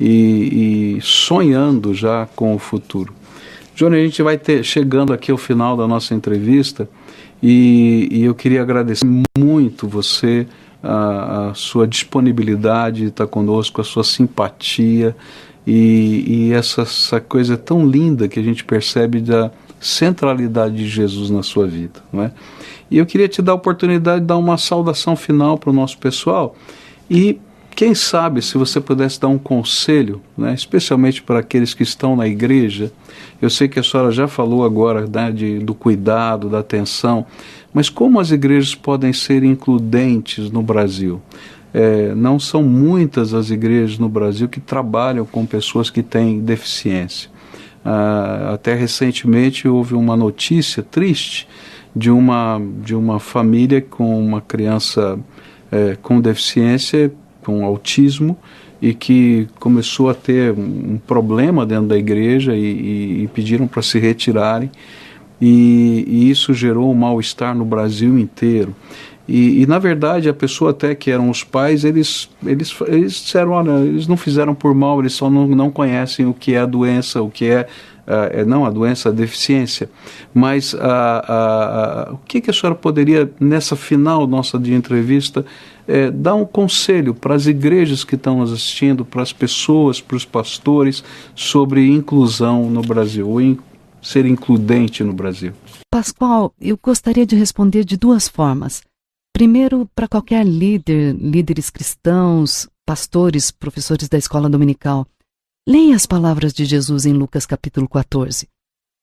e, 0.00 0.96
e 0.96 1.00
sonhando 1.02 1.94
já 1.94 2.26
com 2.34 2.54
o 2.54 2.58
futuro. 2.58 3.12
Johnny, 3.74 3.96
a 3.96 4.04
gente 4.04 4.22
vai 4.22 4.38
ter, 4.38 4.64
chegando 4.64 5.12
aqui 5.12 5.30
ao 5.30 5.36
final 5.36 5.76
da 5.76 5.86
nossa 5.86 6.14
entrevista 6.14 6.88
e, 7.42 8.08
e 8.10 8.24
eu 8.24 8.34
queria 8.34 8.62
agradecer 8.62 9.06
muito 9.36 9.88
você, 9.88 10.46
a, 10.82 11.50
a, 11.50 11.54
sua 11.54 11.86
disponibilidade 11.86 13.02
de 13.02 13.08
estar 13.08 13.26
conosco, 13.26 13.80
a 13.80 13.84
sua 13.84 14.04
simpatia 14.04 15.16
e, 15.66 16.24
e 16.26 16.52
essa, 16.52 16.82
essa 16.82 17.20
coisa 17.20 17.56
tão 17.56 17.86
linda 17.86 18.28
que 18.28 18.38
a 18.38 18.42
gente 18.42 18.64
percebe 18.64 19.20
da 19.20 19.50
centralidade 19.80 20.76
de 20.76 20.88
Jesus 20.88 21.30
na 21.30 21.42
sua 21.42 21.66
vida. 21.66 22.00
Não 22.12 22.22
é? 22.22 22.32
E 22.90 22.98
eu 22.98 23.06
queria 23.06 23.28
te 23.28 23.42
dar 23.42 23.52
a 23.52 23.56
oportunidade 23.56 24.20
de 24.20 24.26
dar 24.26 24.36
uma 24.36 24.56
saudação 24.58 25.16
final 25.16 25.58
para 25.58 25.70
o 25.70 25.72
nosso 25.72 25.98
pessoal 25.98 26.54
e 27.10 27.38
quem 27.74 27.92
sabe 27.92 28.40
se 28.40 28.56
você 28.56 28.80
pudesse 28.80 29.20
dar 29.20 29.26
um 29.26 29.38
conselho, 29.38 30.22
né, 30.38 30.54
especialmente 30.54 31.20
para 31.20 31.40
aqueles 31.40 31.74
que 31.74 31.82
estão 31.82 32.14
na 32.14 32.26
igreja. 32.26 32.92
Eu 33.42 33.50
sei 33.50 33.66
que 33.66 33.80
a 33.80 33.82
senhora 33.82 34.12
já 34.12 34.28
falou 34.28 34.64
agora 34.64 35.08
né, 35.12 35.32
de, 35.32 35.58
do 35.58 35.74
cuidado, 35.74 36.48
da 36.48 36.60
atenção, 36.60 37.26
mas 37.72 37.88
como 37.90 38.20
as 38.20 38.30
igrejas 38.30 38.76
podem 38.76 39.12
ser 39.12 39.42
includentes 39.42 40.52
no 40.52 40.62
Brasil? 40.62 41.20
É, 41.74 42.14
não 42.14 42.38
são 42.38 42.62
muitas 42.62 43.34
as 43.34 43.50
igrejas 43.50 43.98
no 43.98 44.08
Brasil 44.08 44.48
que 44.48 44.60
trabalham 44.60 45.26
com 45.26 45.44
pessoas 45.44 45.90
que 45.90 46.02
têm 46.02 46.40
deficiência. 46.40 47.28
Ah, 47.84 48.52
até 48.54 48.74
recentemente 48.74 49.68
houve 49.68 49.94
uma 49.94 50.16
notícia 50.16 50.82
triste 50.82 51.46
de 51.94 52.10
uma, 52.10 52.60
de 52.82 52.94
uma 52.94 53.20
família 53.20 53.82
com 53.82 54.18
uma 54.18 54.40
criança 54.40 55.18
é, 55.70 55.96
com 56.00 56.20
deficiência, 56.20 57.12
com 57.42 57.64
autismo, 57.64 58.38
e 58.80 58.94
que 58.94 59.48
começou 59.58 60.08
a 60.08 60.14
ter 60.14 60.52
um 60.52 60.98
problema 61.06 61.64
dentro 61.66 61.86
da 61.86 61.96
igreja 61.96 62.54
e, 62.54 62.60
e, 62.60 63.22
e 63.24 63.28
pediram 63.28 63.66
para 63.66 63.82
se 63.82 63.98
retirarem. 63.98 64.70
E, 65.40 66.04
e, 66.06 66.30
isso 66.30 66.54
gerou 66.54 66.90
um 66.90 66.94
mal-estar 66.94 67.54
no 67.54 67.64
Brasil 67.64 68.18
inteiro. 68.18 68.74
E, 69.26 69.62
e, 69.62 69.66
na 69.66 69.78
verdade 69.78 70.28
a 70.28 70.34
pessoa 70.34 70.72
até 70.72 70.94
que 70.94 71.10
eram 71.10 71.30
os 71.30 71.42
pais 71.42 71.82
eles 71.82 72.28
eles 72.44 72.76
eles 72.86 73.12
disseram 73.12 73.52
olha 73.52 73.70
eles 73.80 74.06
não 74.06 74.18
fizeram 74.18 74.54
por 74.54 74.74
mal 74.74 75.00
eles 75.00 75.14
só 75.14 75.30
não, 75.30 75.46
não 75.46 75.70
conhecem 75.70 76.26
o 76.26 76.34
que 76.34 76.54
é 76.54 76.60
a 76.60 76.66
doença 76.66 77.22
o 77.22 77.30
que 77.30 77.46
é 77.46 77.66
uh, 78.06 78.46
não 78.46 78.64
a 78.64 78.70
doença, 78.70 79.08
a 79.08 79.12
deficiência, 79.12 79.90
mas 80.32 80.72
uh, 80.72 80.78
uh, 80.78 82.14
o 82.14 82.18
que, 82.26 82.40
que 82.40 82.50
a 82.50 82.52
senhora 82.52 82.74
poderia, 82.74 83.30
nessa 83.40 83.76
final 83.76 84.26
nossa 84.26 84.58
de 84.58 84.72
entrevista, 84.74 85.44
eh, 85.86 86.10
dar 86.10 86.34
um 86.34 86.46
conselho 86.46 87.14
para 87.14 87.34
as 87.34 87.46
igrejas 87.46 88.04
que 88.04 88.14
estão 88.14 88.38
nos 88.38 88.52
assistindo, 88.52 89.04
para 89.04 89.22
as 89.22 89.32
pessoas, 89.32 90.00
para 90.00 90.16
os 90.16 90.24
pastores, 90.24 91.04
sobre 91.34 91.86
inclusão 91.86 92.70
no 92.70 92.80
Brasil, 92.80 93.28
ou 93.28 93.40
in, 93.40 93.58
ser 94.00 94.24
includente 94.24 95.04
no 95.04 95.12
Brasil? 95.12 95.52
Pascoal, 95.90 96.54
eu 96.60 96.78
gostaria 96.82 97.26
de 97.26 97.36
responder 97.36 97.84
de 97.84 97.96
duas 97.96 98.28
formas. 98.28 98.82
Primeiro, 99.34 99.90
para 99.96 100.06
qualquer 100.06 100.46
líder, 100.46 101.12
líderes 101.16 101.68
cristãos, 101.68 102.68
pastores, 102.86 103.50
professores 103.50 104.08
da 104.08 104.16
escola 104.16 104.48
dominical. 104.48 105.04
Leia 105.68 105.96
as 105.96 106.06
palavras 106.06 106.52
de 106.52 106.64
Jesus 106.64 107.04
em 107.04 107.12
Lucas 107.12 107.44
capítulo 107.44 107.88
14. 107.88 108.48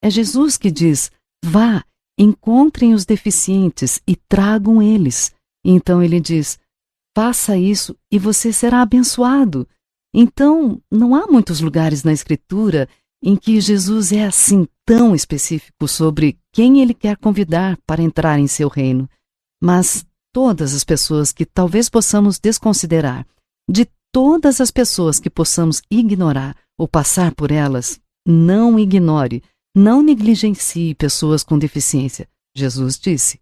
É 0.01 0.09
Jesus 0.09 0.55
que 0.55 0.71
diz: 0.71 1.11
Vá, 1.43 1.83
encontrem 2.17 2.93
os 2.93 3.03
deficientes 3.03 4.01
e 4.07 4.15
tragam 4.15 4.81
eles. 4.81 5.33
E 5.65 5.71
então 5.71 6.01
ele 6.01 6.21
diz: 6.21 6.57
Faça 7.13 7.57
isso 7.57 7.93
e 8.09 8.17
você 8.17 8.53
será 8.53 8.81
abençoado. 8.83 9.67
Então, 10.13 10.81
não 10.89 11.13
há 11.13 11.27
muitos 11.27 11.59
lugares 11.59 12.05
na 12.05 12.13
Escritura 12.13 12.87
em 13.21 13.35
que 13.35 13.59
Jesus 13.59 14.13
é 14.13 14.23
assim 14.23 14.65
tão 14.85 15.13
específico 15.13 15.89
sobre 15.89 16.39
quem 16.53 16.81
ele 16.81 16.93
quer 16.93 17.17
convidar 17.17 17.77
para 17.85 18.01
entrar 18.01 18.39
em 18.39 18.47
seu 18.47 18.69
reino. 18.69 19.09
Mas 19.61 20.05
todas 20.33 20.73
as 20.73 20.83
pessoas 20.83 21.31
que 21.31 21.45
talvez 21.45 21.89
possamos 21.89 22.39
desconsiderar, 22.39 23.25
de 23.69 23.87
todas 24.11 24.59
as 24.59 24.71
pessoas 24.71 25.19
que 25.19 25.29
possamos 25.29 25.81
ignorar 25.89 26.55
ou 26.77 26.87
passar 26.87 27.33
por 27.33 27.51
elas, 27.51 27.99
não 28.25 28.77
ignore, 28.79 29.43
não 29.75 30.01
negligencie 30.01 30.95
pessoas 30.95 31.43
com 31.43 31.57
deficiência. 31.57 32.27
Jesus 32.55 32.99
disse. 32.99 33.39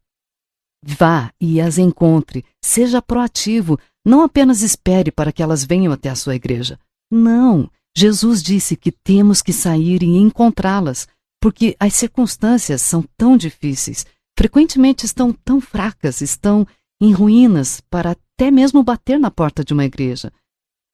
Vá 0.84 1.34
e 1.42 1.60
as 1.60 1.78
encontre, 1.78 2.46
seja 2.64 3.02
proativo, 3.02 3.78
não 4.06 4.24
apenas 4.24 4.62
espere 4.62 5.12
para 5.12 5.32
que 5.32 5.44
elas 5.44 5.64
venham 5.64 5.92
até 5.92 6.10
a 6.10 6.16
sua 6.16 6.36
igreja. 6.36 6.80
Não, 7.12 7.70
Jesus 7.96 8.42
disse 8.42 8.78
que 8.78 8.92
temos 8.92 9.42
que 9.42 9.52
sair 9.52 10.04
e 10.04 10.18
encontrá-las, 10.18 11.08
porque 11.42 11.76
as 11.80 11.94
circunstâncias 11.94 12.82
são 12.82 13.04
tão 13.18 13.36
difíceis, 13.36 14.06
frequentemente 14.38 15.06
estão 15.06 15.34
tão 15.34 15.60
fracas, 15.60 16.22
estão 16.22 16.66
em 17.02 17.12
ruínas 17.12 17.82
para 17.90 18.12
até 18.12 18.52
mesmo 18.52 18.84
bater 18.84 19.20
na 19.20 19.32
porta 19.32 19.64
de 19.64 19.74
uma 19.74 19.86
igreja. 19.86 20.32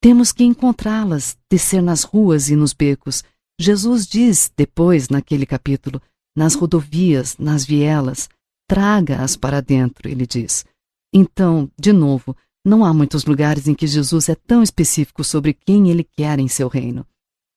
Temos 0.01 0.31
que 0.31 0.43
encontrá-las, 0.43 1.37
descer 1.49 1.81
nas 1.81 2.03
ruas 2.03 2.49
e 2.49 2.55
nos 2.55 2.73
becos. 2.73 3.23
Jesus 3.59 4.05
diz 4.05 4.51
depois, 4.55 5.09
naquele 5.09 5.45
capítulo, 5.45 6.01
nas 6.35 6.53
rodovias, 6.53 7.37
nas 7.37 7.65
vielas, 7.65 8.29
traga-as 8.67 9.35
para 9.35 9.61
dentro, 9.61 10.09
ele 10.09 10.27
diz. 10.27 10.65
Então, 11.13 11.71
de 11.79 11.93
novo, 11.93 12.35
não 12.63 12.83
há 12.83 12.93
muitos 12.93 13.25
lugares 13.25 13.67
em 13.67 13.73
que 13.73 13.87
Jesus 13.87 14.27
é 14.27 14.35
tão 14.35 14.61
específico 14.61 15.23
sobre 15.23 15.53
quem 15.53 15.89
ele 15.89 16.03
quer 16.03 16.39
em 16.39 16.47
seu 16.47 16.67
reino. 16.67 17.05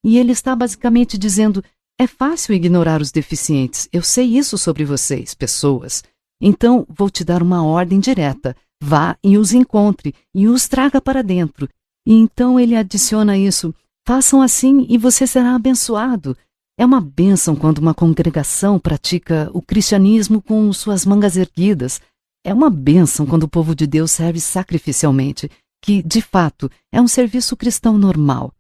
E 0.05 0.19
ele 0.19 0.33
está 0.33 0.55
basicamente 0.55 1.19
dizendo: 1.19 1.63
é 1.99 2.07
fácil 2.07 2.55
ignorar 2.55 3.01
os 3.01 3.11
deficientes, 3.11 3.89
eu 3.93 4.03
sei 4.03 4.39
isso 4.39 4.57
sobre 4.57 4.85
vocês, 4.85 5.35
pessoas. 5.35 6.05
Então 6.41 6.87
vou 6.89 7.11
te 7.11 7.25
dar 7.25 7.43
uma 7.43 7.65
ordem 7.65 8.01
direta: 8.01 8.57
vá 8.83 9.17
e 9.23 9.37
os 9.37 9.53
encontre 9.53 10.15
e 10.35 10.49
os 10.49 10.69
traga 10.69 11.01
para 11.01 11.23
dentro 11.23 11.69
e 12.09 12.15
então 12.15 12.59
ele 12.59 12.75
adiciona 12.75 13.37
isso: 13.37 13.75
façam 14.07 14.41
assim 14.41 14.87
e 14.89 14.97
você 14.97 15.27
será 15.27 15.55
abençoado. 15.55 16.35
É 16.79 16.87
uma 16.87 17.03
bênção 17.03 17.55
quando 17.55 17.79
uma 17.79 17.93
congregação 17.93 18.79
pratica 18.79 19.51
o 19.53 19.61
cristianismo 19.61 20.41
com 20.41 20.73
suas 20.73 21.05
mangas 21.05 21.37
erguidas. 21.37 22.01
É 22.43 22.55
uma 22.55 22.71
bênção 22.71 23.27
quando 23.27 23.43
o 23.43 23.49
povo 23.49 23.75
de 23.75 23.87
Deus 23.87 24.11
serve 24.11 24.41
sacrificialmente, 24.41 25.51
que, 25.85 26.03
de 26.03 26.23
fato, 26.23 26.71
é 26.91 26.99
um 26.99 27.09
serviço 27.09 27.55
cristão 27.55 27.99
normal. 27.99 28.55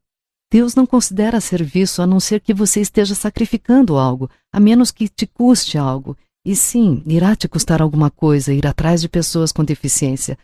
Deus 0.52 0.74
não 0.74 0.84
considera 0.84 1.40
serviço 1.40 2.02
a 2.02 2.06
não 2.06 2.20
ser 2.20 2.40
que 2.40 2.52
você 2.52 2.82
esteja 2.82 3.14
sacrificando 3.14 3.96
algo, 3.96 4.28
a 4.52 4.60
menos 4.60 4.90
que 4.90 5.08
te 5.08 5.26
custe 5.26 5.78
algo. 5.78 6.16
E 6.48 6.56
sim, 6.56 7.02
irá 7.04 7.36
te 7.36 7.46
custar 7.46 7.82
alguma 7.82 8.10
coisa 8.10 8.54
ir 8.54 8.66
atrás 8.66 9.02
de 9.02 9.08
pessoas 9.10 9.52
com 9.52 9.62
deficiência. 9.62 10.38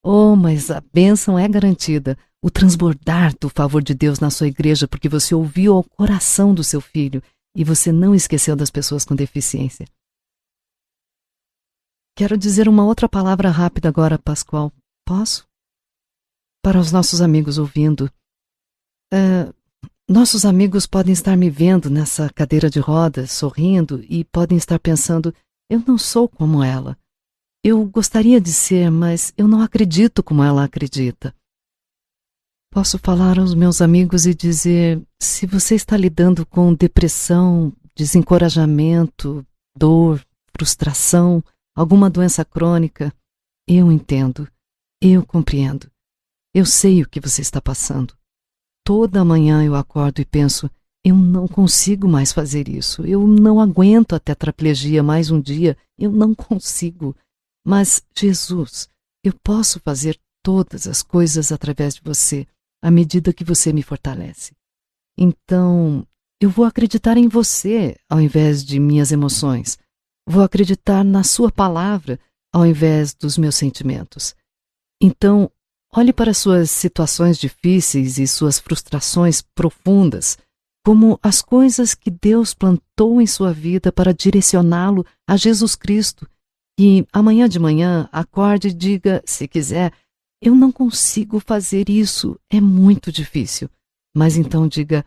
Oh, 0.00 0.36
mas 0.36 0.70
a 0.70 0.80
bênção 0.80 1.36
é 1.36 1.48
garantida 1.48 2.16
o 2.40 2.48
transbordar 2.48 3.36
do 3.36 3.48
favor 3.48 3.82
de 3.82 3.92
Deus 3.92 4.20
na 4.20 4.30
sua 4.30 4.46
igreja 4.46 4.86
porque 4.86 5.08
você 5.08 5.34
ouviu 5.34 5.74
ao 5.74 5.82
coração 5.82 6.54
do 6.54 6.62
seu 6.62 6.80
filho 6.80 7.20
e 7.52 7.64
você 7.64 7.90
não 7.90 8.14
esqueceu 8.14 8.54
das 8.54 8.70
pessoas 8.70 9.04
com 9.04 9.16
deficiência. 9.16 9.88
Quero 12.16 12.38
dizer 12.38 12.68
uma 12.68 12.84
outra 12.84 13.08
palavra 13.08 13.50
rápida 13.50 13.88
agora, 13.88 14.20
Pascoal. 14.20 14.72
Posso? 15.04 15.48
Para 16.62 16.78
os 16.78 16.92
nossos 16.92 17.20
amigos 17.20 17.58
ouvindo. 17.58 18.08
Uh, 19.12 19.52
nossos 20.10 20.44
amigos 20.44 20.88
podem 20.88 21.12
estar 21.12 21.36
me 21.36 21.48
vendo 21.48 21.88
nessa 21.88 22.28
cadeira 22.30 22.68
de 22.68 22.80
rodas, 22.80 23.30
sorrindo, 23.30 24.04
e 24.08 24.24
podem 24.24 24.58
estar 24.58 24.78
pensando: 24.80 25.32
eu 25.70 25.80
não 25.86 25.96
sou 25.96 26.28
como 26.28 26.64
ela. 26.64 26.98
Eu 27.62 27.84
gostaria 27.86 28.40
de 28.40 28.52
ser, 28.52 28.90
mas 28.90 29.32
eu 29.36 29.46
não 29.46 29.62
acredito 29.62 30.20
como 30.20 30.42
ela 30.42 30.64
acredita. 30.64 31.32
Posso 32.72 32.98
falar 32.98 33.38
aos 33.38 33.54
meus 33.54 33.80
amigos 33.80 34.26
e 34.26 34.34
dizer: 34.34 35.00
se 35.22 35.46
você 35.46 35.76
está 35.76 35.96
lidando 35.96 36.44
com 36.44 36.74
depressão, 36.74 37.72
desencorajamento, 37.94 39.46
dor, 39.78 40.20
frustração, 40.52 41.40
alguma 41.76 42.10
doença 42.10 42.44
crônica, 42.44 43.14
eu 43.68 43.92
entendo, 43.92 44.48
eu 45.00 45.24
compreendo. 45.24 45.88
Eu 46.52 46.66
sei 46.66 47.00
o 47.00 47.08
que 47.08 47.20
você 47.20 47.42
está 47.42 47.60
passando. 47.60 48.18
Toda 48.90 49.24
manhã 49.24 49.64
eu 49.64 49.76
acordo 49.76 50.20
e 50.20 50.24
penso: 50.24 50.68
eu 51.04 51.14
não 51.14 51.46
consigo 51.46 52.08
mais 52.08 52.32
fazer 52.32 52.68
isso. 52.68 53.06
Eu 53.06 53.24
não 53.24 53.60
aguento 53.60 54.16
a 54.16 54.18
tetraplegia 54.18 55.00
mais 55.00 55.30
um 55.30 55.40
dia. 55.40 55.78
Eu 55.96 56.10
não 56.10 56.34
consigo. 56.34 57.14
Mas, 57.64 58.02
Jesus, 58.18 58.88
eu 59.24 59.32
posso 59.44 59.78
fazer 59.78 60.18
todas 60.42 60.88
as 60.88 61.04
coisas 61.04 61.52
através 61.52 61.94
de 61.94 62.00
você 62.02 62.48
à 62.82 62.90
medida 62.90 63.32
que 63.32 63.44
você 63.44 63.72
me 63.72 63.80
fortalece. 63.80 64.56
Então, 65.16 66.04
eu 66.42 66.50
vou 66.50 66.64
acreditar 66.64 67.16
em 67.16 67.28
você 67.28 67.96
ao 68.10 68.20
invés 68.20 68.64
de 68.64 68.80
minhas 68.80 69.12
emoções. 69.12 69.78
Vou 70.28 70.42
acreditar 70.42 71.04
na 71.04 71.22
Sua 71.22 71.52
palavra 71.52 72.18
ao 72.52 72.66
invés 72.66 73.14
dos 73.14 73.38
meus 73.38 73.54
sentimentos. 73.54 74.34
Então, 75.00 75.48
olhe 75.94 76.12
para 76.12 76.34
suas 76.34 76.70
situações 76.70 77.38
difíceis 77.38 78.18
e 78.18 78.26
suas 78.26 78.58
frustrações 78.58 79.42
profundas 79.42 80.38
como 80.84 81.18
as 81.22 81.42
coisas 81.42 81.94
que 81.94 82.10
Deus 82.10 82.54
plantou 82.54 83.20
em 83.20 83.26
sua 83.26 83.52
vida 83.52 83.92
para 83.92 84.14
direcioná-lo 84.14 85.04
a 85.28 85.36
Jesus 85.36 85.74
Cristo. 85.74 86.28
E 86.78 87.06
amanhã 87.12 87.48
de 87.48 87.58
manhã 87.58 88.08
acorde 88.10 88.68
e 88.68 88.72
diga, 88.72 89.22
se 89.26 89.46
quiser, 89.46 89.92
eu 90.42 90.54
não 90.54 90.72
consigo 90.72 91.38
fazer 91.38 91.90
isso, 91.90 92.38
é 92.50 92.60
muito 92.60 93.12
difícil. 93.12 93.68
Mas 94.16 94.36
então 94.36 94.66
diga: 94.66 95.04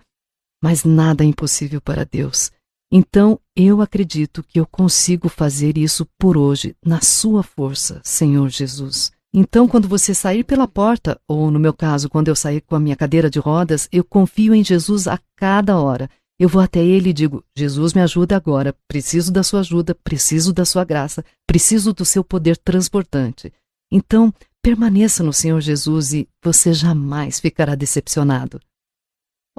Mas 0.62 0.84
nada 0.84 1.24
é 1.24 1.28
impossível 1.28 1.82
para 1.82 2.06
Deus. 2.06 2.52
Então 2.92 3.40
eu 3.56 3.82
acredito 3.82 4.44
que 4.44 4.60
eu 4.60 4.68
consigo 4.68 5.28
fazer 5.28 5.78
isso 5.78 6.08
por 6.18 6.38
hoje, 6.38 6.76
na 6.86 7.02
Sua 7.02 7.42
força, 7.42 8.00
Senhor 8.04 8.48
Jesus. 8.50 9.12
Então, 9.34 9.68
quando 9.68 9.88
você 9.88 10.14
sair 10.14 10.44
pela 10.44 10.68
porta, 10.68 11.20
ou 11.28 11.50
no 11.50 11.60
meu 11.60 11.74
caso, 11.74 12.08
quando 12.08 12.28
eu 12.28 12.36
sair 12.36 12.62
com 12.62 12.76
a 12.76 12.80
minha 12.80 12.96
cadeira 12.96 13.30
de 13.30 13.40
rodas, 13.40 13.90
eu 13.92 14.04
confio 14.04 14.54
em 14.54 14.64
Jesus 14.64 15.08
a 15.08 15.20
cada 15.36 15.80
hora. 15.80 16.08
Eu 16.40 16.48
vou 16.48 16.62
até 16.62 16.84
ele 16.84 17.10
e 17.10 17.14
digo: 17.14 17.44
Jesus, 17.58 17.94
me 17.94 18.02
ajuda 18.02 18.36
agora. 18.36 18.76
Preciso 18.88 19.32
da 19.32 19.42
sua 19.42 19.62
ajuda, 19.62 19.96
preciso 19.96 20.54
da 20.54 20.66
sua 20.66 20.84
graça, 20.84 21.26
preciso 21.48 21.94
do 21.94 22.06
seu 22.06 22.24
poder 22.24 22.58
transportante. 22.58 23.52
Então, 23.92 24.32
permaneça 24.62 25.24
no 25.24 25.34
Senhor 25.34 25.62
Jesus 25.62 26.14
e 26.14 26.28
você 26.44 26.72
jamais 26.72 27.40
ficará 27.40 27.74
decepcionado. 27.74 28.60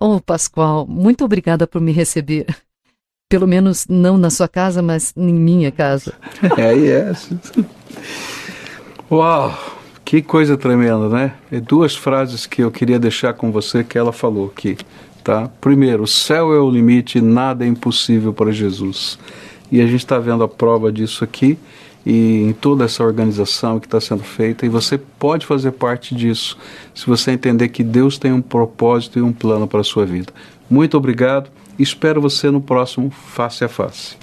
Oh, 0.01 0.21
Pascoal, 0.21 0.87
muito 0.87 1.25
obrigada 1.25 1.67
por 1.67 1.81
me 1.81 1.93
receber. 1.93 2.47
Pelo 3.29 3.47
menos 3.47 3.87
não 3.89 4.19
na 4.19 4.31
sua 4.31 4.49
casa, 4.49 4.83
mas 4.83 5.13
em 5.17 5.33
minha 5.33 5.73
casa. 5.73 6.15
É, 6.59 6.73
yes. 6.73 7.31
Uau, 9.11 9.55
que 10.05 10.23
coisa 10.23 10.57
tremenda, 10.57 11.09
né? 11.09 11.35
E 11.53 11.61
duas 11.61 11.95
frases 11.95 12.47
que 12.47 12.63
eu 12.63 12.71
queria 12.71 12.99
deixar 12.99 13.35
com 13.35 13.53
você 13.53 13.85
que 13.85 13.99
ela 13.99 14.13
falou 14.13 14.47
aqui, 14.47 14.77
tá? 15.23 15.51
Primeiro, 15.61 16.05
o 16.05 16.07
céu 16.07 16.55
é 16.55 16.59
o 16.59 16.71
limite, 16.71 17.21
nada 17.21 17.65
é 17.65 17.69
impossível 17.69 18.33
para 18.33 18.51
Jesus. 18.51 19.19
E 19.71 19.81
a 19.81 19.87
gente 19.87 20.01
está 20.01 20.19
vendo 20.19 20.43
a 20.43 20.49
prova 20.49 20.91
disso 20.91 21.23
aqui 21.23 21.59
e 22.07 22.43
em 22.43 22.53
toda 22.53 22.85
essa 22.85 23.03
organização 23.03 23.81
que 23.81 23.87
está 23.87 24.01
sendo 24.01 24.23
feita, 24.23 24.67
e 24.67 24.69
você 24.69 24.99
pode 24.99 25.47
fazer 25.47 25.73
parte 25.73 26.15
disso 26.15 26.57
se 26.95 27.07
você 27.07 27.31
entender 27.31 27.69
que 27.69 27.83
Deus 27.83 28.19
tem 28.19 28.33
um 28.33 28.43
propósito 28.43 29.19
e 29.19 29.23
um 29.23 29.33
plano 29.33 29.67
para 29.67 29.81
a 29.81 29.85
sua 29.85 30.05
vida. 30.05 30.33
Muito 30.69 30.97
obrigado. 30.97 31.51
Espero 31.79 32.21
você 32.21 32.51
no 32.51 32.61
próximo 32.61 33.11
Face 33.11 33.65
a 33.65 33.69
Face. 33.69 34.17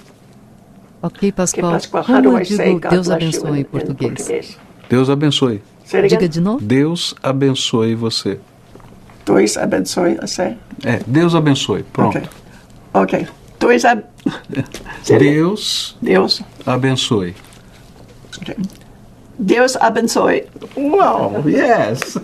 Ok, 1.02 1.32
Pascoal. 1.32 1.72
Pascoal, 1.72 2.04
Como 2.04 2.38
eu 2.38 2.44
digo 2.44 2.88
Deus 2.88 3.10
abençoe 3.10 3.60
em 3.60 3.64
português? 3.64 4.56
Deus 4.92 5.08
abençoe. 5.08 5.62
Diga 6.06 6.28
de 6.28 6.38
novo. 6.38 6.62
Deus 6.62 7.14
abençoe 7.22 7.94
você. 7.94 8.38
Dois 9.24 9.56
abençoe, 9.56 10.18
say. 10.28 10.58
É, 10.84 10.98
Deus 11.06 11.34
abençoe. 11.34 11.82
Pronto. 11.82 12.18
Ok. 12.18 12.28
Ok. 12.92 13.28
Dois 13.58 13.86
ab... 13.86 14.04
Deus 15.18 15.96
Deus. 16.02 16.42
abençoe. 16.66 17.34
Okay. 18.36 18.54
Deus 19.38 19.76
abençoe. 19.76 20.44
Uau, 20.76 21.42
yes! 21.48 22.18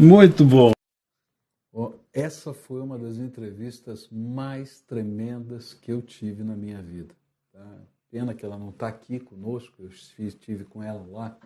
Muito 0.00 0.42
bom. 0.42 0.72
Essa 2.14 2.54
foi 2.54 2.80
uma 2.80 2.98
das 2.98 3.18
entrevistas 3.18 4.08
mais 4.10 4.80
tremendas 4.80 5.74
que 5.74 5.92
eu 5.92 6.00
tive 6.00 6.42
na 6.42 6.56
minha 6.56 6.80
vida. 6.80 7.14
tá? 7.52 7.60
Pena 8.10 8.34
que 8.34 8.44
ela 8.44 8.58
não 8.58 8.70
está 8.70 8.88
aqui 8.88 9.18
conosco, 9.18 9.82
eu 9.82 9.90
estive 10.26 10.64
com 10.64 10.82
ela 10.82 11.04
lá, 11.10 11.36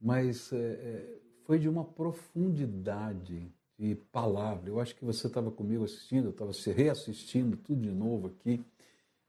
mas 0.00 0.52
é, 0.52 0.56
é, 0.56 1.18
foi 1.44 1.58
de 1.58 1.68
uma 1.68 1.84
profundidade 1.84 3.50
de 3.78 3.94
palavra. 4.12 4.68
Eu 4.68 4.78
acho 4.78 4.94
que 4.94 5.04
você 5.04 5.26
estava 5.26 5.50
comigo 5.50 5.84
assistindo, 5.84 6.26
eu 6.26 6.30
estava 6.30 6.52
se 6.52 6.70
reassistindo 6.70 7.56
tudo 7.56 7.80
de 7.80 7.90
novo 7.90 8.28
aqui 8.28 8.64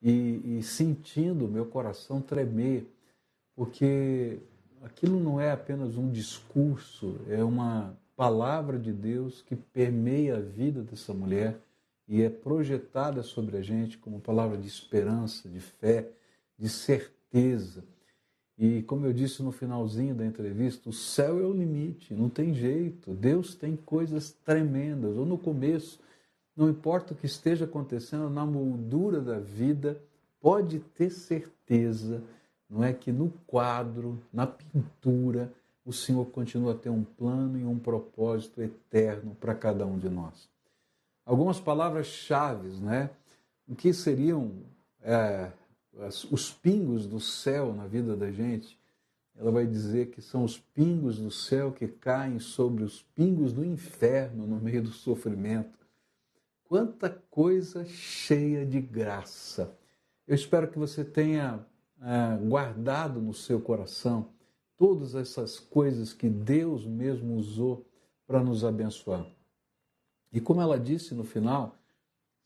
e, 0.02 0.58
e 0.58 0.64
sentindo 0.64 1.46
o 1.46 1.50
meu 1.50 1.66
coração 1.66 2.22
tremer, 2.22 2.86
porque 3.56 4.40
aquilo 4.82 5.20
não 5.20 5.40
é 5.40 5.52
apenas 5.52 5.98
um 5.98 6.12
discurso, 6.12 7.20
é 7.30 7.44
uma 7.44 7.96
palavra 8.16 8.78
de 8.78 8.92
Deus 8.92 9.42
que 9.42 9.56
permeia 9.56 10.38
a 10.38 10.42
vida 10.42 10.82
dessa 10.84 11.14
mulher 11.14 11.60
e 12.08 12.22
é 12.22 12.30
projetada 12.30 13.24
sobre 13.24 13.58
a 13.58 13.62
gente 13.62 13.98
como 13.98 14.20
palavra 14.20 14.58
de 14.58 14.68
esperança, 14.68 15.48
de 15.48 15.60
fé, 15.60 16.10
de 16.62 16.70
certeza. 16.70 17.84
E 18.56 18.84
como 18.84 19.08
eu 19.08 19.14
disse 19.14 19.42
no 19.42 19.52
finalzinho 19.52 20.14
da 20.14 20.24
entrevista, 20.24 20.88
o 20.88 20.94
céu 20.94 21.40
é 21.40 21.44
o 21.44 21.52
limite, 21.52 22.14
não 22.14 22.30
tem 22.30 22.54
jeito. 22.54 23.16
Deus 23.16 23.56
tem 23.56 23.76
coisas 23.76 24.32
tremendas. 24.32 25.18
Ou 25.18 25.26
no 25.26 25.40
começo, 25.40 26.00
não 26.56 26.70
importa 26.70 27.14
o 27.14 27.18
que 27.18 27.26
esteja 27.26 27.66
acontecendo 27.66 28.30
na 28.30 28.46
moldura 28.46 29.20
da 29.20 29.40
vida, 29.40 30.00
pode 30.40 30.80
ter 30.80 31.10
certeza, 31.10 32.22
não 32.70 32.84
é 32.84 32.94
que 32.94 33.12
no 33.12 33.34
quadro, 33.48 34.22
na 34.32 34.46
pintura, 34.46 35.52
o 35.84 35.92
Senhor 35.92 36.26
continua 36.28 36.74
a 36.74 36.78
ter 36.78 36.90
um 36.92 37.04
plano 37.04 37.58
e 37.58 37.66
um 37.66 37.80
propósito 37.80 38.62
eterno 38.62 39.36
para 39.40 39.56
cada 39.56 39.88
um 39.88 39.98
de 39.98 40.10
nós. 40.10 40.48
Algumas 41.26 41.60
palavras-chave, 41.60 42.70
né? 42.80 43.10
O 43.68 43.76
que 43.76 43.92
seriam 43.92 44.52
é, 45.02 45.52
as- 46.00 46.24
os 46.26 46.52
pingos 46.52 47.06
do 47.06 47.20
céu 47.20 47.74
na 47.74 47.88
vida 47.88 48.16
da 48.16 48.32
gente? 48.32 48.80
Ela 49.36 49.52
vai 49.52 49.66
dizer 49.66 50.12
que 50.12 50.22
são 50.22 50.44
os 50.44 50.58
pingos 50.58 51.18
do 51.18 51.32
céu 51.32 51.72
que 51.72 51.88
caem 51.88 52.40
sobre 52.40 52.84
os 52.84 53.02
pingos 53.16 53.54
do 53.54 53.66
inferno 53.66 54.46
no 54.46 54.60
meio 54.60 54.84
do 54.84 54.92
sofrimento. 54.92 55.80
Quanta 56.64 57.10
coisa 57.30 57.84
cheia 57.86 58.66
de 58.66 58.80
graça. 58.80 59.76
Eu 60.28 60.36
espero 60.36 60.70
que 60.70 60.78
você 60.78 61.04
tenha 61.04 61.66
ah, 62.00 62.38
guardado 62.42 63.22
no 63.22 63.34
seu 63.34 63.60
coração 63.60 64.30
todas 64.78 65.14
essas 65.16 65.60
coisas 65.60 66.14
que 66.14 66.30
Deus 66.30 66.86
mesmo 66.86 67.36
usou 67.36 67.86
para 68.26 68.44
nos 68.44 68.64
abençoar. 68.64 69.26
E 70.32 70.40
como 70.40 70.62
ela 70.62 70.80
disse 70.80 71.14
no 71.14 71.24
final, 71.24 71.76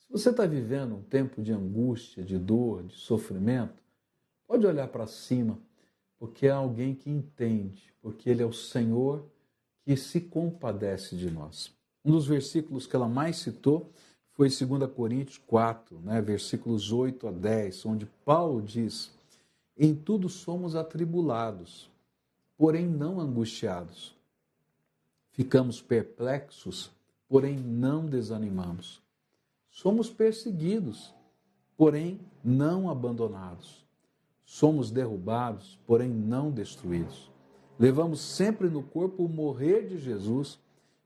se 0.07 0.11
você 0.11 0.29
está 0.29 0.45
vivendo 0.45 0.95
um 0.95 1.01
tempo 1.01 1.41
de 1.41 1.51
angústia, 1.51 2.23
de 2.23 2.37
dor, 2.37 2.83
de 2.83 2.95
sofrimento, 2.95 3.81
pode 4.47 4.65
olhar 4.65 4.87
para 4.87 5.07
cima, 5.07 5.59
porque 6.17 6.47
é 6.47 6.51
alguém 6.51 6.93
que 6.95 7.09
entende, 7.09 7.93
porque 8.01 8.29
Ele 8.29 8.43
é 8.43 8.45
o 8.45 8.53
Senhor 8.53 9.25
que 9.83 9.97
se 9.97 10.21
compadece 10.21 11.15
de 11.15 11.29
nós. 11.29 11.73
Um 12.03 12.11
dos 12.11 12.27
versículos 12.27 12.85
que 12.85 12.95
ela 12.95 13.09
mais 13.09 13.37
citou 13.37 13.91
foi 14.33 14.49
2 14.49 14.91
Coríntios 14.93 15.37
4, 15.37 15.99
né, 16.01 16.21
versículos 16.21 16.91
8 16.91 17.27
a 17.27 17.31
10, 17.31 17.85
onde 17.85 18.05
Paulo 18.23 18.61
diz: 18.61 19.11
Em 19.77 19.95
tudo 19.95 20.29
somos 20.29 20.75
atribulados, 20.75 21.89
porém 22.57 22.87
não 22.87 23.19
angustiados. 23.19 24.15
Ficamos 25.31 25.81
perplexos, 25.81 26.91
porém 27.27 27.57
não 27.57 28.05
desanimamos. 28.05 29.04
Somos 29.75 30.09
perseguidos, 30.09 31.13
porém 31.75 32.21
não 32.41 32.89
abandonados. 32.89 33.85
Somos 34.45 34.89
derrubados, 34.89 35.77
porém 35.85 36.07
não 36.07 36.49
destruídos. 36.49 37.29
Levamos 37.77 38.21
sempre 38.21 38.69
no 38.69 38.81
corpo 38.81 39.25
o 39.25 39.27
morrer 39.27 39.85
de 39.85 39.97
Jesus, 39.97 40.57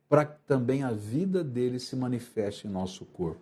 para 0.08 0.24
que 0.24 0.40
também 0.46 0.84
a 0.84 0.92
vida 0.92 1.44
dele 1.44 1.80
se 1.80 1.96
manifeste 1.96 2.68
em 2.68 2.70
nosso 2.70 3.06
corpo. 3.06 3.42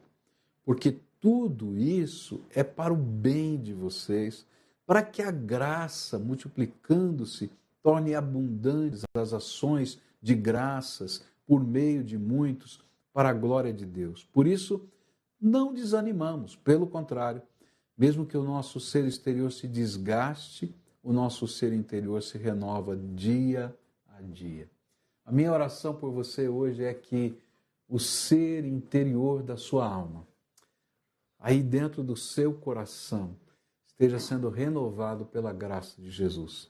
Porque 0.64 0.98
tudo 1.20 1.78
isso 1.78 2.40
é 2.50 2.64
para 2.64 2.94
o 2.94 2.98
bem 2.98 3.60
de 3.60 3.74
vocês, 3.74 4.48
para 4.86 5.04
que 5.04 5.22
a 5.22 5.30
graça, 5.30 6.18
multiplicando-se, 6.18 7.52
torne 7.84 8.16
abundantes 8.16 9.04
as 9.14 9.34
ações 9.34 10.00
de 10.22 10.34
graças 10.34 11.26
por 11.46 11.62
meio 11.62 12.02
de 12.02 12.18
muitos, 12.18 12.80
para 13.14 13.30
a 13.30 13.34
glória 13.34 13.74
de 13.74 13.86
Deus. 13.86 14.24
Por 14.32 14.48
isso, 14.48 14.88
não 15.40 15.74
desanimamos, 15.74 16.56
pelo 16.56 16.88
contrário, 16.88 17.42
mesmo 17.98 18.26
que 18.26 18.38
o 18.38 18.44
nosso 18.44 18.80
ser 18.80 19.06
exterior 19.06 19.52
se 19.52 19.68
desgaste, 19.68 20.74
o 21.02 21.12
nosso 21.12 21.48
ser 21.48 21.74
interior 21.74 22.22
se 22.22 22.38
renova 22.38 22.96
dia 22.96 23.76
a 24.08 24.22
dia. 24.22 24.70
A 25.26 25.32
minha 25.32 25.52
oração 25.52 25.96
por 25.96 26.12
você 26.12 26.48
hoje 26.48 26.84
é 26.84 26.94
que 26.94 27.38
o 27.88 28.00
ser 28.00 28.66
interior 28.66 29.42
da 29.42 29.58
sua 29.58 29.88
alma, 29.88 30.28
aí 31.40 31.62
dentro 31.62 32.04
do 32.04 32.16
seu 32.16 32.54
coração, 32.54 33.36
esteja 33.88 34.20
sendo 34.20 34.50
renovado 34.50 35.26
pela 35.26 35.52
graça 35.52 36.02
de 36.02 36.12
Jesus. 36.12 36.70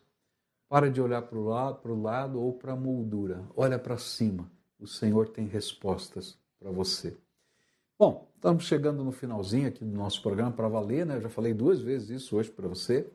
Para 0.69 0.89
de 0.89 1.01
olhar 1.01 1.21
para 1.23 1.37
o 1.37 1.45
lado, 1.45 1.93
lado 1.95 2.41
ou 2.41 2.53
para 2.53 2.73
a 2.73 2.75
moldura. 2.75 3.43
Olha 3.55 3.79
para 3.79 3.97
cima. 3.97 4.49
O 4.79 4.85
Senhor 4.85 5.29
tem 5.29 5.47
respostas 5.47 6.37
para 6.59 6.69
você. 6.71 7.17
Bom, 7.99 8.27
estamos 8.35 8.65
chegando 8.65 9.03
no 9.03 9.11
finalzinho 9.11 9.67
aqui 9.67 9.83
do 9.83 9.97
nosso 9.97 10.21
programa 10.21 10.51
para 10.51 10.67
valer, 10.67 11.03
né? 11.03 11.15
Eu 11.15 11.21
já 11.21 11.29
falei 11.29 11.51
duas 11.51 11.81
vezes 11.81 12.21
isso 12.21 12.35
hoje 12.37 12.51
para 12.51 12.67
você. 12.67 13.07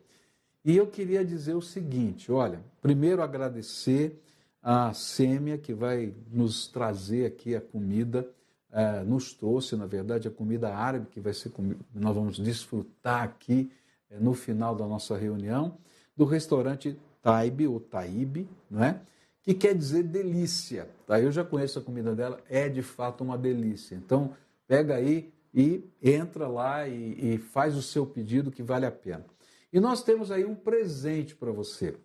E 0.65 0.75
eu 0.75 0.87
queria 0.87 1.23
dizer 1.23 1.53
o 1.53 1.61
seguinte: 1.61 2.29
olha, 2.29 2.59
primeiro 2.81 3.21
agradecer 3.23 4.21
a 4.61 4.93
Sêmia, 4.93 5.57
que 5.57 5.73
vai 5.73 6.13
nos 6.29 6.67
trazer 6.67 7.25
aqui 7.25 7.55
a 7.55 7.61
comida, 7.61 8.27
eh, 8.73 9.03
nos 9.05 9.33
trouxe, 9.33 9.77
na 9.77 9.85
verdade, 9.85 10.27
a 10.27 10.31
comida 10.31 10.73
árabe, 10.75 11.07
que 11.11 11.21
vai 11.21 11.33
ser 11.33 11.49
comi- 11.51 11.77
nós 11.95 12.13
vamos 12.13 12.37
desfrutar 12.37 13.23
aqui 13.23 13.71
eh, 14.09 14.17
no 14.19 14.33
final 14.33 14.75
da 14.75 14.85
nossa 14.85 15.17
reunião, 15.17 15.77
do 16.15 16.25
restaurante 16.25 16.97
Taibe, 17.21 17.67
ou 17.67 17.79
Taíbe, 17.79 18.49
não 18.69 18.83
é? 18.83 18.99
que 19.41 19.53
quer 19.53 19.75
dizer 19.75 20.03
delícia. 20.03 20.89
Tá? 21.05 21.19
Eu 21.21 21.31
já 21.31 21.43
conheço 21.43 21.79
a 21.79 21.81
comida 21.81 22.13
dela, 22.15 22.39
é 22.49 22.67
de 22.67 22.81
fato 22.81 23.23
uma 23.23 23.37
delícia. 23.37 23.95
Então, 23.95 24.33
pega 24.67 24.95
aí 24.95 25.33
e 25.53 25.89
entra 26.01 26.47
lá 26.47 26.87
e, 26.87 27.35
e 27.35 27.37
faz 27.37 27.75
o 27.75 27.81
seu 27.81 28.05
pedido 28.05 28.51
que 28.51 28.63
vale 28.63 28.85
a 28.85 28.91
pena. 28.91 29.25
E 29.71 29.79
nós 29.79 30.03
temos 30.03 30.31
aí 30.31 30.45
um 30.45 30.55
presente 30.55 31.35
para 31.35 31.51
você. 31.51 31.97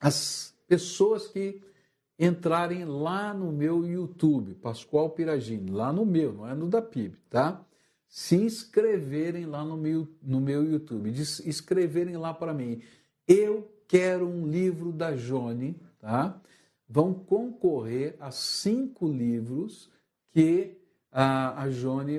as 0.00 0.54
pessoas 0.66 1.26
que 1.26 1.60
entrarem 2.18 2.84
lá 2.84 3.32
no 3.32 3.50
meu 3.50 3.84
YouTube, 3.86 4.54
Pascoal 4.54 5.10
Piragini, 5.10 5.70
lá 5.70 5.90
no 5.90 6.04
meu, 6.04 6.32
não 6.32 6.46
é 6.46 6.54
no 6.54 6.68
da 6.68 6.82
PIB, 6.82 7.16
tá? 7.30 7.64
Se 8.06 8.36
inscreverem 8.36 9.46
lá 9.46 9.64
no 9.64 9.76
meu, 9.76 10.06
no 10.22 10.40
meu 10.40 10.62
YouTube, 10.62 11.10
escreverem 11.10 12.16
lá 12.16 12.34
para 12.34 12.52
mim, 12.52 12.82
eu 13.26 13.72
quero 13.88 14.28
um 14.28 14.46
livro 14.46 14.92
da 14.92 15.16
Jone, 15.16 15.80
tá? 15.98 16.40
Vão 16.86 17.14
concorrer 17.14 18.16
a 18.20 18.30
cinco 18.30 19.08
livros 19.08 19.90
que 20.30 20.79
a, 21.12 21.64
a 21.64 21.68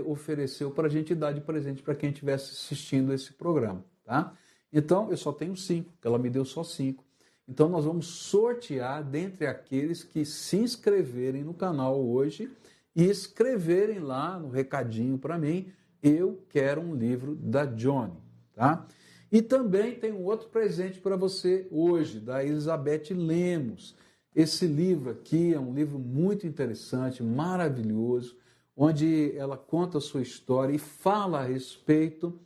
ofereceu 0.06 0.72
para 0.72 0.88
a 0.88 0.90
gente 0.90 1.16
dar 1.16 1.32
de 1.32 1.42
presente 1.42 1.82
para 1.82 1.96
quem 1.96 2.10
estivesse 2.10 2.52
assistindo 2.52 3.14
esse 3.14 3.34
programa, 3.34 3.84
tá? 4.04 4.34
Então, 4.72 5.10
eu 5.10 5.18
só 5.18 5.32
tenho 5.32 5.56
cinco, 5.56 5.92
ela 6.04 6.18
me 6.18 6.30
deu 6.30 6.46
só 6.46 6.64
cinco. 6.64 7.04
Então, 7.48 7.68
nós 7.68 7.86
vamos 7.86 8.08
sortear 8.08 9.04
dentre 9.04 9.46
aqueles 9.46 10.04
que 10.04 10.24
se 10.24 10.58
inscreverem 10.58 11.44
no 11.44 11.54
canal 11.54 12.00
hoje 12.02 12.50
e 12.96 13.04
escreverem 13.06 14.00
lá 14.00 14.40
no 14.40 14.50
recadinho 14.50 15.18
para 15.18 15.38
mim, 15.38 15.72
eu 16.02 16.44
quero 16.50 16.82
um 16.82 16.96
livro 16.96 17.36
da 17.36 17.66
Johnny, 17.66 18.18
tá? 18.54 18.86
E 19.32 19.42
também 19.42 19.96
tem 19.96 20.12
um 20.12 20.26
outro 20.26 20.50
presente 20.50 21.00
para 21.00 21.16
você 21.16 21.68
hoje, 21.72 22.20
da 22.20 22.44
Elizabeth 22.44 23.14
Lemos. 23.14 23.96
Esse 24.36 24.66
livro 24.66 25.10
aqui 25.10 25.54
é 25.54 25.60
um 25.60 25.74
livro 25.74 25.98
muito 25.98 26.46
interessante, 26.46 27.24
maravilhoso, 27.24 28.36
onde 28.76 29.36
ela 29.38 29.58
conta 29.58 29.98
a 29.98 30.02
sua 30.02 30.22
história 30.22 30.74
e 30.74 30.80
fala 30.80 31.40
a 31.40 31.46
respeito 31.46 32.40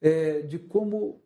é, 0.00 0.40
de 0.42 0.58
como 0.58 1.20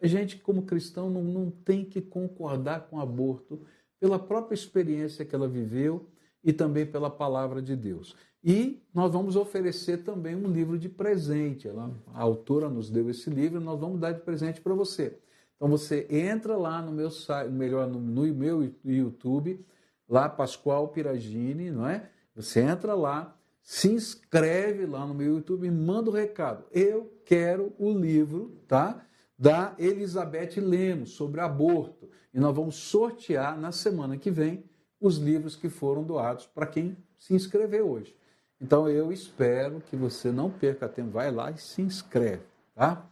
a 0.00 0.06
gente, 0.06 0.36
como 0.38 0.62
cristão, 0.62 1.08
não, 1.08 1.22
não 1.22 1.50
tem 1.50 1.84
que 1.84 2.00
concordar 2.00 2.88
com 2.88 2.98
aborto 2.98 3.60
pela 4.00 4.18
própria 4.18 4.54
experiência 4.54 5.24
que 5.24 5.34
ela 5.34 5.46
viveu 5.46 6.08
e 6.42 6.52
também 6.52 6.84
pela 6.84 7.08
palavra 7.08 7.62
de 7.62 7.76
Deus. 7.76 8.16
E 8.42 8.82
nós 8.92 9.12
vamos 9.12 9.36
oferecer 9.36 9.98
também 9.98 10.34
um 10.34 10.48
livro 10.48 10.76
de 10.76 10.88
presente. 10.88 11.68
Ela, 11.68 11.88
a 12.12 12.20
autora 12.20 12.68
nos 12.68 12.90
deu 12.90 13.08
esse 13.08 13.30
livro 13.30 13.60
e 13.60 13.64
nós 13.64 13.78
vamos 13.78 14.00
dar 14.00 14.10
de 14.10 14.20
presente 14.20 14.60
para 14.60 14.74
você. 14.74 15.16
Então 15.54 15.68
você 15.68 16.08
entra 16.10 16.56
lá 16.56 16.82
no 16.82 16.90
meu 16.90 17.08
site, 17.08 17.48
melhor 17.52 17.86
no, 17.86 18.00
no 18.00 18.22
meu 18.34 18.74
YouTube, 18.84 19.64
lá 20.08 20.28
Pascoal 20.28 20.88
Piragini, 20.88 21.70
não 21.70 21.86
é? 21.86 22.10
Você 22.34 22.60
entra 22.60 22.94
lá, 22.94 23.38
se 23.62 23.88
inscreve 23.88 24.86
lá 24.86 25.06
no 25.06 25.14
meu 25.14 25.36
YouTube 25.36 25.66
e 25.66 25.70
manda 25.70 26.10
o 26.10 26.12
um 26.12 26.16
recado. 26.16 26.64
Eu 26.72 27.12
quero 27.24 27.72
o 27.78 27.92
livro, 27.92 28.60
tá? 28.66 29.06
Da 29.38 29.74
Elizabeth 29.78 30.60
Lemos 30.60 31.10
sobre 31.10 31.40
aborto. 31.40 32.10
E 32.34 32.40
nós 32.40 32.54
vamos 32.54 32.76
sortear 32.76 33.58
na 33.58 33.72
semana 33.72 34.16
que 34.16 34.30
vem 34.30 34.64
os 35.00 35.16
livros 35.16 35.56
que 35.56 35.68
foram 35.68 36.02
doados 36.02 36.46
para 36.46 36.66
quem 36.66 36.96
se 37.18 37.34
inscreveu 37.34 37.88
hoje. 37.90 38.16
Então 38.60 38.88
eu 38.88 39.12
espero 39.12 39.80
que 39.80 39.96
você 39.96 40.30
não 40.30 40.48
perca 40.48 40.88
tempo, 40.88 41.10
vai 41.10 41.30
lá 41.32 41.50
e 41.50 41.58
se 41.58 41.82
inscreve, 41.82 42.44
tá? 42.74 43.08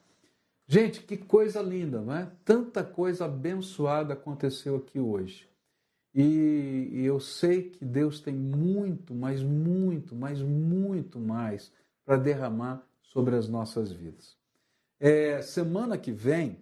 Gente, 0.66 1.02
que 1.02 1.16
coisa 1.16 1.60
linda, 1.60 2.00
não 2.00 2.14
é? 2.14 2.30
Tanta 2.44 2.84
coisa 2.84 3.24
abençoada 3.24 4.14
aconteceu 4.14 4.76
aqui 4.76 5.00
hoje. 5.00 5.49
E, 6.14 6.90
eu 7.04 7.20
sei 7.20 7.70
que 7.70 7.84
Deus 7.84 8.20
tem 8.20 8.34
muito, 8.34 9.14
mas 9.14 9.42
muito, 9.42 10.14
mas 10.14 10.42
muito 10.42 11.18
mais 11.20 11.72
para 12.04 12.16
derramar 12.16 12.84
sobre 13.02 13.36
as 13.36 13.48
nossas 13.48 13.92
vidas. 13.92 14.36
É, 14.98 15.40
semana 15.40 15.96
que 15.96 16.10
vem, 16.10 16.58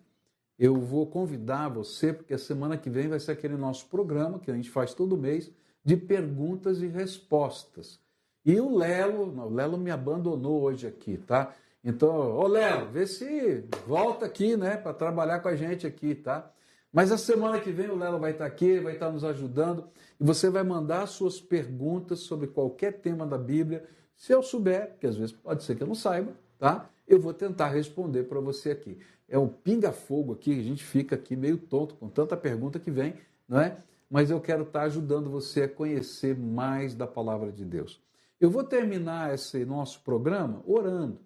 eu 0.59 0.76
vou 0.76 1.07
convidar 1.07 1.68
você, 1.68 2.12
porque 2.12 2.34
a 2.34 2.38
semana 2.38 2.76
que 2.76 2.90
vem 2.90 3.09
vai 3.09 3.20
ser 3.20 3.32
aquele 3.32 3.57
nosso 3.57 3.86
programa 3.86 4.38
que 4.38 4.51
a 4.51 4.55
gente 4.55 4.70
faz 4.70 4.92
todo 4.92 5.16
mês 5.16 5.51
de 5.84 5.96
perguntas 5.96 6.82
e 6.82 6.86
respostas. 6.86 8.01
E 8.44 8.61
o 8.61 8.76
Lelo, 8.76 9.24
o 9.40 9.55
Lelo 9.55 9.78
me 9.78 9.90
abandonou 9.90 10.62
hoje 10.62 10.86
aqui, 10.86 11.16
tá? 11.16 11.55
Então, 11.82 12.11
ô 12.36 12.46
Lelo, 12.46 12.90
vê 12.90 13.07
se 13.07 13.64
volta 13.86 14.26
aqui, 14.26 14.57
né, 14.57 14.76
para 14.76 14.92
trabalhar 14.92 15.40
com 15.40 15.49
a 15.49 15.57
gente 15.57 15.86
aqui, 15.86 16.14
tá? 16.14 16.51
Mas 16.93 17.12
a 17.12 17.18
semana 17.18 17.61
que 17.61 17.70
vem 17.70 17.91
o 17.91 17.97
Lelo 17.97 18.18
vai 18.18 18.32
estar 18.32 18.47
aqui, 18.47 18.80
vai 18.80 18.95
estar 18.95 19.11
nos 19.11 19.24
ajudando 19.24 19.89
e 20.18 20.24
você 20.24 20.49
vai 20.49 20.62
mandar 20.62 21.07
suas 21.07 21.41
perguntas 21.41 22.20
sobre 22.20 22.47
qualquer 22.47 23.01
tema 23.01 23.26
da 23.26 23.36
Bíblia. 23.36 23.84
Se 24.16 24.32
eu 24.32 24.43
souber, 24.43 24.97
que 24.99 25.07
às 25.07 25.16
vezes 25.16 25.32
pode 25.32 25.62
ser 25.62 25.76
que 25.76 25.82
eu 25.82 25.86
não 25.86 25.95
saiba, 25.95 26.32
tá? 26.59 26.89
Eu 27.07 27.20
vou 27.20 27.34
tentar 27.34 27.68
responder 27.68 28.24
para 28.24 28.41
você 28.41 28.70
aqui. 28.70 28.99
É 29.28 29.39
um 29.39 29.49
pinga-fogo 29.49 30.32
aqui, 30.32 30.59
a 30.59 30.62
gente 30.62 30.82
fica 30.82 31.14
aqui 31.14 31.36
meio 31.36 31.59
tonto 31.59 31.95
com 31.95 32.09
tanta 32.09 32.36
pergunta 32.36 32.78
que 32.78 32.91
vem, 32.91 33.14
não 33.47 33.61
é? 33.61 33.76
Mas 34.11 34.30
eu 34.30 34.41
quero 34.41 34.62
estar 34.62 34.82
ajudando 34.82 35.28
você 35.28 35.62
a 35.62 35.68
conhecer 35.68 36.34
mais 36.36 36.95
da 36.95 37.07
palavra 37.07 37.53
de 37.53 37.64
Deus. 37.64 38.03
Eu 38.41 38.51
vou 38.51 38.64
terminar 38.64 39.34
esse 39.34 39.64
nosso 39.66 40.01
programa 40.03 40.62
orando. 40.66 41.20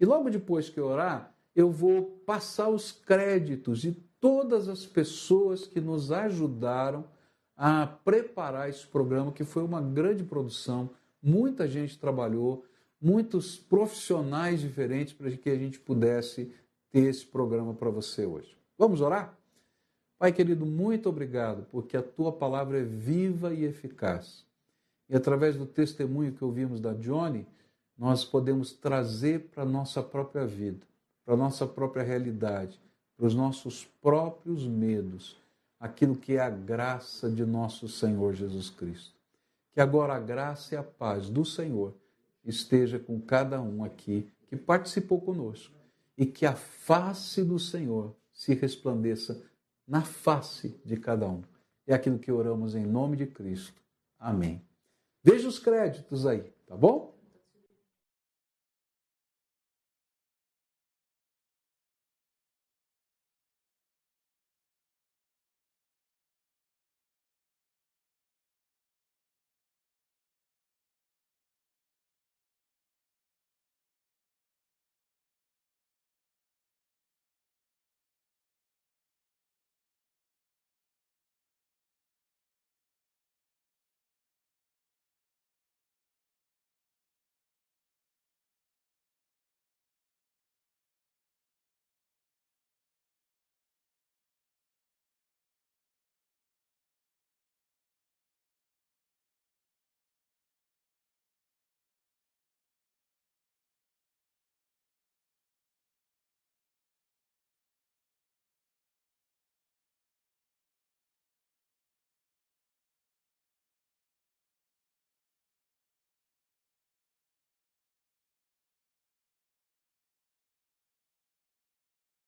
E 0.00 0.04
logo 0.04 0.28
depois 0.28 0.68
que 0.68 0.80
eu 0.80 0.86
orar, 0.86 1.32
eu 1.54 1.70
vou 1.70 2.02
passar 2.26 2.68
os 2.68 2.90
créditos 2.90 3.80
de 3.80 3.92
todas 4.24 4.70
as 4.70 4.86
pessoas 4.86 5.66
que 5.66 5.82
nos 5.82 6.10
ajudaram 6.10 7.04
a 7.54 7.86
preparar 7.86 8.70
esse 8.70 8.86
programa, 8.86 9.30
que 9.30 9.44
foi 9.44 9.62
uma 9.62 9.82
grande 9.82 10.24
produção. 10.24 10.88
Muita 11.22 11.68
gente 11.68 11.98
trabalhou, 11.98 12.64
muitos 12.98 13.58
profissionais 13.58 14.62
diferentes 14.62 15.12
para 15.12 15.30
que 15.30 15.50
a 15.50 15.58
gente 15.58 15.78
pudesse 15.78 16.50
ter 16.90 17.00
esse 17.00 17.26
programa 17.26 17.74
para 17.74 17.90
você 17.90 18.24
hoje. 18.24 18.56
Vamos 18.78 19.02
orar? 19.02 19.38
Pai 20.18 20.32
querido, 20.32 20.64
muito 20.64 21.06
obrigado, 21.06 21.66
porque 21.70 21.94
a 21.94 22.02
tua 22.02 22.32
palavra 22.32 22.78
é 22.78 22.82
viva 22.82 23.52
e 23.52 23.64
eficaz. 23.64 24.46
E 25.06 25.14
através 25.14 25.54
do 25.54 25.66
testemunho 25.66 26.32
que 26.32 26.42
ouvimos 26.42 26.80
da 26.80 26.94
Johnny, 26.94 27.46
nós 27.94 28.24
podemos 28.24 28.72
trazer 28.72 29.50
para 29.50 29.64
a 29.64 29.66
nossa 29.66 30.02
própria 30.02 30.46
vida, 30.46 30.86
para 31.26 31.34
a 31.34 31.36
nossa 31.36 31.66
própria 31.66 32.02
realidade, 32.02 32.80
para 33.16 33.26
os 33.26 33.34
nossos 33.34 33.84
próprios 34.02 34.66
medos, 34.66 35.36
aquilo 35.78 36.16
que 36.16 36.34
é 36.34 36.40
a 36.40 36.50
graça 36.50 37.30
de 37.30 37.44
nosso 37.44 37.88
Senhor 37.88 38.34
Jesus 38.34 38.70
Cristo. 38.70 39.14
Que 39.72 39.80
agora 39.80 40.14
a 40.14 40.20
graça 40.20 40.74
e 40.74 40.78
a 40.78 40.82
paz 40.82 41.28
do 41.28 41.44
Senhor 41.44 41.94
esteja 42.44 42.98
com 42.98 43.20
cada 43.20 43.60
um 43.60 43.84
aqui 43.84 44.28
que 44.46 44.56
participou 44.56 45.20
conosco 45.20 45.74
e 46.16 46.26
que 46.26 46.46
a 46.46 46.54
face 46.54 47.42
do 47.42 47.58
Senhor 47.58 48.14
se 48.32 48.54
resplandeça 48.54 49.42
na 49.86 50.02
face 50.02 50.80
de 50.84 50.96
cada 50.96 51.28
um. 51.28 51.42
É 51.86 51.94
aquilo 51.94 52.18
que 52.18 52.32
oramos 52.32 52.74
em 52.74 52.84
nome 52.84 53.16
de 53.16 53.26
Cristo. 53.26 53.80
Amém. 54.18 54.62
Veja 55.22 55.48
os 55.48 55.58
créditos 55.58 56.26
aí, 56.26 56.42
tá 56.66 56.76
bom? 56.76 57.13